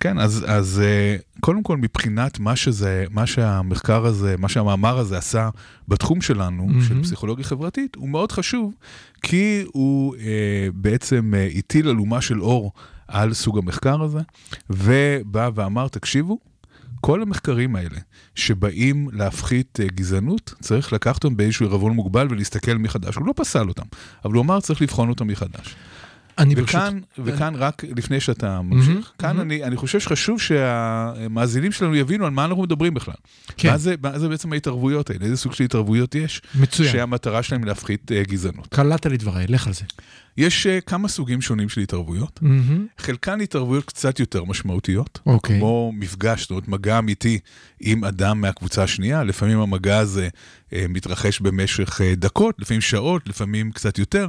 כן, 0.00 0.18
אז, 0.18 0.44
אז 0.48 0.82
אה, 0.84 1.16
קודם 1.40 1.62
כל 1.62 1.76
מבחינת 1.76 2.38
מה 2.38 2.56
שזה, 2.56 3.04
מה 3.10 3.26
שהמחקר 3.26 4.06
הזה, 4.06 4.34
מה 4.38 4.48
שהמאמר 4.48 4.98
הזה 4.98 5.18
עשה 5.18 5.48
בתחום 5.88 6.20
שלנו, 6.20 6.66
מהמם. 6.66 6.82
של 6.82 7.02
פסיכולוגיה 7.02 7.44
חברתית, 7.44 7.94
הוא 7.94 8.08
מאוד 8.08 8.32
חשוב, 8.32 8.74
כי 9.22 9.64
הוא 9.72 10.16
אה, 10.16 10.68
בעצם 10.74 11.32
אה, 11.36 11.48
הטיל 11.54 11.88
אלומה 11.88 12.20
של 12.20 12.40
אור 12.40 12.72
על 13.08 13.34
סוג 13.34 13.58
המחקר 13.58 14.02
הזה, 14.02 14.20
ובא 14.70 15.50
ואמר, 15.54 15.88
תקשיבו, 15.88 16.38
כל 17.04 17.22
המחקרים 17.22 17.76
האלה 17.76 17.98
שבאים 18.34 19.08
להפחית 19.12 19.80
אה, 19.80 19.86
גזענות, 19.86 20.54
צריך 20.60 20.92
לקחת 20.92 21.24
אותם 21.24 21.36
באיזשהו 21.36 21.66
עירבון 21.66 21.92
מוגבל 21.92 22.26
ולהסתכל 22.30 22.74
מחדש. 22.74 23.16
הוא 23.16 23.26
לא 23.26 23.32
פסל 23.36 23.68
אותם, 23.68 23.82
אבל 24.24 24.34
הוא 24.34 24.42
אמר 24.42 24.60
צריך 24.60 24.82
לבחון 24.82 25.08
אותם 25.08 25.26
מחדש. 25.26 25.74
אני 26.38 26.54
ברשות... 26.54 26.74
וכאן, 26.74 27.00
וכאן 27.18 27.54
רק 27.54 27.84
לפני 27.96 28.20
שאתה 28.20 28.62
ממשיך, 28.62 28.88
מהמם, 28.88 29.02
כאן 29.18 29.36
מהמם. 29.36 29.40
אני, 29.40 29.64
אני 29.64 29.76
חושב 29.76 30.00
שחשוב 30.00 30.40
שהמאזינים 30.40 31.72
שלנו 31.72 31.94
יבינו 31.94 32.26
על 32.26 32.30
מה 32.30 32.44
אנחנו 32.44 32.62
מדברים 32.62 32.94
בכלל. 32.94 33.14
כן. 33.56 33.70
מה 33.70 33.78
זה, 33.78 33.94
מה 34.02 34.18
זה 34.18 34.28
בעצם 34.28 34.52
ההתערבויות 34.52 35.10
האלה? 35.10 35.24
איזה 35.24 35.36
סוג 35.36 35.52
של 35.52 35.64
התערבויות 35.64 36.14
יש? 36.14 36.42
מצוין. 36.54 36.92
שהמטרה 36.92 37.42
שלהם 37.42 37.64
להפחית 37.64 38.10
uh, 38.10 38.28
גזענות. 38.28 38.66
קלעת 38.66 39.06
לי 39.06 39.16
דבריי, 39.16 39.46
לך 39.46 39.66
על 39.66 39.72
זה. 39.72 39.84
יש 40.36 40.66
uh, 40.66 40.80
כמה 40.80 41.08
סוגים 41.08 41.40
שונים 41.40 41.68
של 41.68 41.80
התערבויות. 41.80 42.38
מהמם. 42.42 42.86
חלקן 42.98 43.40
התערבויות 43.40 43.84
קצת 43.84 44.20
יותר 44.20 44.44
משמעותיות, 44.44 45.20
אוקיי. 45.26 45.58
כמו 45.58 45.92
מפגש, 45.94 46.40
זאת 46.40 46.50
אומרת 46.50 46.68
מגע 46.68 46.98
אמיתי 46.98 47.38
עם 47.80 48.04
אדם 48.04 48.40
מהקבוצה 48.40 48.82
השנייה, 48.82 49.24
לפעמים 49.24 49.58
המגע 49.60 49.98
הזה 49.98 50.28
אה, 50.72 50.86
מתרחש 50.88 51.40
במשך 51.40 52.00
אה, 52.00 52.14
דקות, 52.14 52.54
לפעמים 52.58 52.80
שעות, 52.80 53.28
לפעמים 53.28 53.72
קצת 53.72 53.98
יותר, 53.98 54.28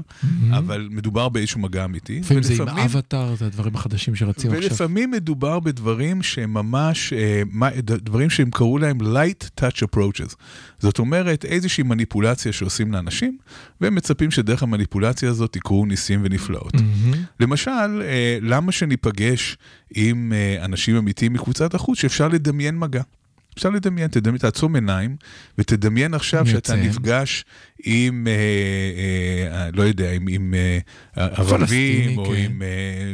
אבל 0.51 0.87
מדובר 0.91 1.29
באיזשהו 1.29 1.59
מגע 1.59 1.85
אמיתי. 1.85 2.19
לפעמים 2.19 2.43
זה 2.43 2.53
עם 2.53 2.59
ולפעמים- 2.59 2.83
אבטאר, 2.83 3.35
זה 3.35 3.45
הדברים 3.45 3.75
החדשים 3.75 4.15
שרצים 4.15 4.51
עכשיו. 4.51 4.63
ולפעמים 4.69 5.11
מדובר 5.11 5.59
בדברים 5.59 6.23
שהם 6.23 6.53
ממש, 6.53 7.13
אה, 7.13 7.41
מה- 7.51 7.69
דברים 7.81 8.29
שהם 8.29 8.49
קראו 8.51 8.77
להם 8.77 8.97
light 9.01 9.59
touch 9.61 9.87
approaches. 9.87 10.35
זאת 10.79 10.99
אומרת, 10.99 11.45
איזושהי 11.45 11.83
מניפולציה 11.83 12.51
שעושים 12.53 12.91
לאנשים, 12.93 13.37
והם 13.81 13.95
מצפים 13.95 14.31
שדרך 14.31 14.63
המניפולציה 14.63 15.29
הזאת 15.29 15.55
יקרו 15.55 15.85
ניסים 15.95 16.21
ונפלאות. 16.23 16.73
מהמם. 16.73 17.23
למשל, 17.39 18.01
אה, 18.01 18.37
למה 18.41 18.71
שניפגש 18.71 19.57
עם 19.95 20.33
אה, 20.35 20.65
אנשים 20.65 20.95
אמיתיים 20.95 21.33
מקבוצת 21.33 21.73
החוץ 21.73 21.99
שאפשר 21.99 22.27
לדמיין 22.27 22.79
מגע? 22.79 23.01
אפשר 23.57 23.69
לדמיין, 23.69 24.07
תדמיין, 24.07 24.37
תעצום 24.37 24.75
עיניים 24.75 25.15
ותדמיין 25.57 26.13
עכשיו 26.13 26.41
אני 26.41 26.49
שאתה. 26.49 26.75
נפגש 26.75 27.45
עם, 27.85 28.27
אה, 28.27 28.33
אה, 28.33 29.61
אה, 29.65 29.69
לא 29.73 29.83
יודע, 29.83 30.11
עם, 30.11 30.25
עם 30.29 30.53
אה, 30.53 30.79
ערבים 31.37 32.17
או 32.17 32.25
כן. 32.25 32.31
עם 32.35 32.61
אה, 32.61 32.67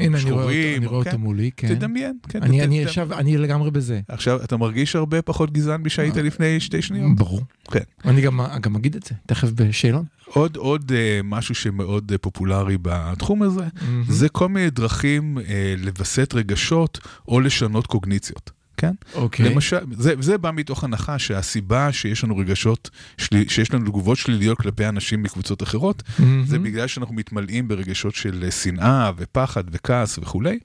הנה, 0.05 0.17
אני 0.17 0.31
רואה 0.31 0.43
אותו- 0.43 0.51
שחורים. 0.51 0.77
אני 0.77 0.85
או- 0.85 0.91
רואה 0.91 1.03
כן. 1.03 1.09
אותו 1.09 1.19
מולי, 1.19 1.49
כן. 1.57 1.75
תדמיין, 1.75 2.17
כן. 2.29 2.43
אני 2.43 2.59
ת- 2.59 2.63
אני 2.63 2.85
עכשיו, 2.85 3.13
אני 3.13 3.37
לגמרי 3.37 3.71
בזה. 3.71 3.99
עכשיו, 4.07 4.43
אתה 4.43 4.57
מרגיש 4.57 4.95
הרבה 4.95 5.21
פחות 5.21 5.51
גזען 5.53 5.81
משהיית 5.81 6.15
לפני 6.17 6.59
שתי 6.59 6.81
שניות? 6.81 7.15
ברור. 7.15 7.41
כן. 7.71 7.79
אני 8.05 8.21
גם 8.21 8.39
גם 8.61 8.75
אגיד 8.75 8.95
את 8.95 9.03
זה, 9.03 9.15
תכף 9.27 9.51
בשאלון. 9.51 10.05
עוד, 10.25 10.55
עוד 10.57 10.91
אה, 10.95 11.19
משהו 11.23 11.55
שמאוד 11.55 12.11
אה, 12.11 12.17
פופולרי 12.17 12.77
בתחום 12.81 13.43
הזה, 13.43 13.63
זה 14.09 14.29
כל 14.29 14.49
מיני 14.49 14.69
דרכים 14.69 15.37
אה, 15.37 15.73
לווסת 15.77 16.33
רגשות 16.33 16.99
או 17.27 17.39
לשנות 17.39 17.87
קוגניציות. 17.87 18.51
כן? 18.81 18.91
אוקיי. 19.13 19.49
למשל, 19.49 19.77
זה, 19.91 20.13
זה 20.19 20.37
בא 20.37 20.51
מתוך 20.51 20.83
הנחה 20.83 21.19
שהסיבה 21.19 21.91
שיש 21.91 22.23
לנו 22.23 22.37
רגשות, 22.37 22.89
שלי, 23.17 23.45
שיש 23.49 23.73
לנו 23.73 23.85
תגובות 23.85 24.17
שליליות 24.17 24.57
כלפי 24.57 24.87
אנשים 24.87 25.23
מקבוצות 25.23 25.63
אחרות, 25.63 26.03
מהמם. 26.19 26.45
זה 26.45 26.59
בגלל 26.59 26.87
שאנחנו 26.87 27.15
מתמלאים 27.15 27.67
ברגשות 27.67 28.15
של 28.15 28.43
אה, 28.45 28.51
שנאה 28.51 29.11
ופחד 29.17 29.63
וכעס 29.71 30.17
וכולי, 30.17 30.59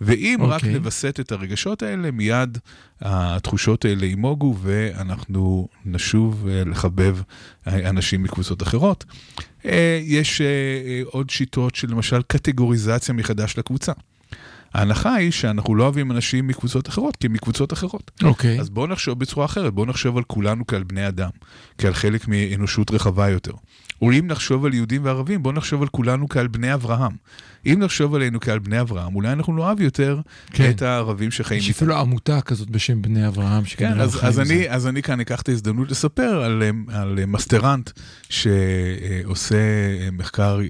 ואם 0.00 0.38
רק 0.42 0.54
אוקיי. 0.54 0.72
נווסת 0.72 1.20
את 1.20 1.32
הרגשות 1.32 1.82
האלה, 1.82 2.10
מיד 2.10 2.58
התחושות 3.00 3.84
האלה 3.84 4.06
יימוגו 4.06 4.56
ואנחנו 4.62 5.68
נשוב 5.84 6.48
אה, 6.48 6.62
לחבב 6.64 7.18
אה, 7.66 7.88
אנשים 7.88 8.22
מקבוצות 8.22 8.62
אחרות. 8.62 9.04
יש 10.02 10.42
עוד 11.04 11.30
שיטות 11.30 11.74
של 11.74 11.90
למשל 11.90 12.22
קטגוריזציה 12.22 13.14
מחדש 13.14 13.58
לקבוצה. 13.58 13.92
ההנחה 14.74 15.14
היא 15.14 15.30
שאנחנו 15.30 15.74
לא 15.74 15.82
אוהבים 15.82 16.12
אנשים 16.12 16.46
מקבוצות 16.46 16.88
אחרות, 16.88 17.16
כי 17.16 17.26
הם 17.26 17.32
מקבוצות 17.32 17.72
אחרות. 17.72 18.10
אוקיי. 18.22 18.60
אז 18.60 18.70
בואו 18.70 18.86
נחשוב 18.86 19.18
בצורה 19.18 19.46
אחרת, 19.46 19.74
בואו 19.74 19.86
נחשוב 19.86 20.16
על 20.16 20.22
כולנו 20.24 20.66
כעל 20.66 20.82
בני 20.82 21.08
אדם, 21.08 21.30
כעל 21.78 21.94
חלק 21.94 22.28
מאנושות 22.28 22.90
רחבה 22.90 23.28
יותר. 23.28 23.52
או 24.02 24.12
אם 24.12 24.26
נחשוב 24.26 24.64
על 24.64 24.74
יהודים 24.74 25.04
וערבים, 25.04 25.42
בואו 25.42 25.54
נחשוב 25.54 25.82
על 25.82 25.88
כולנו 25.88 26.28
כעל 26.28 26.46
בני 26.46 26.74
אברהם. 26.74 27.12
אם 27.66 27.78
נחשוב 27.78 28.14
עלינו 28.14 28.40
כעל 28.40 28.58
בני 28.58 28.80
אברהם, 28.80 29.14
אולי 29.14 29.32
אנחנו 29.32 29.56
נאהב 29.56 29.80
יותר 29.80 30.20
כן. 30.50 30.70
את 30.70 30.82
הערבים 30.82 31.30
שחיים 31.30 31.60
יש 31.60 31.68
איתנו. 31.68 31.76
אפילו 31.76 32.00
עמותה 32.00 32.40
כזאת 32.40 32.70
בשם 32.70 33.02
בני 33.02 33.28
אברהם, 33.28 33.62
כן, 33.62 33.68
שכנראה 33.68 34.02
אז, 34.02 34.14
חיים 34.14 34.28
אז, 34.28 34.34
זה. 34.34 34.42
אני, 34.42 34.70
אז 34.70 34.86
אני 34.86 35.02
כאן 35.02 35.20
אקח 35.20 35.42
את 35.42 35.48
ההזדמנות 35.48 35.90
לספר 35.90 36.42
על, 36.42 36.62
אה, 36.62 37.00
על 37.00 37.18
אה, 37.18 37.26
מסטרנט 37.26 37.90
שעושה 38.28 39.56
אה, 39.56 40.08
מחקר 40.12 40.60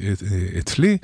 אצלי 0.58 0.90
אה, 0.90 0.96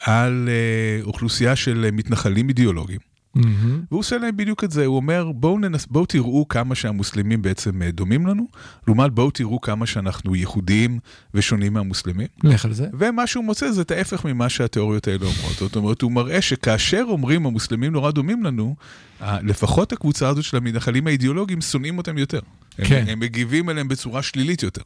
על 0.00 0.48
אה, 0.48 1.04
אוכלוסייה 1.04 1.56
של 1.56 1.84
אה, 1.84 1.90
מתנחלים 1.90 2.48
אידיאולוגיים. 2.48 3.00
מהמם. 3.34 3.82
והוא 3.90 4.00
עושה 4.00 4.18
להם 4.18 4.36
בדיוק 4.36 4.64
את 4.64 4.70
זה, 4.70 4.86
הוא 4.86 4.96
אומר, 4.96 5.32
בואו, 5.34 5.58
ננס, 5.58 5.86
בואו 5.86 6.06
תראו 6.06 6.48
כמה 6.48 6.74
שהמוסלמים 6.74 7.42
בעצם 7.42 7.82
אה, 7.82 7.90
דומים 7.90 8.26
לנו, 8.26 8.46
לעומת 8.86 9.12
בואו 9.12 9.30
תראו 9.30 9.60
כמה 9.60 9.86
שאנחנו 9.86 10.36
ייחודיים 10.36 10.98
ושונים 11.34 11.72
מהמוסלמים. 11.72 12.26
לך 12.44 12.64
על 12.64 12.72
זה. 12.72 12.86
ומה 12.98 13.26
שהוא 13.26 13.44
מוצא 13.44 13.70
זה 13.70 13.82
את 13.82 13.90
ההפך 13.90 14.24
ממה 14.24 14.48
שהתיאוריות 14.48 15.08
האלה 15.08 15.26
אומרות. 15.26 15.56
זאת 15.58 15.76
אומרת, 15.76 16.02
הוא 16.02 16.12
מראה 16.12 16.42
שכאשר 16.42 17.04
אומרים 17.08 17.46
המוסלמים 17.46 17.92
נורא 17.92 18.10
דומים 18.10 18.44
לנו, 18.44 18.76
לפחות 19.20 19.92
הקבוצה 19.92 20.28
הזאת 20.28 20.44
של 20.44 20.56
המתנחלים 20.56 21.06
האידיאולוגיים 21.06 21.60
שונאים 21.60 21.98
אותם 21.98 22.18
יותר. 22.18 22.40
הם, 22.78 22.84
כן. 22.84 23.04
הם 23.08 23.20
מגיבים 23.20 23.70
אליהם 23.70 23.88
בצורה 23.88 24.22
שלילית 24.22 24.62
יותר. 24.62 24.82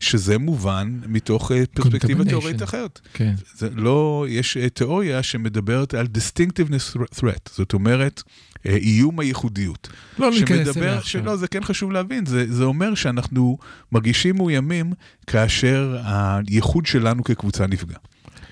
שזה 0.00 0.38
מובן 0.38 1.00
מתוך 1.06 1.52
אה, 1.52 1.64
פרספקטיבה. 1.74 2.24
תיאורית 2.24 2.62
אחרת. 2.62 3.00
כן. 3.12 3.34
זה 3.54 3.68
לא, 3.74 4.26
יש 4.28 4.56
אה, 4.56 4.68
תיאוריה 4.68 5.22
שמדברת 5.22 5.94
על 5.94 6.06
distinctiveness 6.06 6.96
threat, 7.20 7.50
זאת 7.54 7.72
אומרת, 7.72 8.22
אה, 8.66 8.76
איום 8.76 9.20
הייחודיות. 9.20 9.88
לא 10.18 10.32
שמדבר, 10.32 10.80
אליה 10.80 10.98
עכשיו. 10.98 11.22
שלא, 11.22 11.36
זה 11.36 11.48
כן 11.48 11.64
חשוב 11.64 11.92
להבין, 11.92 12.26
זה, 12.26 12.52
זה 12.52 12.64
אומר 12.64 12.94
שאנחנו 12.94 13.58
מרגישים 13.92 14.36
מאוימים 14.36 14.92
כאשר 15.26 15.96
הייחוד 16.04 16.86
שלנו 16.86 17.24
כקבוצה 17.24 17.66
נפגע. 17.66 17.96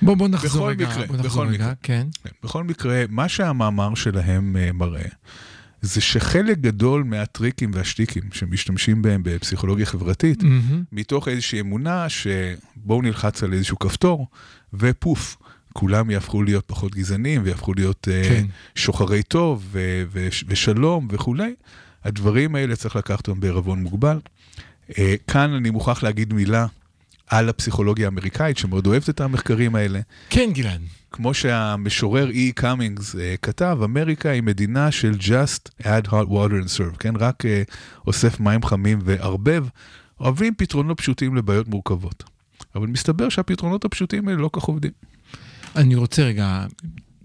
בוא 0.03 0.15
בוא 0.15 0.29
נחזור 0.29 0.63
בכל 0.63 0.71
רגע. 0.71 0.89
מקרה, 0.89 1.07
בוא 1.07 1.17
נחזור 1.17 1.31
בכל 1.31 1.47
רגע, 1.47 1.65
מקרה. 1.65 1.73
כן. 1.83 2.07
כן, 2.25 2.31
בכל 2.43 2.65
מקרה, 2.65 3.05
מה 3.09 3.29
שהמאמר 3.29 3.95
שלהם 3.95 4.57
אה, 4.57 4.73
מראה, 4.73 5.09
זה 5.87 6.01
שחלק 6.01 6.59
גדול 6.59 7.05
מהטריקים 7.05 7.71
והשטיקים 7.75 8.23
שמשתמשים 8.33 9.03
בהם 9.03 9.21
בפסיכולוגיה 9.25 9.87
חברתית, 9.87 10.43
מהמם. 10.43 10.83
מתוך 10.93 11.29
איזושהי 11.29 11.61
אמונה 11.61 12.07
שבואו 12.09 13.03
נלחץ 13.03 13.43
על 13.43 13.53
איזשהו 13.53 13.79
כפתור, 13.79 14.27
ופוף, 14.75 15.37
כולם 15.73 16.11
יהפכו 16.11 16.43
להיות 16.43 16.65
פחות 16.67 16.95
גזענים 16.95 17.43
ויהפכו 17.45 17.75
להיות 17.75 18.09
אה, 18.11 18.29
כן. 18.29 18.47
שוחרי 18.75 19.23
טוב 19.23 19.63
ו- 19.73 20.05
ו- 20.13 20.29
ושלום 20.49 21.09
וכולי. 21.11 21.55
הדברים 22.05 22.55
האלה 22.55 22.77
צריך 22.77 22.97
לקחת 22.97 23.29
אותם 23.29 23.41
בערבון 23.41 23.83
מוגבל. 23.83 24.19
אה, 24.99 25.15
כאן 25.27 25.53
אני 25.53 25.71
מוכרח 25.71 26.03
להגיד 26.03 26.35
מילה 26.35 26.67
על 27.27 27.49
הפסיכולוגיה 27.49 28.07
האמריקאית, 28.07 28.59
שמאוד 28.59 28.87
אוהבת 28.87 29.09
את 29.09 29.21
המחקרים 29.21 29.75
האלה. 29.75 30.01
כן, 30.31 30.51
גלעד. 30.53 30.81
כמו 31.17 31.35
שהמשורר 31.35 32.31
אי 32.31 32.53
קאמינגס 32.53 33.15
uh, 33.15 33.19
כתב, 33.43 33.79
אמריקה 33.85 34.31
היא 34.31 34.43
מדינה 34.43 34.91
של 34.91 35.13
just 35.13 35.83
add 35.83 36.07
hot 36.07 36.27
water 36.29 36.65
and 36.65 36.79
serve, 36.79 36.97
כן? 36.99 37.17
רק 37.17 37.45
uh, 37.45 37.47
אוסף 38.07 38.41
מים 38.41 38.63
חמים 38.63 38.99
וערבב. 39.05 39.67
אוהבים 40.21 40.55
פתרונות 40.55 41.01
פשוטים 41.01 41.37
לבעיות 41.37 41.69
מורכבות. 41.69 42.25
אבל 42.75 42.87
מסתבר 42.87 43.29
שהפתרונות 43.29 43.85
הפשוטים 43.85 44.29
האלה 44.29 44.41
לא 44.41 44.51
כך 44.53 44.63
עובדים. 44.63 44.91
אני 45.77 45.95
רוצה 45.95 46.23
רגע, 46.23 46.67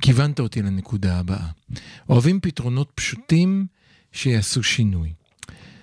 כיוונת 0.02 0.39
אותי 0.39 0.62
לנקודה 0.62 1.20
הבאה. 1.20 1.48
אוהבים 2.10 2.39
פתרונות 2.39 2.92
פשוטים 2.96 3.66
שיעשו 4.12 4.64
שינוי. 4.64 5.14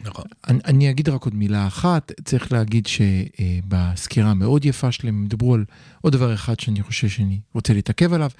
נכון. 0.00 0.24
אני, 0.48 0.58
אני 0.64 0.90
אגיד 0.90 1.08
רק 1.08 1.24
עוד 1.24 1.34
מילה 1.34 1.66
אחת, 1.66 2.12
צריך 2.24 2.52
להגיד 2.52 2.86
שבסקירה 2.86 4.30
המאוד 4.30 4.64
יפה 4.64 4.92
שלהם 4.92 5.18
הם 5.18 5.26
דיברו 5.26 5.54
על 5.54 5.64
עוד 6.00 6.12
דבר 6.12 6.34
אחד 6.34 6.60
שאני 6.60 6.82
חושב 6.82 7.08
שאני 7.08 7.40
רוצה 7.54 7.72
להתעכב 7.72 8.12
עליו. 8.12 8.30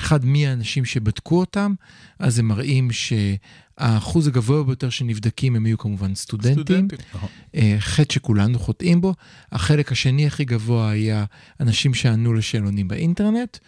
אחד, 0.00 0.24
מי 0.24 0.46
האנשים 0.46 0.84
שבדקו 0.84 1.40
אותם, 1.40 1.74
אז 2.18 2.38
הם 2.38 2.48
מראים 2.48 2.88
שהאחוז 2.92 4.26
הגבוה 4.26 4.64
ביותר 4.64 4.90
שנבדקים 4.90 5.56
הם 5.56 5.66
יהיו 5.66 5.78
כמובן 5.78 6.14
סטודנטים. 6.14 6.88
נכון. 7.14 7.28
אה, 7.54 7.76
חטא 7.78 8.14
שכולנו 8.14 8.58
חוטאים 8.58 9.00
בו. 9.00 9.14
החלק 9.52 9.92
השני 9.92 10.26
הכי 10.26 10.44
גבוה 10.44 10.90
היה 10.90 11.24
אנשים 11.60 11.94
שענו 11.94 12.34
לשאלונים 12.34 12.88
באינטרנט. 12.88 13.58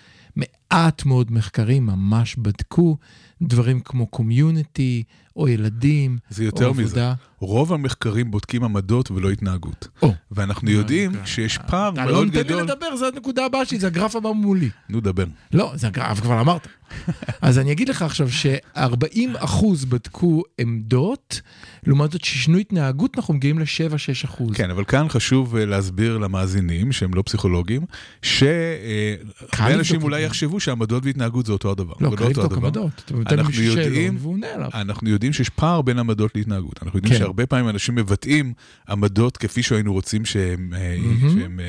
מעט 0.73 1.05
מאוד 1.05 1.33
מחקרים 1.33 1.87
ממש 1.87 2.37
בדקו 2.37 2.97
דברים 3.43 3.81
כמו 3.81 4.07
קומיוניטי, 4.07 5.03
או 5.37 5.49
ילדים, 5.49 6.19
זה 6.31 6.45
יותר 6.45 6.67
או 6.67 6.75
מזה. 6.75 6.83
עבודה. 6.83 7.15
רוב 7.39 7.73
המחקרים 7.73 8.31
בודקים 8.31 8.65
עמדות 8.65 9.11
ולא 9.11 9.31
התנהגות. 9.31 9.89
או. 10.03 10.15
ואנחנו 10.31 10.71
יודעים 10.71 11.13
שיש 11.25 11.59
פער 11.59 11.93
אתה 11.93 12.07
לא 12.07 12.13
מאוד 12.13 12.27
נותן 12.27 12.39
לי 12.39 12.45
גדול... 12.45 12.63
לדבר, 12.63 12.97
זו 12.97 13.07
הנקודה 13.07 13.45
הבאה 13.45 13.65
שלי, 13.65 13.79
זה 13.79 13.87
הגרף 13.87 14.17
הבא 14.17 14.31
מולי. 14.31 14.69
נו, 14.89 15.01
דבר. 15.01 15.25
לא, 15.53 15.73
זה 15.75 15.87
הגרף, 15.87 16.21
כבר 16.21 16.41
אמרת. 16.41 16.69
אז 17.43 17.59
אני 17.59 17.73
אגיד 17.73 17.89
לך 17.89 18.03
עכשיו 18.03 18.31
ש-40 18.31 19.19
אחוז 19.37 19.85
בדקו 19.85 20.43
עמדות, 20.59 21.41
לעומת 21.87 22.13
זאת 22.13 22.25
ששינו 22.25 22.59
התנהגות, 22.59 23.17
אנחנו 23.17 23.35
מגיעים 23.35 23.59
ל-7-6 23.59 24.25
אחוז. 24.25 24.57
כן, 24.57 24.71
אבל 24.71 24.85
כאן 24.85 25.09
חשוב 25.09 25.57
אה, 25.57 25.67
להסביר 25.67 26.19
למאזינים, 26.19 26.93
שהם 26.93 27.15
לא 27.15 27.23
פסיכולוגים, 27.27 27.83
שהרבה 28.23 29.75
אנשים 29.75 30.03
אולי. 30.03 30.23
יחשבו 30.23 30.60
שעמדות 30.61 31.05
והתנהגות 31.07 31.47
זה 31.47 31.53
אותו 31.53 31.71
הדבר. 31.71 31.95
לא, 32.01 32.09
אותו 32.09 32.25
לבדוק. 32.29 32.53
עמדות. 32.53 32.91
אתה 33.05 33.15
נותן 33.15 33.39
אנחנו 33.39 33.45
למישהו 33.45 33.65
יודעים- 33.65 33.95
שאלון 33.95 34.17
והוא 34.21 34.33
עונה 34.35 34.47
עליו. 34.55 34.69
אנחנו 34.75 35.11
יודעים 35.11 35.33
שיש 35.33 35.49
פער 35.49 35.83
בין 35.83 35.99
עמדות 35.99 36.31
להתנהגות. 36.35 36.83
אנחנו 36.83 36.99
יודעים 36.99 37.15
כן. 37.15 37.19
שהרבה 37.19 37.47
פעמים 37.47 37.69
אנשים 37.69 37.95
מבטאים 37.95 38.53
עמדות 38.89 39.37
כפי 39.37 39.63
שהיינו 39.63 39.93
רוצים 39.93 40.25
שהם, 40.25 40.71
מהמם. 40.71 41.31
שהם 41.41 41.61
אה, 41.61 41.65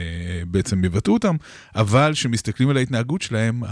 בעצם 0.47 0.85
יבטאו 0.85 1.13
אותם, 1.13 1.35
אבל 1.75 2.11
כשמסתכלים 2.13 2.69
על 2.69 2.77
ההתנהגות 2.77 3.21
שלהם, 3.21 3.63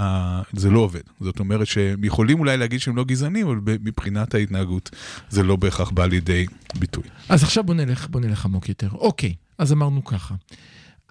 זה 0.53 0.69
לא 0.69 0.79
עובד. 0.79 1.01
זאת 1.21 1.39
אומרת 1.39 1.67
שהם 1.67 2.03
יכולים 2.03 2.39
אולי 2.39 2.57
להגיד 2.57 2.79
שהם 2.79 2.95
לא 2.95 3.03
גזענים, 3.03 3.47
אבל 3.47 3.55
מבחינת 3.65 4.35
ההתנהגות 4.35 4.89
זה 5.29 5.43
לא 5.43 5.55
בהכרח 5.55 5.89
בא 5.89 6.05
לידי 6.05 6.45
ביטוי. 6.79 7.03
אז 7.29 7.43
עכשיו 7.43 7.63
בוא 7.63 7.73
נלך, 7.73 8.07
בוא 8.09 8.21
נלך 8.21 8.45
עמוק 8.45 8.69
יותר. 8.69 8.89
אוקיי, 8.91 9.33
אז 9.57 9.73
אמרנו 9.73 10.05
ככה, 10.05 10.35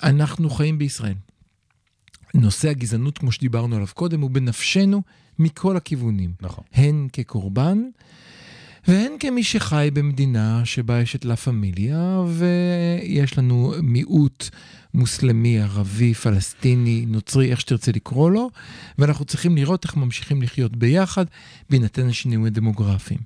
אנחנו 0.02 0.50
חיים 0.50 0.78
בישראל. 0.78 1.14
נושא 2.34 2.68
הגזענות, 2.68 3.18
כמו 3.18 3.32
שדיברנו 3.32 3.76
עליו 3.76 3.88
קודם, 3.94 4.20
הוא 4.20 4.30
בנפשנו 4.30 5.02
מכל 5.38 5.76
הכיוונים. 5.76 6.32
נכון. 6.40 6.64
הן 6.74 7.08
כקורבן, 7.12 7.78
והן 8.88 9.12
כמי 9.20 9.44
שחי 9.44 9.90
במדינה 9.92 10.64
שבה 10.64 11.00
יש 11.00 11.16
את 11.16 11.24
לה 11.24 11.36
פמיליה, 11.36 12.22
ויש 12.28 13.38
לנו 13.38 13.74
מיעוט 13.82 14.48
מוסלמי, 14.94 15.60
ערבי, 15.60 16.14
פלסטיני, 16.14 17.04
נוצרי, 17.08 17.50
איך 17.50 17.60
שתרצה 17.60 17.92
לקרוא 17.92 18.30
לו, 18.30 18.50
ואנחנו 18.98 19.24
צריכים 19.24 19.56
לראות 19.56 19.84
איך 19.84 19.96
ממשיכים 19.96 20.42
לחיות 20.42 20.76
ביחד, 20.76 21.24
בהינתן 21.70 22.08
השינויים 22.08 22.44
הדמוגרפיים. 22.44 23.20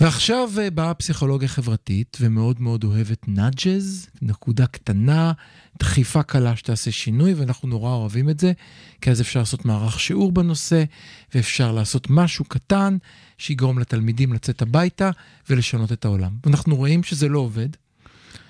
ועכשיו 0.00 0.50
אה, 0.58 0.70
באה 0.70 0.90
הפסיכולוגיה 0.90 1.48
חברתית, 1.48 2.16
ומאוד 2.20 2.60
מאוד 2.60 2.84
אוהבת 2.84 3.28
נאג'ז, 3.28 4.06
נקודה 4.22 4.66
קטנה, 4.66 5.32
דחיפה 5.78 6.22
קלה 6.22 6.56
שתעשה 6.56 6.92
שינוי, 6.92 7.34
ואנחנו 7.34 7.68
נורא 7.68 7.90
אוהבים 7.90 8.30
את 8.30 8.40
זה, 8.40 8.52
כי 9.00 9.10
אז 9.10 9.20
אפשר 9.20 9.40
לעשות 9.40 9.64
מערך 9.64 10.00
שיעור 10.00 10.32
בנושא, 10.32 10.84
ואפשר 11.34 11.72
לעשות 11.72 12.06
משהו 12.10 12.44
קטן 12.44 12.96
שיגרום 13.38 13.78
לתלמידים 13.78 14.32
לצאת 14.32 14.62
הביתה 14.62 15.10
ולשנות 15.50 15.92
את 15.92 16.04
העולם. 16.04 16.32
ואנחנו 16.44 16.76
רואים 16.76 17.02
שזה 17.02 17.28
לא 17.28 17.38
עובד. 17.38 17.68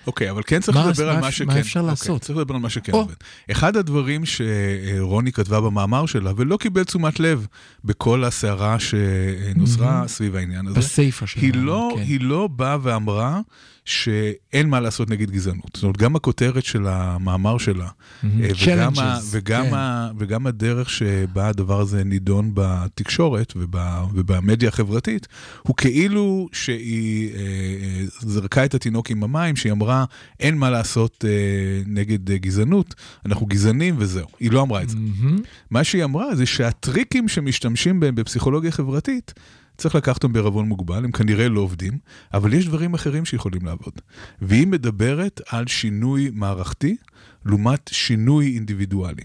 אוקיי, 0.07 0.31
אבל 0.31 0.43
כן 0.47 0.61
צריך 0.61 0.79
לדבר 0.79 1.09
על 1.11 1.21
מה 1.21 1.33
שכן. 1.33 1.47
מה 1.47 1.61
אפשר 1.61 1.81
אוקיי, 1.81 1.91
לעשות? 1.91 2.23
צריך 2.23 2.39
לדבר 2.39 2.55
על 2.55 2.61
מה 2.61 2.71
שכן. 2.71 2.93
עובד. 2.93 3.15
אחד 3.51 3.77
הדברים 3.77 4.23
שרוני 4.27 5.33
כתבה 5.33 5.61
במאמר 5.61 6.07
שלה, 6.07 6.33
ולא 6.37 6.57
קיבל 6.57 6.85
תשומת 6.85 7.21
לב 7.21 7.47
בכל 7.85 8.25
הסערה 8.25 8.77
שנוסרה 8.79 10.05
סביב 10.09 10.37
העניין 10.37 10.67
הזה, 10.67 10.79
בסיפה 10.79 11.27
שלה. 11.27 11.43
היא 11.43 11.55
לא, 11.55 11.93
כן. 11.97 12.03
היא 12.03 12.21
לא 12.21 12.49
באה 12.53 12.77
ואמרה 12.83 13.41
שאין 13.87 14.69
מה 14.69 14.81
לעשות 14.81 15.11
נגד 15.11 15.31
גזענות. 15.31 15.71
זאת 15.75 15.83
אומרת, 15.83 15.97
גם 15.97 16.17
הכותרת 16.17 16.65
של 16.65 16.87
המאמר 16.87 17.59
שלה. 17.59 17.85
אה, 17.85 17.91
וגם, 18.25 18.93
Challenges, 18.93 19.01
ה, 19.01 19.19
וגם, 19.31 19.65
כן. 19.65 19.75
ה, 19.75 20.11
וגם 20.19 20.47
הדרך 20.47 20.91
שבה 20.91 21.49
הדבר 21.49 21.81
הזה 21.81 22.05
נידון 22.05 22.51
בתקשורת 22.55 23.53
וב, 23.57 23.77
ובמדיה 24.15 24.69
החברתית, 24.69 25.29
הוא 25.63 25.77
כאילו 25.77 26.49
שהיא 26.53 27.35
אה, 27.35 27.41
אה, 27.41 28.05
זרקה 28.21 28.65
את 28.65 28.75
התינוק 28.75 29.11
עם 29.11 29.23
המים, 29.23 29.57
שהיא 29.57 29.73
אמרה, 29.73 29.96
אין 30.41 30.59
מה 30.59 30.71
לעשות 30.71 31.25
אה, 31.29 31.83
נגד 31.87 32.31
אה, 32.31 32.39
גזענות, 32.39 32.95
אנחנו 33.27 33.47
גזענים 33.47 33.95
וזהו. 33.99 34.27
היא 34.41 34.51
לא 34.51 34.63
אמרה 34.63 34.83
את 34.83 34.89
זה. 34.89 34.97
מהמם. 34.97 35.39
מה 35.71 35.85
שהיא 35.85 36.05
אמרה 36.05 36.35
זה 36.35 36.47
שהטריקים 36.47 37.29
שמשתמשים 37.29 38.01
בהם 38.01 38.15
בפסיכולוגיה 38.15 38.71
חברתית, 38.71 39.35
צריך 39.77 39.95
לקחת 39.95 40.17
אותם 40.17 40.33
בערבון 40.33 40.69
מוגבל, 40.69 41.05
הם 41.05 41.13
כנראה 41.13 41.49
לא 41.49 41.61
עובדים, 41.61 41.99
אבל 42.35 42.55
יש 42.55 42.67
דברים 42.67 42.95
אחרים 42.95 43.25
שיכולים 43.25 43.65
לעבוד. 43.65 43.95
והיא 44.43 44.67
מדברת 44.67 45.41
על 45.49 45.67
שינוי 45.67 46.31
מערכתי 46.35 46.97
לעומת 47.45 47.91
שינוי 47.93 48.55
אינדיבידואלי. 48.55 49.23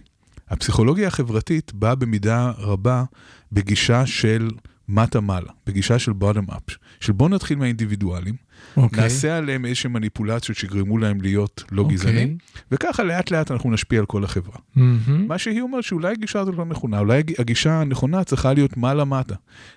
הפסיכולוגיה 0.49 1.07
החברתית 1.07 1.73
באה 1.73 1.95
במידה 1.95 2.51
רבה 2.57 3.03
בגישה 3.51 4.05
של 4.05 4.49
מטה-מעלה, 4.89 5.51
בגישה 5.67 5.99
של 5.99 6.11
bottom-up, 6.21 6.73
של 6.99 7.13
בוא 7.13 7.29
נתחיל 7.29 7.57
מהאינדיבידואלים, 7.57 8.35
אוקיי. 8.77 9.03
נעשה 9.03 9.37
עליהם 9.37 9.65
איזשהם 9.65 9.93
מניפולציות 9.93 10.57
שיגרמו 10.57 10.97
להם 10.97 11.21
להיות 11.21 11.63
לא 11.71 11.81
אוקיי. 11.81 11.95
גזענים, 11.97 12.37
וככה 12.71 13.03
לאט 13.03 13.31
לאט 13.31 13.51
אנחנו 13.51 13.71
נשפיע 13.71 13.99
על 13.99 14.05
כל 14.05 14.23
החברה. 14.23 14.55
מהמם. 14.75 15.27
מה 15.27 15.37
שהיא 15.37 15.61
אומרת 15.61 15.83
שאולי 15.83 16.11
הגישה 16.11 16.39
הזאת 16.39 16.55
לא 16.57 16.65
נכונה, 16.65 16.99
אולי 16.99 17.17
הג- 17.19 17.33
הגישה 17.39 17.81
הנכונה 17.81 18.23
צריכה 18.23 18.53
להיות 18.53 18.77
מעלה-מטה, 18.77 19.35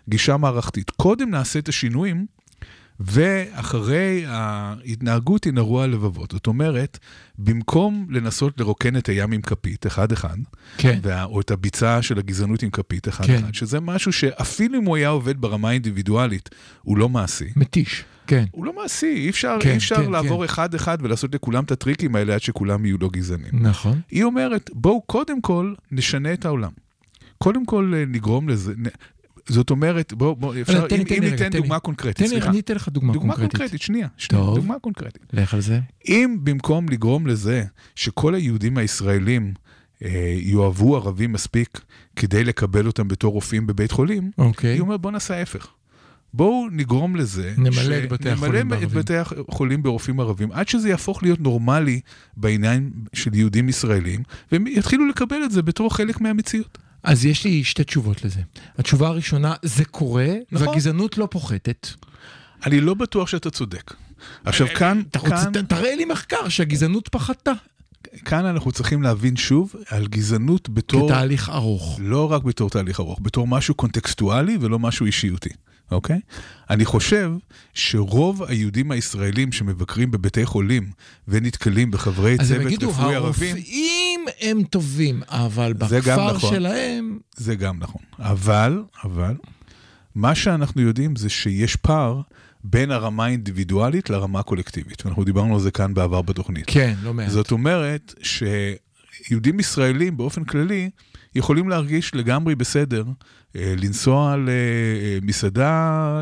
גישה 0.09 0.37
מערכתית. 0.37 0.91
קודם 0.91 1.30
נעשה 1.30 1.59
את 1.59 1.68
השינויים, 1.68 2.26
ואחרי 3.01 4.24
ההתנהגות 4.26 5.47
ינערו 5.47 5.82
הלבבות. 5.82 6.30
זאת 6.30 6.47
אומרת, 6.47 6.99
במקום 7.39 8.07
לנסות 8.11 8.61
לרוקן 8.61 8.97
את 8.97 9.09
הים 9.09 9.32
עם 9.32 9.41
כפית, 9.41 9.87
אחד-אחד, 9.87 10.37
כן. 10.78 10.99
וה, 11.03 11.24
או 11.24 11.41
את 11.41 11.51
הביצה 11.51 12.03
של 12.03 12.18
הגזענות 12.18 12.62
עם 12.62 12.70
כפית, 12.70 13.09
אחד-אחד, 13.09 13.47
כן. 13.47 13.53
שזה 13.53 13.80
משהו 13.80 14.12
שאפילו 14.12 14.78
אם 14.78 14.85
הוא 14.85 14.97
היה 14.97 15.09
עובד 15.09 15.41
ברמה 15.41 15.68
האינדיבידואלית, 15.68 16.51
הוא 16.82 16.99
לא 16.99 17.09
מעשי. 17.09 17.49
מתיש. 17.57 18.05
כן. 18.27 18.45
הוא 18.51 18.66
לא 18.66 18.72
מעשי, 18.83 19.07
אי 19.14 19.31
אפשר, 19.31 19.57
כן, 19.61 19.70
אי 19.70 19.77
אפשר 19.77 19.97
כן, 20.05 20.11
לעבור 20.12 20.45
אחד-אחד 20.45 20.99
ולעשות 21.01 21.35
לכולם 21.35 21.64
את 21.64 21.70
הטריקים 21.72 22.16
האלה 22.16 22.35
עד 22.35 22.43
שכולם 22.43 22.85
יהיו 22.87 22.97
לא 23.01 23.09
גזענים. 23.12 23.51
נכון. 23.53 24.01
היא 24.11 24.25
אומרת, 24.25 24.70
בואו 24.75 25.03
קודם 25.03 25.41
כל 25.41 25.75
נשנה 25.93 26.33
את 26.33 26.45
העולם. 26.45 26.70
קודם 27.39 27.66
כל 27.66 27.93
אה, 27.97 28.05
נגרום 28.07 28.49
לזה. 28.49 28.72
נ- 28.79 28.87
זאת 29.49 29.70
אומרת, 29.70 30.12
בואו, 30.12 30.37
בוא, 30.37 30.55
אפשר, 30.61 30.87
תן 30.89 30.97
אם, 31.01 31.05
תן 31.05 31.14
אם 31.14 31.20
ניתן 31.25 31.51
תן 31.51 31.59
דוגמה. 31.59 31.79
קונקרטית, 31.79 32.16
תן 32.16 32.22
לי, 32.25 32.29
סליחה. 32.29 32.51
אני 32.51 32.61
אתן 32.61 32.75
לך 32.75 32.89
דוגמה 32.89 33.12
דוגמה 33.12 33.35
קונקרטית. 33.35 33.57
קונקרטית, 33.57 33.81
שנייה, 33.83 34.09
שנייה, 34.16 34.45
טוב. 34.45 34.55
דוגמה 34.57 34.79
קונקרטית. 34.79 35.22
לך 35.33 35.55
על 35.55 35.61
זה. 35.61 35.81
אם 36.09 36.37
במקום 36.43 36.89
לגרום 36.89 37.27
לזה 37.27 37.64
שכל 37.95 38.35
היהודים 38.35 38.79
הישראלים 38.79 39.55
אה, 40.05 40.11
יאהבו 40.39 40.97
ערבים 40.97 41.33
מספיק 41.33 41.81
כדי 42.16 42.45
לקבל 42.45 42.87
אותם 42.87 43.09
בתור 43.09 43.33
רופאים 43.33 43.66
בבית 43.66 43.91
חולים, 43.91 44.31
אוקיי. 44.39 44.72
היא 44.72 44.81
אומרת, 44.81 45.01
בוא 45.01 45.11
נעשה 45.11 45.35
ההפך. 45.39 45.68
בואו 46.37 46.66
נגרום 46.72 47.16
לזה, 47.16 47.55
נמלא 47.59 47.99
את 48.05 48.09
בתי 48.09 48.30
החולים 48.30 48.66
נמלא 48.66 48.76
את 48.76 48.80
בערבים. 48.80 48.99
בתי 48.99 49.14
החולים 49.49 49.82
ברופאים 49.82 50.20
ערבים, 50.20 50.53
עד 50.53 50.68
שזה 50.68 50.89
יהפוך 50.89 51.22
להיות 51.22 51.41
נורמלי 51.41 52.01
בעניין 52.37 52.91
של 53.12 53.35
יהודים 53.35 53.68
ישראלים, 53.68 54.22
והם 54.53 54.66
יתחילו 54.66 55.09
לקבל 55.09 55.37
את 55.45 55.51
זה 55.51 55.62
בתור 55.62 55.95
חלק 55.95 56.20
מהמציאות. 56.20 56.78
אז 57.03 57.24
יש 57.24 57.45
לי 57.45 57.64
שתי 57.64 57.85
תשובות 57.85 58.24
לזה. 58.24 58.41
התשובה 58.78 59.09
הראשונה, 59.09 59.55
זה 59.62 59.85
קורה, 59.85 60.26
נכון. 60.53 60.68
והגזענות 60.68 61.18
לא 61.18 61.28
פוחתת. 61.30 61.89
אני 62.66 62.80
לא 62.80 62.95
בטוח 62.95 63.28
שאתה 63.28 63.51
צודק. 63.51 63.95
עכשיו 64.45 64.66
כאן, 64.76 65.03
רוצה, 65.16 65.28
כאן, 65.45 65.53
ת- 65.53 65.68
תראה 65.68 65.97
לי 65.97 66.05
מחקר 66.05 66.49
שהגזענות 66.49 67.09
פחתה. 67.09 67.53
כאן 68.24 68.45
אנחנו 68.47 68.72
צריכים 68.72 69.03
להבין 69.03 69.37
שוב 69.37 69.74
על 69.89 70.07
גזענות 70.07 70.68
בתור, 70.68 71.09
כתהליך 71.09 71.49
ארוך. 71.49 71.99
לא 72.03 72.32
רק 72.32 72.43
בתור 72.43 72.70
תהליך 72.70 73.01
ארוך, 73.01 73.18
בתור 73.22 73.47
משהו 73.47 73.74
קונטקסטואלי 73.74 74.59
ולא 74.61 74.78
משהו 74.78 75.07
אישיותי, 75.07 75.49
אוקיי? 75.91 76.20
אני 76.70 76.85
חושב 76.85 77.32
שרוב 77.74 78.43
היהודים 78.43 78.91
הישראלים 78.91 79.53
שמבקרים 79.53 80.11
בבתי 80.11 80.47
חולים 80.47 80.91
ונתקלים 81.28 81.91
בחברי 81.91 82.37
אז 82.41 82.51
הם 82.51 82.59
צוות 82.59 82.72
יגידו, 82.72 82.91
רפואי 82.91 83.14
ערבים, 83.14 83.57
הרופאים 83.57 84.24
הם 84.41 84.62
טובים, 84.62 85.22
אבל 85.28 85.72
בכפר 85.72 86.32
נכון. 86.35 86.51
שלהם... 86.51 87.18
זה 87.37 87.55
גם 87.55 87.78
נכון. 87.78 88.03
אבל, 88.18 88.82
אבל, 89.05 89.35
מה 90.14 90.35
שאנחנו 90.35 90.82
יודעים 90.82 91.16
זה 91.16 91.28
שיש 91.28 91.76
פער 91.76 92.20
בין 92.64 92.91
הרמה 92.91 93.24
האינדיבידואלית 93.24 94.11
לרמה 94.11 94.41
הקולקטיבית. 94.41 95.07
ואנחנו 95.07 95.24
דיברנו 95.24 95.55
על 95.55 95.61
זה 95.61 95.70
כאן 95.70 95.95
בעבר 95.95 96.22
בתוכנית. 96.22 96.64
כן, 96.66 96.95
לא 97.03 97.14
מעט. 97.14 97.30
זאת 97.30 97.51
אומרת 97.51 98.14
שיהודים 98.22 99.61
ישראלים 99.61 100.16
באופן 100.16 100.45
כללי 100.45 100.91
יכולים 101.35 101.68
להרגיש 101.68 102.14
לגמרי 102.14 102.55
בסדר 102.55 103.05
לנסוע 103.55 104.36
למסעדה 105.22 105.70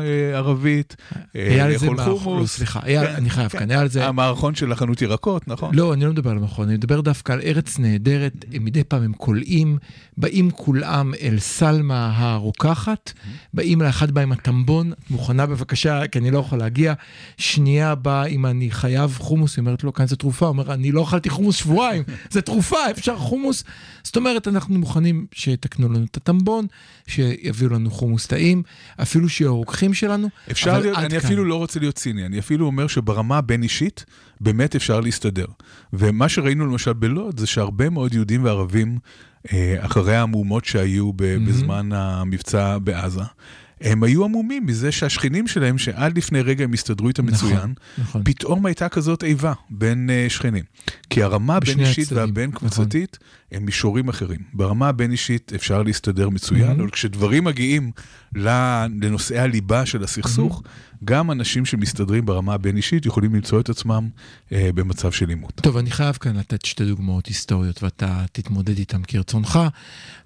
אה, 0.03 0.37
ערבית, 0.37 0.95
אה, 1.35 1.67
לזה 1.67 1.85
לאכול 1.85 1.97
לא, 1.97 2.19
חומוס. 2.23 2.55
סליחה, 2.55 2.79
היה- 2.83 3.05
כן, 3.07 3.13
אני 3.15 3.29
חייב 3.29 3.49
כן. 3.49 3.59
כאן, 3.59 3.71
היה 3.71 3.79
על 3.81 3.87
זה... 3.89 4.07
המערכון 4.07 4.55
של 4.55 4.71
החנות 4.71 5.01
ירקות, 5.01 5.47
נכון? 5.47 5.75
לא, 5.75 5.93
אני 5.93 6.05
לא 6.05 6.11
מדבר 6.11 6.29
על 6.29 6.37
המכון, 6.37 6.67
אני 6.67 6.77
מדבר 6.77 7.01
דווקא 7.01 7.33
על 7.33 7.41
ארץ 7.41 7.79
נהדרת, 7.79 8.33
מדי 8.61 8.83
פעם 8.83 9.03
הם 9.03 9.13
כולאים, 9.17 9.77
באים 10.17 10.51
כולם 10.51 11.13
אל 11.21 11.39
סלמה 11.39 12.11
הרוקחת, 12.15 13.13
באים 13.53 13.81
לאחד 13.81 14.11
בא 14.11 14.21
עם 14.21 14.31
הטמבון, 14.31 14.91
מוכנה 15.09 15.45
בבקשה, 15.45 16.07
כי 16.07 16.19
אני 16.19 16.31
לא 16.31 16.39
יכול 16.39 16.59
להגיע, 16.59 16.93
שנייה 17.37 17.95
באה 17.95 18.25
אם 18.25 18.45
אני 18.45 18.71
חייב 18.71 19.15
חומוס, 19.19 19.57
היא 19.57 19.61
אומרת 19.61 19.83
לו, 19.83 19.93
כאן 19.93 20.07
זה 20.07 20.15
תרופה, 20.15 20.45
הוא 20.45 20.53
אומר, 20.53 20.73
אני 20.73 20.91
לא 20.91 21.03
אכלתי 21.03 21.29
חומוס 21.29 21.55
שבועיים, 21.55 22.03
זה 22.29 22.41
תרופה, 22.41 22.77
אפשר 22.91 23.17
חומוס. 23.17 23.63
זאת 24.03 24.15
אומרת, 24.15 24.47
אנחנו 24.47 24.79
מוכנים 24.79 25.25
שיתקנו 25.33 25.89
לנו 25.89 26.05
את 26.11 26.17
הטמבון, 26.17 26.65
שיביאו 27.23 27.69
לנו 27.69 27.91
חומוס 27.91 28.27
טעים, 28.27 28.63
אפילו 29.01 29.29
שיהיו 29.29 29.49
הרוקחים 29.49 29.93
שלנו, 29.93 30.29
אפשר 30.51 30.79
להיות, 30.79 30.97
אני 30.97 31.09
כאן. 31.09 31.17
אפילו 31.17 31.45
לא 31.45 31.55
רוצה 31.55 31.79
להיות 31.79 31.95
ציני, 31.95 32.25
אני 32.25 32.39
אפילו 32.39 32.65
אומר 32.65 32.87
שברמה 32.87 33.37
הבין-אישית, 33.37 34.05
באמת 34.41 34.75
אפשר 34.75 34.99
להסתדר. 34.99 35.45
ומה 35.93 36.29
שראינו 36.29 36.65
למשל 36.65 36.93
בלוד, 36.93 37.39
זה 37.39 37.47
שהרבה 37.47 37.89
מאוד 37.89 38.13
יהודים 38.13 38.43
וערבים, 38.43 38.97
אה, 39.53 39.75
אחרי 39.79 40.15
המהומות 40.15 40.65
שהיו 40.65 41.13
בזמן 41.13 41.91
המבצע 41.93 42.77
בעזה, 42.77 43.21
הם 43.83 44.03
היו 44.03 44.23
עמומים 44.25 44.65
מזה 44.65 44.91
שהשכנים 44.91 45.47
שלהם, 45.47 45.77
שעד 45.77 46.17
לפני 46.17 46.41
רגע 46.41 46.63
הם 46.63 46.73
הסתדרו 46.73 47.07
איתם 47.07 47.25
נכון, 47.25 47.49
מצוין, 47.49 47.73
נכון. 47.97 48.21
פתאום 48.25 48.65
הייתה 48.65 48.89
כזאת 48.89 49.23
איבה 49.23 49.53
בין 49.69 50.09
uh, 50.09 50.29
שכנים. 50.33 50.63
כי 51.09 51.23
הרמה 51.23 51.59
בשני 51.59 51.73
הבין-אישית 51.73 52.03
הצדדים, 52.03 52.17
נכון. 52.23 52.29
והבין-קבוצתית 52.29 53.17
הם 53.51 53.65
מישורים 53.65 54.09
אחרים. 54.09 54.39
ברמה 54.53 54.87
הבין-אישית 54.89 55.51
אפשר 55.55 55.83
להסתדר 55.83 56.29
מצוין, 56.29 56.69
Mhm. 56.69 56.73
אבל 56.81 56.89
כשדברים 56.89 57.43
מגיעים 57.43 57.91
לנושאי 58.35 59.39
הליבה 59.39 59.85
של 59.85 60.03
הסכסוך, 60.03 60.63
גם 61.05 61.31
אנשים 61.31 61.65
שמסתדרים 61.65 62.25
ברמה 62.25 62.53
הבין-אישית 62.53 63.05
יכולים 63.05 63.35
למצוא 63.35 63.59
את 63.59 63.69
עצמם 63.69 64.09
uh, 64.49 64.53
במצב 64.75 65.11
של 65.11 65.29
עימות. 65.29 65.53
טוב, 65.55 65.77
אני 65.77 65.91
חייב 65.91 66.15
כאן 66.15 66.35
לתת 66.35 66.65
שתי 66.65 66.85
דוגמאות 66.85 67.25
היסטוריות 67.25 67.83
ואתה 67.83 68.25
תתמודד 68.31 68.77
איתן 68.77 69.01
כרצונך. 69.07 69.59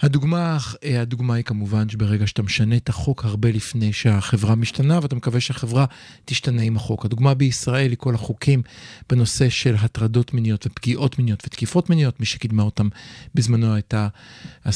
הדוגמה, 0.02 0.58
אה, 0.84 1.02
הדוגמה 1.02 1.34
היא 1.34 1.44
כמובן 1.44 1.90
שברגע 1.90 2.28
שאתה 2.28 2.42
משנה 2.42 2.78
את 2.78 2.90
החוק 2.90 3.26
הרבה 3.26 3.52
לפני 3.52 3.94
שהחברה 3.94 4.56
משתנה, 4.56 5.00
ואתה 5.02 5.16
מקווה 5.16 5.40
שהחברה 5.40 5.86
תשתנה 6.26 6.62
עם 6.62 6.76
החוק. 6.76 7.06
הדוגמה 7.06 7.34
בישראל 7.34 7.90
היא 7.90 7.98
כל 7.98 8.16
החוקים 8.16 8.62
בנושא 9.10 9.50
של 9.50 9.76
הטרדות 9.80 10.34
מיניות 10.34 10.68
ופגיעות 10.68 11.20
מיניות 11.20 11.44
ותקיפות 11.46 11.90
מיניות. 11.90 12.20
מי 12.20 12.26
שקידמה 12.26 12.64
אותם 12.64 12.88
בזמנו 13.36 13.74
הייתה 13.74 14.08
אה, 14.66 14.72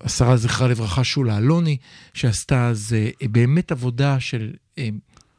השרה 0.00 0.36
זכרה 0.36 0.68
לברכה 0.68 1.04
שולה 1.04 1.38
אלוני, 1.38 1.76
שעשתה 2.14 2.68
אז 2.68 2.96
אה, 2.98 3.28
באמת 3.28 3.72
עבודה 3.72 4.20
של... 4.20 4.52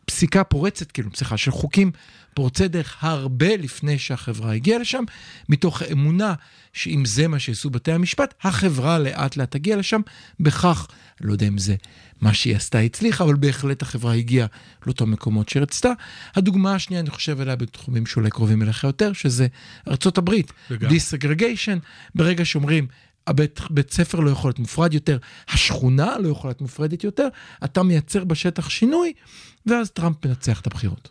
פסיקה 0.09 0.43
פורצת, 0.43 0.91
כאילו, 0.91 1.09
סליחה, 1.15 1.37
של 1.37 1.51
חוקים 1.51 1.91
פורצי 2.33 2.67
דרך 2.67 2.97
הרבה 2.99 3.57
לפני 3.57 3.99
שהחברה 3.99 4.53
הגיעה 4.53 4.79
לשם, 4.79 5.03
מתוך 5.49 5.83
אמונה 5.83 6.33
שאם 6.73 7.05
זה 7.05 7.27
מה 7.27 7.39
שיעשו 7.39 7.69
בתי 7.69 7.91
המשפט, 7.91 8.33
החברה 8.41 8.99
לאט 8.99 9.37
לאט 9.37 9.51
תגיע 9.51 9.77
לשם, 9.77 10.01
בכך, 10.39 10.87
לא 11.21 11.31
יודע 11.31 11.47
אם 11.47 11.57
זה 11.57 11.75
מה 12.21 12.33
שהיא 12.33 12.55
עשתה 12.55 12.79
הצליחה, 12.79 13.23
אבל 13.23 13.35
בהחלט 13.35 13.81
החברה 13.81 14.13
הגיעה 14.13 14.47
לאותם 14.85 15.11
מקומות 15.11 15.49
שרצתה. 15.49 15.91
הדוגמה 16.35 16.75
השנייה, 16.75 17.01
אני 17.01 17.09
חושב 17.09 17.41
עליה 17.41 17.55
בתחומים 17.55 18.05
שאולי 18.05 18.29
קרובים 18.29 18.61
אליך 18.63 18.83
יותר, 18.83 19.13
שזה 19.13 19.47
ארצות 19.87 20.17
הברית. 20.17 20.53
דיסגרגיישן, 20.89 21.77
ברגע 22.15 22.45
שאומרים, 22.45 22.87
הבית 23.27 23.59
בית 23.69 23.93
ספר 23.93 24.19
לא 24.19 24.29
יכול 24.29 24.49
להיות 24.49 24.59
מופרד 24.59 24.93
יותר, 24.93 25.17
השכונה 25.49 26.17
לא 26.19 26.29
יכולה 26.29 26.49
להיות 26.49 26.61
מופרדת 26.61 27.03
יותר, 27.03 27.27
אתה 27.63 27.83
מייצר 27.83 28.23
בשטח 28.23 28.69
שינוי, 28.69 29.13
ואז 29.69 29.91
טראמפ 29.91 30.25
מנצח 30.25 30.61
את 30.61 30.67
הבחירות. 30.67 31.09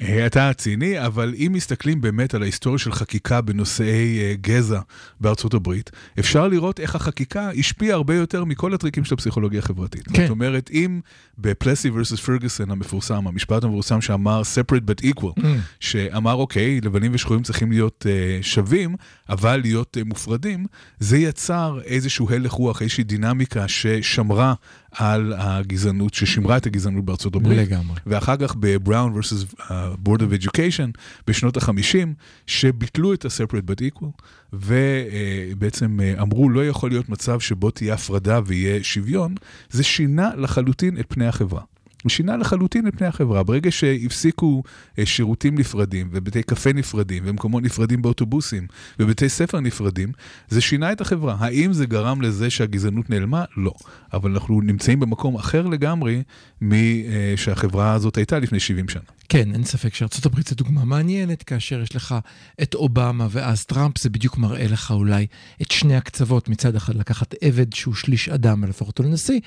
אה, 0.00 0.26
אתה 0.26 0.52
ציני, 0.52 1.06
אבל 1.06 1.34
אם 1.36 1.52
מסתכלים 1.54 2.00
באמת 2.00 2.34
על 2.34 2.42
ההיסטוריה 2.42 2.78
של 2.78 2.92
חקיקה 2.92 3.40
בנושאי 3.40 4.18
אה, 4.20 4.34
גזע 4.40 4.80
בארצות 5.20 5.54
הברית, 5.54 5.90
אפשר 6.18 6.48
לראות 6.48 6.80
איך 6.80 6.94
החקיקה 6.94 7.50
השפיעה 7.58 7.94
הרבה 7.94 8.14
יותר 8.14 8.44
מכל 8.44 8.74
הטריקים 8.74 9.04
של 9.04 9.14
הפסיכולוגיה 9.14 9.58
החברתית. 9.58 10.08
כן. 10.08 10.22
זאת 10.22 10.30
אומרת, 10.30 10.70
אם 10.70 11.00
בפלסי 11.38 11.90
versus 11.90 12.16
פרגוסון 12.16 12.70
המפורסם, 12.70 13.26
המשפט 13.26 13.64
המפורסם 13.64 14.00
שאמר 14.00 14.42
separate 14.42 14.90
but 14.90 15.04
equal, 15.04 15.40
Mm. 15.40 15.44
שאמר 15.80 16.34
אוקיי, 16.34 16.80
לבנים 16.80 17.14
ושחורים 17.14 17.42
צריכים 17.42 17.72
להיות 17.72 18.06
uh, 18.06 18.42
שווים, 18.44 18.96
אבל 19.28 19.60
להיות 19.60 19.96
uh, 20.00 20.04
מופרדים, 20.04 20.66
זה 20.98 21.18
יצר 21.18 21.78
איזשהו 21.84 22.30
הלך 22.30 22.52
רוח, 22.52 22.82
איזושהי 22.82 23.04
דינמיקה 23.04 23.68
ששמרה 23.68 24.54
על 24.94 25.32
הגזענות, 25.36 26.14
ששימרה 26.14 26.56
את 26.56 26.66
הגזענות 26.66 27.04
בארצות 27.04 27.36
הברית. 27.36 27.58
לגמרי. 27.58 27.96
ואחר 28.06 28.36
כך 28.36 28.54
בבראון 28.60 29.20
versus 29.20 29.60
uh, 29.60 29.70
Board 30.06 30.20
of 30.20 30.42
Education 30.42 30.98
בשנות 31.26 31.56
ה-50, 31.56 32.08
שביטלו 32.46 33.14
את 33.14 33.24
ה-separate 33.24 33.70
but 33.70 33.98
equal, 33.98 34.22
ובעצם 34.52 35.98
uh, 36.00 36.22
אמרו 36.22 36.50
לא 36.50 36.66
יכול 36.66 36.90
להיות 36.90 37.08
מצב 37.08 37.40
שבו 37.40 37.70
תהיה 37.70 37.94
הפרדה 37.94 38.40
ויהיה 38.46 38.84
שוויון, 38.84 39.34
זה 39.70 39.82
שינה 39.82 40.30
לחלוטין 40.36 40.98
את 40.98 41.06
פני 41.08 41.26
החברה. 41.26 41.62
הוא 42.04 42.10
שינה 42.10 42.36
לחלוטין 42.36 42.88
את 42.88 42.94
פני 42.98 43.06
החברה. 43.06 43.42
ברגע 43.42 43.70
שהפסיקו 43.70 44.62
אה, 44.98 45.06
שירותים 45.06 45.58
נפרדים 45.58 46.08
ובתי 46.12 46.42
קפה 46.42 46.72
נפרדים 46.72 47.22
ומקומות 47.26 47.62
נפרדים 47.62 48.02
באוטובוסים 48.02 48.66
ובתי 48.98 49.28
ספר 49.28 49.60
נפרדים, 49.60 50.12
זה 50.48 50.60
שינה 50.60 50.92
את 50.92 51.00
החברה. 51.00 51.36
האם 51.40 51.72
זה 51.72 51.86
גרם 51.86 52.22
לזה 52.22 52.50
שהגזענות 52.50 53.10
נעלמה? 53.10 53.44
לא. 53.56 53.72
אבל 54.12 54.30
אנחנו 54.30 54.60
נמצאים 54.60 55.00
במקום 55.00 55.34
אחר 55.34 55.66
לגמרי 55.66 56.22
משהחברה 56.60 57.92
הזאת 57.92 58.16
הייתה 58.16 58.38
לפני 58.38 58.60
70 58.60 58.88
שנה. 58.88 59.02
כן, 59.28 59.52
אין 59.52 59.64
ספק 59.64 59.94
הברית 60.26 60.46
זו 60.46 60.54
דוגמה 60.54 60.84
מעניינת, 60.84 61.42
כאשר 61.42 61.80
יש 61.80 61.96
לך 61.96 62.14
את 62.62 62.74
אובמה 62.74 63.26
ואז 63.30 63.64
טראמפ, 63.64 63.98
זה 63.98 64.10
בדיוק 64.10 64.38
מראה 64.38 64.66
לך 64.66 64.90
אולי 64.90 65.26
את 65.62 65.70
שני 65.70 65.96
הקצוות, 65.96 66.48
מצד 66.48 66.76
אחד 66.76 66.94
לקחת 66.94 67.34
עבד 67.40 67.72
שהוא 67.72 67.94
שליש 67.94 68.28
אדם 68.28 68.62
ולהפוך 68.62 68.88
אותו 68.88 69.02
לנשיא, 69.02 69.40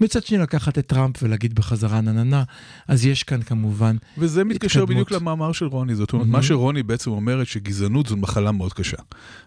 מצד 0.00 0.24
שני 0.24 0.38
לקחת 0.38 0.78
את 0.78 0.86
טראמפ 0.86 1.22
ולהגיד 1.22 1.54
בחזרה 1.54 2.00
נה 2.04 2.12
נה 2.12 2.24
נה, 2.24 2.42
אז 2.88 3.06
יש 3.06 3.22
כאן 3.22 3.42
כמובן, 3.42 3.96
וזה 4.18 4.44
מתקשר 4.44 4.82
התקדמות. 4.82 5.06
בדיוק 5.06 5.22
למאמר 5.22 5.52
של 5.52 5.66
רוני, 5.66 5.94
זאת 5.94 6.12
אומרת, 6.12 6.26
מהמם. 6.26 6.36
מה 6.36 6.42
שרוני 6.42 6.82
בעצם 6.82 7.10
אומרת 7.10 7.46
שגזענות 7.46 8.06
זו 8.06 8.16
מחלה 8.16 8.52
מאוד 8.52 8.72
קשה. 8.72 8.96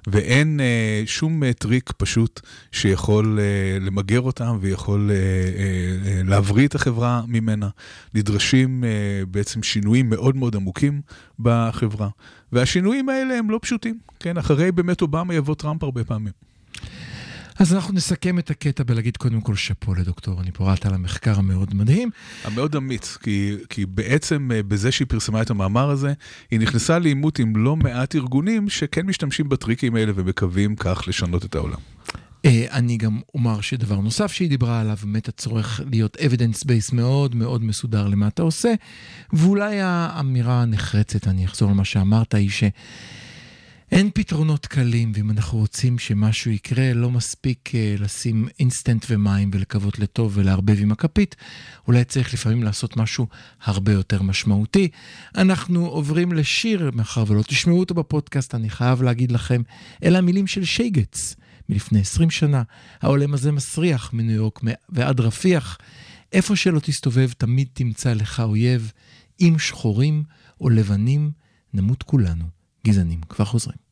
ואין 0.07 0.59
אה, 0.59 1.03
שום 1.05 1.43
אה, 1.43 1.53
טריק 1.53 1.91
פשוט 1.97 2.41
שיכול 2.71 3.39
אה, 3.39 3.79
למגר 3.85 4.21
אותם 4.21 4.57
ויכול 4.61 5.11
אה, 5.11 5.15
אה, 5.15 6.11
אה, 6.17 6.21
להבריא 6.23 6.67
את 6.67 6.75
החברה 6.75 7.21
ממנה. 7.27 7.69
נדרשים 8.13 8.83
אה, 8.83 8.89
בעצם 9.31 9.63
שינויים 9.63 10.09
מאוד 10.09 10.35
מאוד 10.35 10.55
עמוקים 10.55 11.01
בחברה. 11.39 12.09
והשינויים 12.51 13.09
האלה 13.09 13.37
הם 13.37 13.49
לא 13.49 13.59
פשוטים, 13.61 13.97
כן? 14.19 14.37
אחרי 14.37 14.71
באמת 14.71 15.01
אובמה 15.01 15.33
יבוא 15.33 15.55
טראמפ 15.55 15.83
הרבה 15.83 16.03
פעמים. 16.03 16.33
אז 17.59 17.73
אנחנו 17.73 17.93
נסכם 17.93 18.39
את 18.39 18.49
הקטע 18.49 18.83
בלהגיד 18.83 19.17
קודם 19.17 19.41
כל 19.41 19.55
שאפו 19.55 19.95
לדוקטור 19.95 20.41
אני 20.41 20.51
פורט 20.51 20.85
על 20.85 20.93
המחקר 20.93 21.39
המאוד 21.39 21.73
מדהים. 21.73 22.09
המאוד 22.43 22.75
אמיץ, 22.75 23.17
כי, 23.23 23.55
כי 23.69 23.85
בעצם 23.85 24.51
אה, 24.53 24.63
בזה 24.63 24.91
שהיא 24.91 25.07
פרסמה 25.07 25.41
את 25.41 25.49
המאמר 25.49 25.89
הזה, 25.89 26.13
היא 26.51 26.59
נכנסה 26.59 26.99
לעימות 26.99 27.39
עם 27.39 27.55
לא 27.55 27.75
מעט 27.75 28.15
ארגונים 28.15 28.69
שכן 28.69 29.05
משתמשים 29.05 29.49
בטריקים 29.49 29.95
האלה 29.95 30.11
ומקווים 30.15 30.75
כך 30.75 31.03
לשנות 31.07 31.45
את 31.45 31.55
העולם. 31.55 31.79
אה, 32.45 32.65
אני 32.71 32.97
גם 32.97 33.19
אומר 33.35 33.61
שדבר 33.61 33.99
נוסף 33.99 34.31
שהיא 34.31 34.49
דיברה 34.49 34.81
עליו, 34.81 34.97
באמת 35.01 35.27
הצורך 35.27 35.81
להיות 35.91 36.15
evidence 36.15 36.63
base 36.63 36.95
מאוד 36.95 37.35
מאוד 37.35 37.63
מסודר 37.63 38.07
למה 38.07 38.27
אתה 38.27 38.41
עושה, 38.41 38.73
ואולי 39.33 39.81
האמירה 39.81 40.61
הנחרצת, 40.61 41.27
אני 41.27 41.45
אחזור 41.45 41.71
למה 41.71 41.85
שאמרת, 41.85 42.33
היא 42.33 42.49
שאין 43.89 44.09
פתרונות 44.13 44.65
קלים, 44.65 45.11
ואם 45.15 45.31
אנחנו 45.31 45.57
רוצים 45.57 45.99
שמשהו 45.99 46.51
יקרה, 46.51 46.93
לא 46.93 47.11
מספיק 47.11 47.75
אה, 47.75 47.95
לשים 47.99 48.47
אינסטנט 48.59 49.05
ומים 49.09 49.51
ולקוות 49.53 49.99
לטוב 49.99 50.31
ולערבב 50.35 50.81
עם 50.81 50.91
הכפית, 50.91 51.35
אולי 51.87 52.03
צריך 52.03 52.33
לפעמים 52.33 52.63
לעשות 52.63 52.97
משהו 52.97 53.27
הרבה 53.63 53.91
יותר 53.91 54.21
משמעותי. 54.21 54.87
אנחנו 55.35 55.85
עוברים 55.85 56.31
לשיר, 56.31 56.91
מאחר 56.93 57.23
ולא 57.27 57.41
תשמעו 57.41 57.79
אותו 57.79 57.93
בפודקאסט, 57.93 58.55
אני 58.55 58.69
חייב 58.69 59.01
להגיד 59.01 59.31
לכם, 59.31 59.61
אלה 60.03 60.17
המילים 60.17 60.47
של 60.47 60.65
שייגץ. 60.65 61.35
מלפני 61.69 61.99
20 61.99 62.29
שנה. 62.29 62.63
העולם 63.01 63.33
הזה 63.33 63.51
מסריח 63.51 64.13
מניו 64.13 64.35
יורק 64.35 64.59
ועד 64.89 65.19
רפיח. 65.19 65.77
איפה 66.33 66.55
שלא 66.55 66.79
תסתובב, 66.79 67.29
תמיד 67.37 67.67
תמצא 67.73 68.13
לך 68.13 68.39
אויב. 68.39 68.91
אם 69.41 69.55
שחורים 69.59 70.23
או 70.61 70.69
לבנים, 70.69 71.31
נמות 71.73 72.03
כולנו. 72.03 72.56
גזענים. 72.87 73.21
כבר 73.29 73.45
חוזרים. 73.45 73.86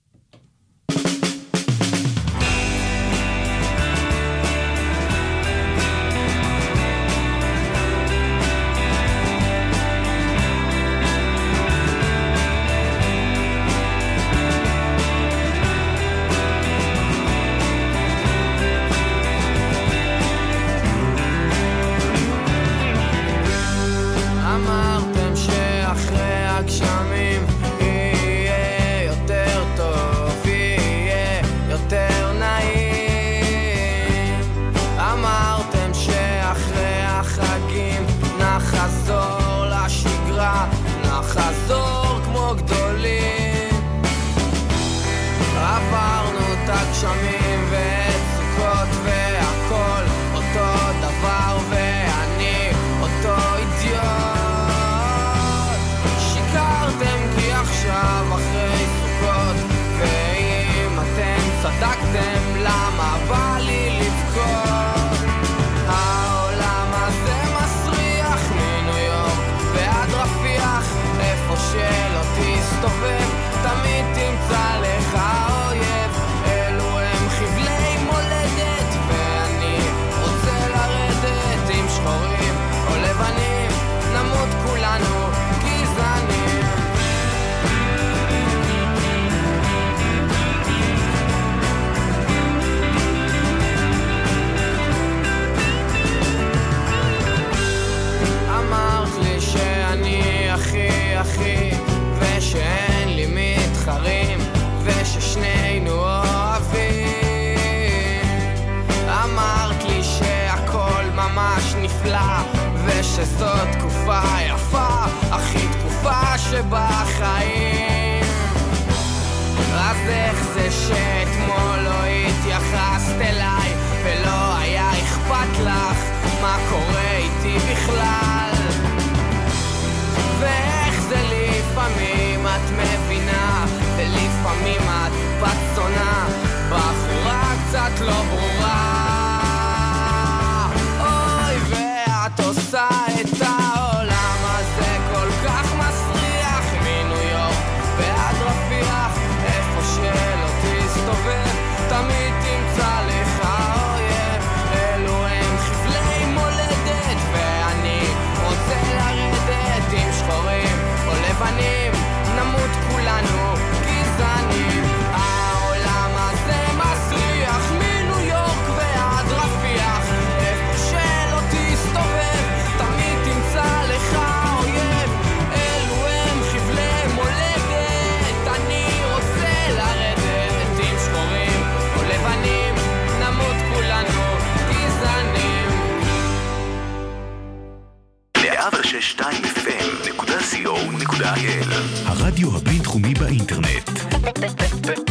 הבינתחומי 192.95 193.13
באינטרנט. 193.13 193.89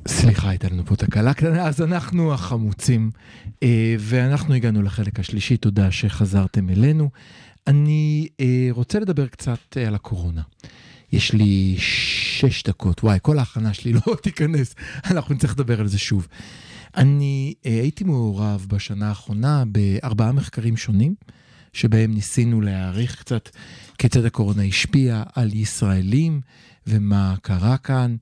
סליחה, 0.09 0.49
הייתה 0.49 0.68
לנו 0.68 0.87
פה 0.87 0.97
תקלה 0.97 1.35
קטנה, 1.35 1.66
אז 1.66 1.83
אנחנו 1.83 2.35
החמוצים, 2.35 3.11
אה, 3.62 3.97
ואנחנו 3.99 4.55
הגענו 4.55 4.83
לחלק 4.83 5.20
השלישי, 5.20 5.57
תודה 5.57 5.91
שחזרתם 5.91 6.70
אלינו. 6.70 7.11
אני 7.66 8.29
אה, 8.41 8.68
רוצה 8.70 8.99
לדבר 8.99 9.26
קצת 9.26 9.76
אה, 9.76 9.87
על 9.87 9.95
הקורונה. 9.95 10.43
יש 11.12 11.33
לי 11.33 11.76
שש 11.79 12.62
דקות, 12.62 13.05
וואי, 13.05 13.18
כל 13.22 13.39
ההכנה 13.39 13.74
שלי 13.74 13.93
לא 13.93 14.14
תיכנס, 14.22 14.74
אנחנו 15.05 15.35
נצטרך 15.35 15.53
לדבר 15.53 15.81
על 15.81 15.89
זה 15.89 15.99
שוב. 15.99 16.29
אני 16.97 17.55
אה, 17.66 17.80
הייתי 17.80 18.05
מעורב 18.05 18.66
בשנה 18.68 19.09
האחרונה 19.09 19.64
בארבעה 19.66 20.32
מחקרים 20.32 20.76
שונים, 20.76 21.14
שבהם 21.72 22.14
ניסינו 22.14 22.61
להעריך 22.61 23.20
קצת 23.20 23.49
כיצד 23.99 24.24
הקורונה 24.24 24.62
השפיעה 24.62 25.22
על 25.34 25.55
ישראלים 25.55 26.41
ומה 26.86 27.34
קרה 27.43 27.76
כאן. 27.76 28.16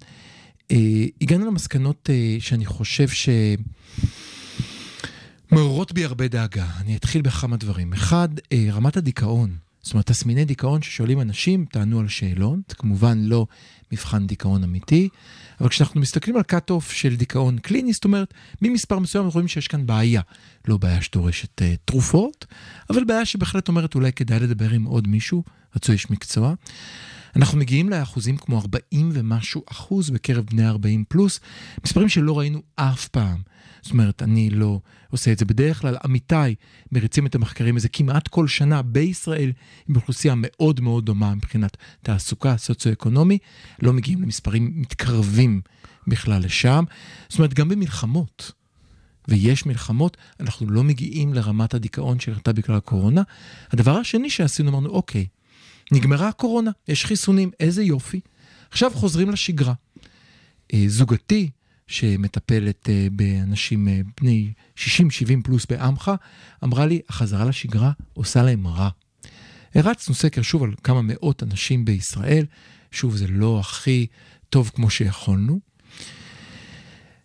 אה, 0.71 1.05
הגענו 1.21 1.47
למסקנות 1.47 2.11
אה, 2.11 2.37
שאני 2.41 2.67
חושב 2.67 3.07
שמעוררות 5.49 5.93
בי 5.93 6.05
הרבה 6.05 6.29
דאגה. 6.29 6.67
אני 6.81 6.97
אתחיל 6.97 7.23
בכמה 7.23 7.57
דברים. 7.57 7.93
אחד, 7.93 8.29
רמת 8.73 8.97
הדיכאון. 8.97 9.66
זאת 9.87 9.93
אומרת, 9.95 10.07
תסמיני 10.07 10.45
דיכאון 10.45 10.83
ששואלים 10.83 11.21
אנשים, 11.21 11.65
תענו 11.65 12.01
על 12.01 12.09
שאלון, 12.09 12.63
זה 12.69 12.75
כמובן 12.75 13.19
לא 13.19 13.47
מבחן 13.93 14.27
דיכאון 14.27 14.65
אמיתי, 14.65 15.09
אבל 15.61 15.69
כשאנחנו 15.69 16.01
מסתכלים 16.01 16.37
על 16.37 16.43
cut-off 16.53 16.93
של 16.93 17.17
דיכאון 17.17 17.59
קליני, 17.59 17.93
זאת 17.93 18.05
אומרת, 18.05 18.35
ממספר 18.63 18.99
מסוים 18.99 19.25
אנחנו 19.25 19.39
רואים 19.39 19.49
שיש 19.49 19.69
כאן 19.69 19.87
בעיה. 19.87 20.21
לא 20.69 20.77
בעיה 20.77 21.03
שדורשת 21.03 21.63
uh, 21.63 21.65
תרופות, 21.85 22.47
אבל 22.91 23.05
בעיה 23.05 23.25
שבהחלט 23.25 23.69
אומרת 23.69 23.95
אולי 23.95 24.13
כדאי 24.13 24.41
לדבר 24.41 24.71
עם 24.71 24.85
עוד 24.85 25.09
מישהו, 25.09 25.43
רצוי 25.77 25.93
איש 25.93 26.11
מקצוע. 26.11 26.55
אנחנו 27.37 27.59
מגיעים 27.59 27.89
לאחוזים 27.89 28.37
כמו 28.37 28.59
40 28.59 29.11
ומשהו 29.13 29.63
אחוז 29.71 30.11
בקרב 30.11 30.45
בני 30.45 30.69
40 30.69 31.05
פלוס, 31.09 31.41
מספרים 31.85 32.09
שלא 32.09 32.39
ראינו 32.39 32.63
אף 32.77 33.09
פעם. 33.09 33.39
זאת 33.87 33.93
אומרת, 33.93 34.23
אני 34.23 34.51
לא 34.51 34.81
עושה 35.11 35.33
את 35.33 35.39
זה. 35.39 35.45
בדרך 35.45 35.81
כלל 35.81 35.97
עמיתיי 36.05 36.55
מריצים 36.93 37.27
את 37.27 37.35
המחקרים 37.35 37.77
הזה 37.77 37.89
כמעט 37.89 38.29
כל 38.29 38.49
שנה 38.49 38.83
בישראל, 38.83 39.53
עם 39.89 39.97
אוכלוסייה 39.97 40.35
מאוד 40.37 40.81
מאוד 40.81 41.07
דומה 41.07 41.35
מבחינת 41.35 41.77
תעסוקה, 42.03 42.57
סוציו-אקונומי, 42.57 43.39
לא 43.83 43.93
מגיעים 43.93 44.23
למספרים 44.23 44.73
מתקרבים 44.75 45.61
בכלל 46.07 46.43
לשם. 46.45 46.85
זאת 47.29 47.39
אומרת, 47.39 47.55
גם 47.55 47.69
במלחמות, 47.69 48.53
ויש 49.29 49.67
מלחמות, 49.67 50.17
אנחנו 50.41 50.71
לא 50.71 50.85
מגיעים 50.85 51.35
לרמת 51.35 51.75
הדיכאון 51.75 52.21
שירתה 52.21 52.53
בגלל 52.53 52.77
הקורונה. 52.77 53.23
הדבר 53.71 53.97
השני 53.97 54.31
שעשינו, 54.31 54.71
אמרנו, 54.71 54.89
אוקיי, 54.89 55.27
נגמרה 55.93 56.29
הקורונה, 56.29 56.71
יש 56.89 57.05
חיסונים, 57.05 57.51
איזה 57.61 57.83
יופי. 57.83 58.21
עכשיו 58.71 58.91
חוזרים 58.95 59.31
לשגרה. 59.31 59.75
אה, 60.75 60.85
זוגתי, 60.87 61.51
שמטפלת 61.87 62.89
אה, 62.89 63.09
באנשים 63.13 63.89
אה, 63.89 64.01
בני 64.21 64.53
60-70 64.79 64.81
פלוס 65.45 65.67
בעמך, 65.67 66.11
אמרה 66.65 66.87
לי, 66.87 67.01
החזרה 67.09 67.45
לשגרה 67.45 67.93
עושה 68.15 68.43
להם 68.43 68.67
רע. 68.67 68.89
הרצנו 69.75 70.15
סקר 70.15 70.43
שוב 70.43 70.63
על 70.63 70.75
כמה 70.85 71.03
מאות 71.03 71.43
אנשים 71.43 71.85
בישראל, 71.85 72.45
שוב, 72.91 73.17
זה 73.17 73.27
לא 73.29 73.61
הכי 73.61 74.07
טוב 74.51 74.71
כמו 74.75 74.91
שיכולנו. 74.91 75.61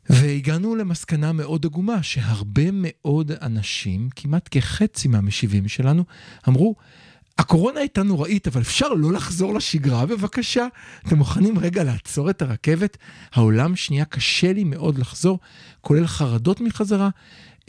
והגענו 0.09 0.75
למסקנה 0.75 1.33
מאוד 1.33 1.65
עגומה, 1.65 2.03
שהרבה 2.03 2.63
מאוד 2.73 3.31
אנשים, 3.31 4.09
כמעט 4.15 4.49
כחצי 4.51 5.07
מהמשיבים 5.07 5.67
שלנו, 5.67 6.03
אמרו, 6.47 6.75
הקורונה 7.37 7.79
הייתה 7.79 8.03
נוראית, 8.03 8.47
אבל 8.47 8.61
אפשר 8.61 8.89
לא 8.89 9.13
לחזור 9.13 9.53
לשגרה, 9.53 10.05
בבקשה. 10.05 10.67
אתם 11.07 11.17
מוכנים 11.17 11.59
רגע 11.59 11.83
לעצור 11.83 12.29
את 12.29 12.41
הרכבת? 12.41 12.97
העולם 13.33 13.75
שנייה 13.75 14.05
קשה 14.05 14.53
לי 14.53 14.63
מאוד 14.63 14.99
לחזור, 14.99 15.39
כולל 15.81 16.07
חרדות 16.07 16.61
מחזרה. 16.61 17.09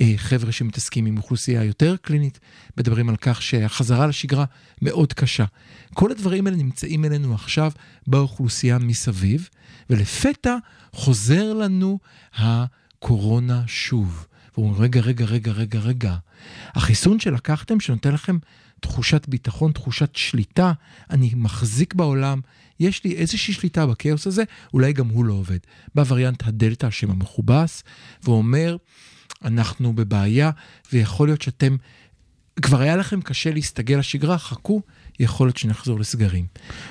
אה, 0.00 0.14
חבר'ה 0.16 0.52
שמתעסקים 0.52 1.06
עם 1.06 1.16
אוכלוסייה 1.16 1.64
יותר 1.64 1.96
קלינית, 2.02 2.40
מדברים 2.76 3.08
על 3.08 3.16
כך 3.16 3.42
שהחזרה 3.42 4.06
לשגרה 4.06 4.44
מאוד 4.82 5.12
קשה. 5.12 5.44
כל 5.94 6.10
הדברים 6.10 6.46
האלה 6.46 6.56
נמצאים 6.56 7.04
אלינו 7.04 7.34
עכשיו 7.34 7.72
באוכלוסייה 8.06 8.78
מסביב, 8.78 9.48
ולפתע 9.90 10.56
חוזר 10.92 11.52
לנו 11.52 11.98
הקורונה 12.34 13.62
שוב. 13.66 14.26
ואומרים, 14.56 14.82
רגע, 14.82 15.00
רגע, 15.00 15.24
רגע, 15.24 15.52
רגע, 15.52 15.78
רגע. 15.78 16.16
החיסון 16.74 17.20
שלקחתם, 17.20 17.80
שנותן 17.80 18.12
לכם 18.12 18.38
תחושת 18.83 19.28
ביטחון, 19.28 19.72
תחושת 19.72 20.16
שליטה, 20.16 20.72
אני 21.11 21.30
מחזיק 21.35 21.95
בעולם, 21.95 22.41
יש 22.80 23.05
לי 23.05 23.14
איזושהי 23.16 23.55
שליטה 23.55 23.87
בכאוס 23.87 24.26
הזה, 24.26 24.43
אולי 24.74 24.93
גם 24.93 25.09
הוא 25.09 25.24
לא 25.24 25.33
עובד. 25.33 25.59
בא 25.95 26.05
וריאנט 26.07 26.47
הדלתא, 26.47 26.87
השם 26.87 27.11
המכובס, 27.11 27.83
ואומר, 28.24 28.76
אנחנו 29.45 29.93
בבעיה, 29.93 30.51
ויכול 30.93 31.28
להיות 31.28 31.43
שאתם, 31.43 31.76
כבר 32.62 32.80
היה 32.80 32.97
לכם 32.97 33.20
קשה 33.20 33.51
להסתגל 33.51 33.99
לשגרה, 33.99 34.39
חכו, 34.39 34.83
יכול 35.20 35.46
להיות 35.46 35.56
שנחזור 35.56 36.00
לסגרים. 36.00 36.46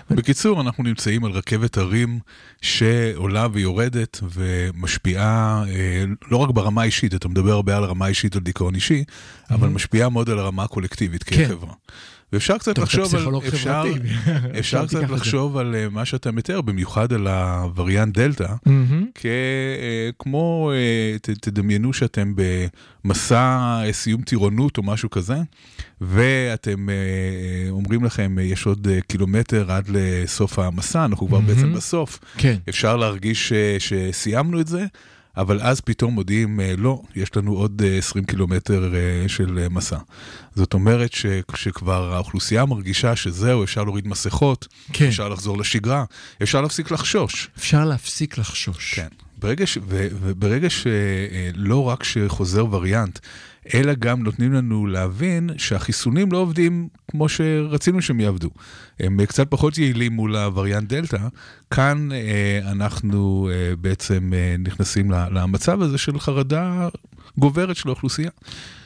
בקיצור, 0.09 0.61
אנחנו 0.61 0.83
נמצאים 0.83 1.25
על 1.25 1.31
רכבת 1.31 1.77
הרים 1.77 2.19
שעולה 2.61 3.47
ויורדת 3.53 4.19
ומשפיעה 4.33 5.63
אה, 5.67 6.03
לא 6.31 6.37
רק 6.37 6.49
ברמה 6.49 6.81
האישית, 6.81 7.15
אתה 7.15 7.27
מדבר 7.27 7.51
הרבה 7.51 7.77
על 7.77 7.83
רמה 7.83 8.07
אישית 8.07 8.35
על 8.35 8.41
דיכאון 8.41 8.75
אישי, 8.75 9.03
אבל 9.51 9.69
משפיעה 9.69 10.09
מאוד 10.09 10.29
על 10.29 10.39
הרמה 10.39 10.63
הקולקטיבית 10.63 11.23
כן. 11.23 11.45
כחברה. 11.45 11.73
ואפשר 12.33 12.57
קצת 12.57 12.75
טוב, 12.75 12.83
לחשוב 12.83 13.15
על, 13.15 13.47
אפשר. 13.47 13.83
אפשר 14.59 14.85
קצת. 14.87 15.09
לחשוב 15.09 15.57
על 15.57 15.75
אה, 15.75 15.89
מה 15.89 16.05
שאתה 16.05 16.31
מתאר, 16.31 16.61
במיוחד 16.61 17.13
על 17.13 17.27
הווריאנט 17.27 18.17
דלתא, 18.17 18.47
מהמם. 18.65 19.05
כמו, 20.19 20.71
אה, 20.73 21.17
ת- 21.21 21.29
תדמיינו 21.29 21.93
שאתם 21.93 22.33
במסע 23.05 23.39
אה, 23.85 23.93
סיום 23.93 24.21
טירונות 24.21 24.77
או 24.77 24.83
משהו 24.83 25.09
כזה, 25.09 25.35
ואתם 26.01 26.89
אה, 26.89 26.95
אומרים 27.69 28.03
לכם, 28.03 28.39
אה, 28.39 28.43
יש 28.43 28.65
עוד 28.65 28.87
אה, 28.91 28.99
קילומטר 29.07 29.71
עד 29.71 29.85
לסוף 29.89 30.59
המסע, 30.59 31.05
אנחנו 31.05 31.27
כבר 31.27 31.39
בעצם. 31.39 31.73
בסוף. 31.73 32.19
כן. 32.37 32.55
אפשר 32.69 32.97
להרגיש 32.97 33.53
אה, 33.53 33.75
שסיימנו 33.79 34.59
את 34.61 34.67
זה, 34.67 34.85
אבל 35.37 35.61
אז 35.61 35.81
פתאום 35.81 36.13
מודיעים, 36.13 36.59
אה, 36.59 36.73
לא, 36.77 37.01
יש 37.15 37.35
לנו 37.35 37.53
עוד 37.53 37.81
אה, 37.85 37.97
20 37.97 38.25
קילומטר 38.25 38.93
אה, 38.95 39.29
של 39.29 39.59
אה, 39.59 39.69
מסע. 39.69 39.97
זאת 40.55 40.73
אומרת 40.73 41.13
ש- 41.13 41.25
שכבר 41.55 42.13
האוכלוסייה 42.13 42.65
מרגישה 42.65 43.15
שזהו, 43.15 43.63
אפשר 43.63 43.83
להוריד 43.83 44.07
מסכות, 44.07 44.67
כן. 44.93 45.07
אפשר 45.07 45.29
לחזור 45.29 45.57
לשגרה, 45.57 46.03
אפשר 46.43 46.61
להפסיק 46.61 46.91
לחשוש. 46.91 47.49
אפשר 47.57 47.85
להפסיק 47.85 48.37
לחשוש. 48.37 48.93
כן, 48.93 49.07
ברגע 49.39 49.67
ש... 49.67 49.77
וברגע 50.21 50.67
שלא 50.69 51.83
רק 51.87 52.03
שחוזר 52.03 52.65
וריאנט, 52.73 53.19
אלא 53.73 53.93
גם 53.93 54.23
נותנים 54.23 54.53
לנו 54.53 54.87
להבין 54.87 55.49
שהחיסונים 55.57 56.31
לא 56.31 56.37
עובדים 56.37 56.87
כמו 57.11 57.29
שרצינו 57.29 58.01
שהם 58.01 58.19
יעבדו. 58.19 58.49
הם 58.99 59.25
קצת 59.25 59.47
פחות 59.49 59.77
יעילים 59.77 60.13
מול 60.13 60.35
הווריאנט 60.35 60.89
דלתא. 60.89 61.27
כאן 61.71 62.11
אה, 62.11 62.59
אנחנו 62.71 63.49
אה, 63.51 63.75
בעצם 63.75 64.31
אה, 64.33 64.55
נכנסים 64.59 65.11
למצב 65.11 65.81
הזה 65.81 65.97
של 65.97 66.19
חרדה 66.19 66.87
גוברת 67.37 67.75
של 67.75 67.89
האוכלוסייה. 67.89 68.29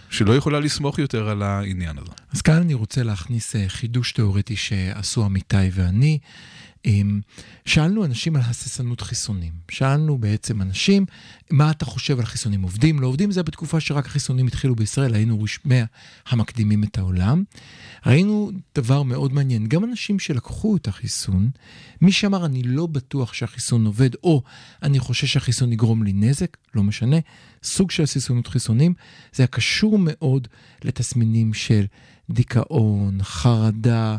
שלא 0.10 0.34
יכולה 0.34 0.60
לסמוך 0.60 1.00
יותר 1.00 1.30
על 1.30 1.44
העניין 1.44 1.98
הזה. 1.98 2.12
אז 2.34 2.42
כאן 2.42 2.54
אני 2.54 2.74
רוצה 2.74 3.04
להכניס 3.04 3.56
אה, 3.56 3.64
חידוש 3.68 4.12
תיאורטי 4.12 4.56
שעשו 4.56 5.26
עמיתי 5.26 5.70
ואני. 5.72 6.20
שאלנו 7.66 8.06
אנשים 8.06 8.36
על 8.36 8.42
הססנות 8.42 9.02
חיסונים. 9.02 9.52
שאלנו 9.72 10.18
בעצם 10.18 10.62
אנשים, 10.62 11.06
מה 11.52 11.72
אתה 11.72 11.86
חושב 11.86 12.20
על 12.20 12.26
חיסונים 12.26 12.62
עובדים, 12.62 13.00
לא 13.00 13.08
עובדים? 13.08 13.32
זה 13.32 13.44
בתקופה 13.44 13.80
שרק 13.80 14.06
החיסונים 14.06 14.48
התחילו 14.48 14.76
בישראל, 14.76 15.14
היינו 15.14 15.44
רשמי 15.44 15.80
המקדימים 16.28 16.84
את 16.84 16.98
העולם. 16.98 17.44
ראינו 18.06 18.52
דבר 18.76 19.04
מאוד 19.04 19.34
מעניין, 19.34 19.68
גם 19.68 19.84
אנשים 19.84 20.20
שלקחו 20.20 20.76
את 20.76 20.88
החיסון, 20.88 21.50
מי 22.02 22.12
שאמר 22.12 22.46
אני 22.46 22.64
לא 22.64 22.86
בטוח 22.88 23.34
שהחיסון 23.34 23.86
עובד, 23.86 24.10
או 24.24 24.42
אני 24.84 25.00
חושש 25.00 25.34
שהחיסון 25.34 25.74
יגרום 25.74 26.04
לי 26.04 26.14
נזק, 26.14 26.58
לא 26.76 26.84
משנה, 26.84 27.18
סוג 27.66 27.92
של 27.92 28.06
סיסונות 28.06 28.48
חיסונים, 28.48 28.94
זה 29.34 29.44
היה 29.44 29.48
קשור 29.48 29.98
מאוד 30.00 30.48
לתסמינים 30.84 31.54
של 31.54 31.86
דיכאון, 32.30 33.18
חרדה, 33.22 34.18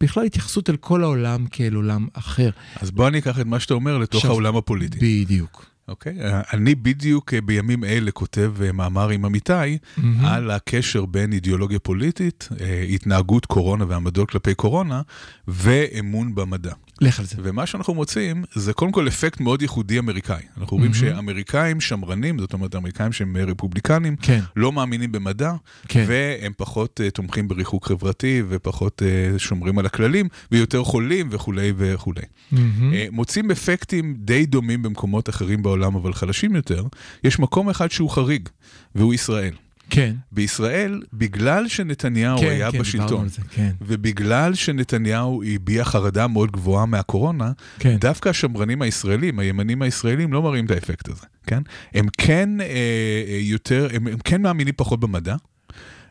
בכלל 0.00 0.24
התייחסות 0.24 0.70
אל 0.70 0.76
כל 0.76 1.02
העולם 1.02 1.46
כאל 1.46 1.74
עולם 1.74 2.06
אחר. 2.12 2.50
אז 2.76 2.90
בוא 2.90 3.08
אני 3.08 3.18
אקח 3.18 3.40
את 3.40 3.46
מה 3.46 3.60
שאתה 3.60 3.74
אומר 3.74 3.98
לתוך 3.98 4.18
עכשיו, 4.18 4.30
העולם 4.30 4.56
הפוליטי. 4.56 4.98
בדיוק. 5.24 5.75
אוקיי? 5.88 6.12
Okay. 6.20 6.54
אני 6.54 6.74
בדיוק 6.74 7.34
אה, 7.34 7.40
בימים 7.40 7.84
אלה 7.84 8.10
כותב 8.10 8.52
אה, 8.62 8.72
מאמר 8.72 9.08
עם 9.08 9.24
עמיתי. 9.24 9.78
על 10.24 10.50
הקשר 10.50 11.06
בין 11.06 11.32
אידיאולוגיה 11.32 11.78
פוליטית, 11.78 12.48
אה, 12.60 12.82
התנהגות 12.82 13.46
קורונה 13.46 13.84
ועמדות 13.88 14.30
כלפי 14.30 14.54
קורונה, 14.54 15.02
ואמון 15.48 16.34
במדע. 16.34 16.72
לך 17.00 17.20
על 17.20 17.26
זה. 17.26 17.36
ומה 17.42 17.66
שאנחנו 17.66 17.94
מוצאים 17.94 18.44
זה 18.54 18.72
קודם 18.72 18.92
כל 18.92 19.08
אפקט 19.08 19.40
מאוד 19.40 19.62
ייחודי 19.62 19.98
אמריקאי. 19.98 20.42
אנחנו 20.60 20.76
רואים 20.76 20.92
mm-hmm. 20.92 20.94
שאמריקאים 20.94 21.80
שמרנים, 21.80 22.38
זאת 22.38 22.52
אומרת 22.52 22.74
אמריקאים 22.74 23.12
שהם 23.12 23.36
רפובליקנים, 23.36 24.16
כן. 24.16 24.40
לא 24.56 24.72
מאמינים 24.72 25.12
במדע, 25.12 25.52
כן. 25.88 26.04
והם 26.08 26.52
פחות 26.56 27.00
uh, 27.00 27.10
תומכים 27.10 27.48
בריחוק 27.48 27.86
חברתי 27.86 28.42
ופחות 28.48 29.02
uh, 29.02 29.38
שומרים 29.38 29.78
על 29.78 29.86
הכללים, 29.86 30.28
ויותר 30.52 30.84
חולים 30.84 31.28
וכולי 31.30 31.72
וכולי. 31.76 32.22
Mm-hmm. 32.22 32.56
Uh, 32.56 33.10
מוצאים 33.10 33.50
אפקטים 33.50 34.14
די 34.18 34.46
דומים 34.46 34.82
במקומות 34.82 35.28
אחרים 35.28 35.62
בעולם, 35.62 35.75
אבל 35.84 36.12
חלשים 36.12 36.56
יותר. 36.56 36.84
יש 37.24 37.38
מקום 37.38 37.68
אחד 37.68 37.90
שהוא 37.90 38.10
חריג, 38.10 38.48
והוא 38.94 39.14
ישראל. 39.14 39.52
כן. 39.90 40.14
בישראל, 40.32 41.02
בגלל 41.12 41.68
שנתניהו 41.68 42.38
כן, 42.38 42.46
היה 42.46 42.72
כן, 42.72 42.78
בשלטון, 42.78 43.28
זה, 43.28 43.42
כן. 43.50 43.70
ובגלל 43.80 44.54
שנתניהו 44.54 45.42
הביע 45.42 45.84
חרדה 45.84 46.26
מאוד 46.26 46.50
גבוהה 46.50 46.86
מהקורונה, 46.86 47.52
כן. 47.78 47.96
דווקא 47.96 48.28
השמרנים 48.28 48.82
הישראלים, 48.82 49.38
הימנים 49.38 49.82
הישראלים, 49.82 50.32
לא 50.32 50.42
מראים 50.42 50.66
את 50.66 50.70
האפקט 50.70 51.08
הזה, 51.08 51.26
כן? 51.46 51.62
הם 51.94 52.06
כן 52.18 52.60
אה, 52.60 52.66
אה 52.66 53.38
יותר, 53.40 53.88
הם, 53.92 54.06
הם 54.06 54.18
כן 54.24 54.42
מאמינים 54.42 54.74
פחות 54.76 55.00
במדע. 55.00 55.36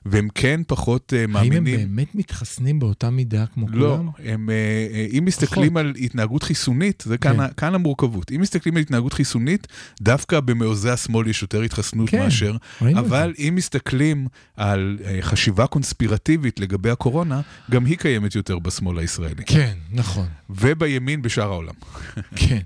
והם 0.05 0.27
כן 0.35 0.61
פחות 0.67 1.13
uh, 1.13 1.27
מאמינים... 1.31 1.65
האם 1.65 1.79
הם 1.79 1.95
באמת 1.95 2.15
מתחסנים 2.15 2.79
באותה 2.79 3.09
מידה 3.09 3.45
כמו 3.53 3.67
לא, 3.69 3.73
כולם? 3.73 4.05
לא, 4.05 4.11
הם, 4.31 4.49
uh, 4.49 5.17
אם 5.17 5.25
מסתכלים 5.25 5.69
פחות. 5.69 5.85
על 5.85 5.93
התנהגות 5.99 6.43
חיסונית, 6.43 7.03
זה 7.07 7.17
כן. 7.17 7.37
כאן, 7.37 7.47
כאן 7.57 7.75
המורכבות. 7.75 8.31
אם 8.31 8.41
מסתכלים 8.41 8.75
על 8.75 8.81
התנהגות 8.81 9.13
חיסונית, 9.13 9.67
דווקא 10.01 10.39
במעוזי 10.39 10.89
השמאל 10.89 11.27
יש 11.27 11.41
יותר 11.41 11.61
התחסנות 11.61 12.09
כן, 12.09 12.19
מאשר, 12.19 12.55
אבל 12.81 13.33
זה. 13.37 13.43
אם 13.47 13.53
מסתכלים 13.55 14.27
על 14.57 14.97
uh, 14.99 15.21
חשיבה 15.21 15.67
קונספירטיבית 15.67 16.59
לגבי 16.59 16.89
הקורונה, 16.89 17.41
גם 17.71 17.85
היא 17.85 17.97
קיימת 17.97 18.35
יותר 18.35 18.59
בשמאל 18.59 18.99
הישראלי. 18.99 19.45
כן, 19.45 19.73
נכון. 19.91 20.27
ובימין 20.49 21.21
בשאר 21.21 21.51
העולם. 21.51 21.73
כן, 22.47 22.61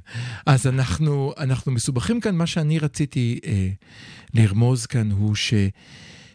אז 0.46 0.68
אנחנו, 0.68 1.34
אנחנו 1.38 1.72
מסובכים 1.72 2.22
כאן, 2.22 2.36
מה 2.36 2.48
שאני 2.48 2.80
רציתי 2.80 3.40
אה, 3.46 3.70
לרמוז 4.34 4.86
כאן 4.86 5.12
הוא 5.12 5.36
ש... 5.36 5.54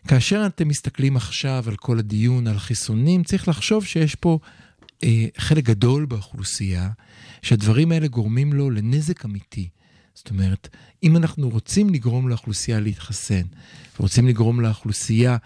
כאשר 0.08 0.46
אתם 0.46 0.68
מסתכלים 0.68 1.16
עכשיו 1.16 1.64
על 1.66 1.76
כל 1.76 1.98
הדיון 1.98 2.46
על 2.46 2.58
חיסונים, 2.58 3.24
צריך 3.24 3.48
לחשוב 3.48 3.84
שיש 3.84 4.14
פה 4.14 4.38
אה, 5.04 5.26
חלק 5.38 5.64
גדול 5.64 6.04
באוכלוסייה, 6.04 6.90
שהדברים 7.42 7.92
האלה 7.92 8.06
גורמים 8.06 8.52
לו 8.52 8.70
לנזק 8.70 9.24
אמיתי. 9.24 9.68
זאת 10.14 10.30
אומרת, 10.30 10.68
אם 11.02 11.16
אנחנו 11.16 11.48
רוצים 11.48 11.90
לגרום 11.90 12.28
לאוכלוסייה 12.28 12.80
להתחסן, 12.80 13.42
ורוצים 14.00 14.28
לגרום 14.28 14.60
לאוכלוסייה 14.60 15.36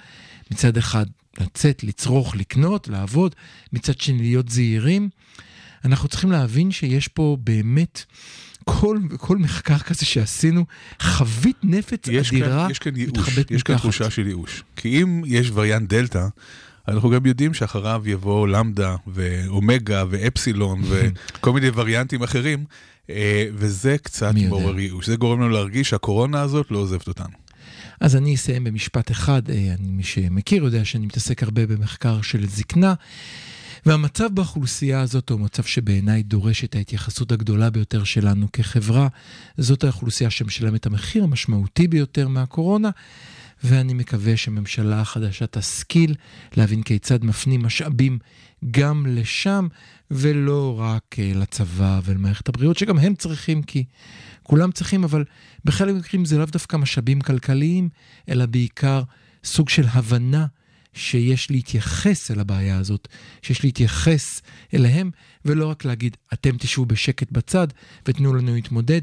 מצד 0.50 0.76
אחד 0.76 1.06
לצאת, 1.40 1.84
לצרוך, 1.84 2.36
לקנות, 2.36 2.88
לעבוד, 2.88 3.34
מצד 3.72 4.00
שני 4.00 4.18
להיות 4.18 4.48
זהירים, 4.48 5.08
אנחנו 5.84 6.08
צריכים 6.08 6.32
להבין 6.32 6.70
שיש 6.70 7.08
פה 7.08 7.36
באמת 7.40 8.04
כל, 8.64 8.98
כל 9.16 9.38
מחקר 9.38 9.78
כזה 9.78 10.04
שעשינו, 10.04 10.64
חבית 11.00 11.56
נפץ 11.62 12.08
יש 12.08 12.32
אדירה 12.32 12.62
כאן, 12.62 12.70
יש 12.70 12.78
כאן 12.78 12.96
ייאוש, 12.96 13.38
יש 13.50 13.62
כאן 13.62 13.76
תחושה 13.76 14.10
של 14.10 14.26
ייאוש. 14.26 14.62
כי 14.76 15.02
אם 15.02 15.22
יש 15.26 15.50
וריאנט 15.54 15.88
דלתא, 15.88 16.26
אנחנו 16.88 17.10
גם 17.10 17.26
יודעים 17.26 17.54
שאחריו 17.54 18.02
יבוא 18.06 18.48
למדה 18.48 18.96
ואומגה 19.06 20.04
ואפסילון 20.10 20.82
וכל 20.88 21.52
מיני 21.52 21.68
וריאנטים 21.74 22.22
אחרים, 22.22 22.64
אה, 23.10 23.48
וזה 23.54 23.96
קצת 24.02 24.32
מעורר 24.34 24.78
ייאוש. 24.78 25.06
זה 25.06 25.16
גורם 25.16 25.40
לנו 25.40 25.50
להרגיש 25.50 25.90
שהקורונה 25.90 26.40
הזאת 26.40 26.70
לא 26.70 26.78
עוזבת 26.78 27.08
אותנו. 27.08 27.34
אז 28.00 28.16
אני 28.16 28.34
אסיים 28.34 28.64
במשפט 28.64 29.10
אחד, 29.10 29.50
אה, 29.50 29.54
אני, 29.54 29.90
מי 29.90 30.02
שמכיר 30.02 30.64
יודע 30.64 30.84
שאני 30.84 31.06
מתעסק 31.06 31.42
הרבה 31.42 31.66
במחקר 31.66 32.22
של 32.22 32.46
זקנה. 32.46 32.94
והמצב 33.86 34.28
באוכלוסייה 34.34 35.00
הזאת 35.00 35.30
הוא 35.30 35.40
מצב 35.40 35.62
שבעיניי 35.62 36.22
דורש 36.22 36.64
את 36.64 36.74
ההתייחסות 36.74 37.32
הגדולה 37.32 37.70
ביותר 37.70 38.04
שלנו 38.04 38.46
כחברה. 38.52 39.08
זאת 39.58 39.84
האוכלוסייה 39.84 40.30
שמשלמת 40.30 40.80
את 40.80 40.86
המחיר 40.86 41.24
המשמעותי 41.24 41.88
ביותר 41.88 42.28
מהקורונה. 42.28 42.90
ואני 43.64 43.94
מקווה 43.94 44.36
שממשלה 44.36 45.00
החדשה 45.00 45.46
תשכיל 45.46 46.14
להבין 46.56 46.82
כיצד 46.82 47.24
מפנים 47.24 47.62
משאבים 47.62 48.18
גם 48.70 49.06
לשם, 49.08 49.68
ולא 50.10 50.80
רק 50.80 51.16
אה, 51.18 51.32
לצבא 51.34 52.00
ולמערכת 52.04 52.48
הבריאות, 52.48 52.78
שגם 52.78 52.98
הם 52.98 53.14
צריכים, 53.14 53.62
כי 53.62 53.84
כולם 54.42 54.72
צריכים, 54.72 55.04
אבל 55.04 55.24
בחלק 55.64 55.92
מהמקרים 55.92 56.24
זה 56.24 56.38
לאו 56.38 56.46
דווקא 56.46 56.76
משאבים 56.76 57.20
כלכליים, 57.20 57.88
אלא 58.28 58.46
בעיקר 58.46 59.02
סוג 59.44 59.68
של 59.68 59.84
הבנה 59.92 60.46
שיש 60.98 61.50
להתייחס 61.50 62.30
אל 62.30 62.40
הבעיה 62.40 62.78
הזאת, 62.78 63.08
שיש 63.42 63.64
להתייחס 63.64 64.42
אליהם, 64.74 65.10
ולא 65.44 65.66
רק 65.66 65.84
להגיד, 65.84 66.16
אתם 66.32 66.56
תשבו 66.56 66.86
בשקט 66.86 67.32
בצד 67.32 67.68
ותנו 68.06 68.34
לנו 68.34 68.54
להתמודד. 68.54 69.00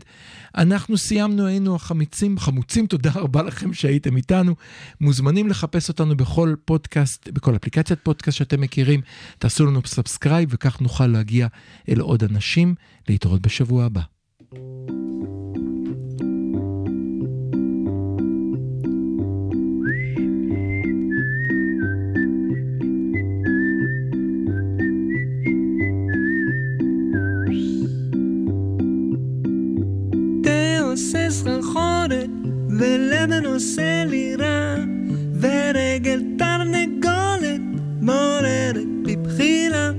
אנחנו 0.58 0.98
סיימנו, 0.98 1.46
היינו 1.46 1.76
החמיצים, 1.76 2.40
חמוצים, 2.40 2.88
תודה 2.88 3.12
רבה 3.16 3.44
לכם 3.44 3.74
שהייתם 3.74 4.18
איתנו. 4.18 4.56
מוזמנים 5.02 5.48
לחפש 5.48 5.90
אותנו 5.90 6.18
בכל 6.18 6.56
פודקאסט, 6.66 7.30
בכל 7.30 7.56
אפליקציית 7.56 8.00
פודקאסט 8.04 8.38
שאתם 8.38 8.62
מכירים. 8.62 9.02
תעשו 9.40 9.66
לנו 9.66 9.82
subscribe 9.86 10.50
וכך 10.52 10.82
נוכל 10.82 11.08
להגיע 11.08 11.48
אל 11.90 12.00
עוד 12.00 12.24
אנשים. 12.24 12.76
להתראות 13.10 13.42
בשבוע 13.42 13.86
הבא. 13.86 15.05
סחרחורת, 31.30 32.30
ולבן 32.80 33.46
עושה 33.46 34.04
לי 34.06 34.36
רע, 34.36 34.76
ורגל 35.40 36.24
תרנגולת 36.38 37.62
מעוררת 38.02 38.86
בבחילה. 39.04 39.92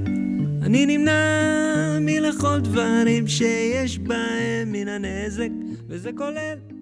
אני 0.63 0.87
נמנע 0.87 1.99
מלכל 2.01 2.61
דברים 2.61 3.29
שיש 3.29 3.99
בהם 3.99 4.73
מן 4.73 4.89
הנזק, 4.89 5.51
וזה 5.89 6.11
כולל 6.17 6.76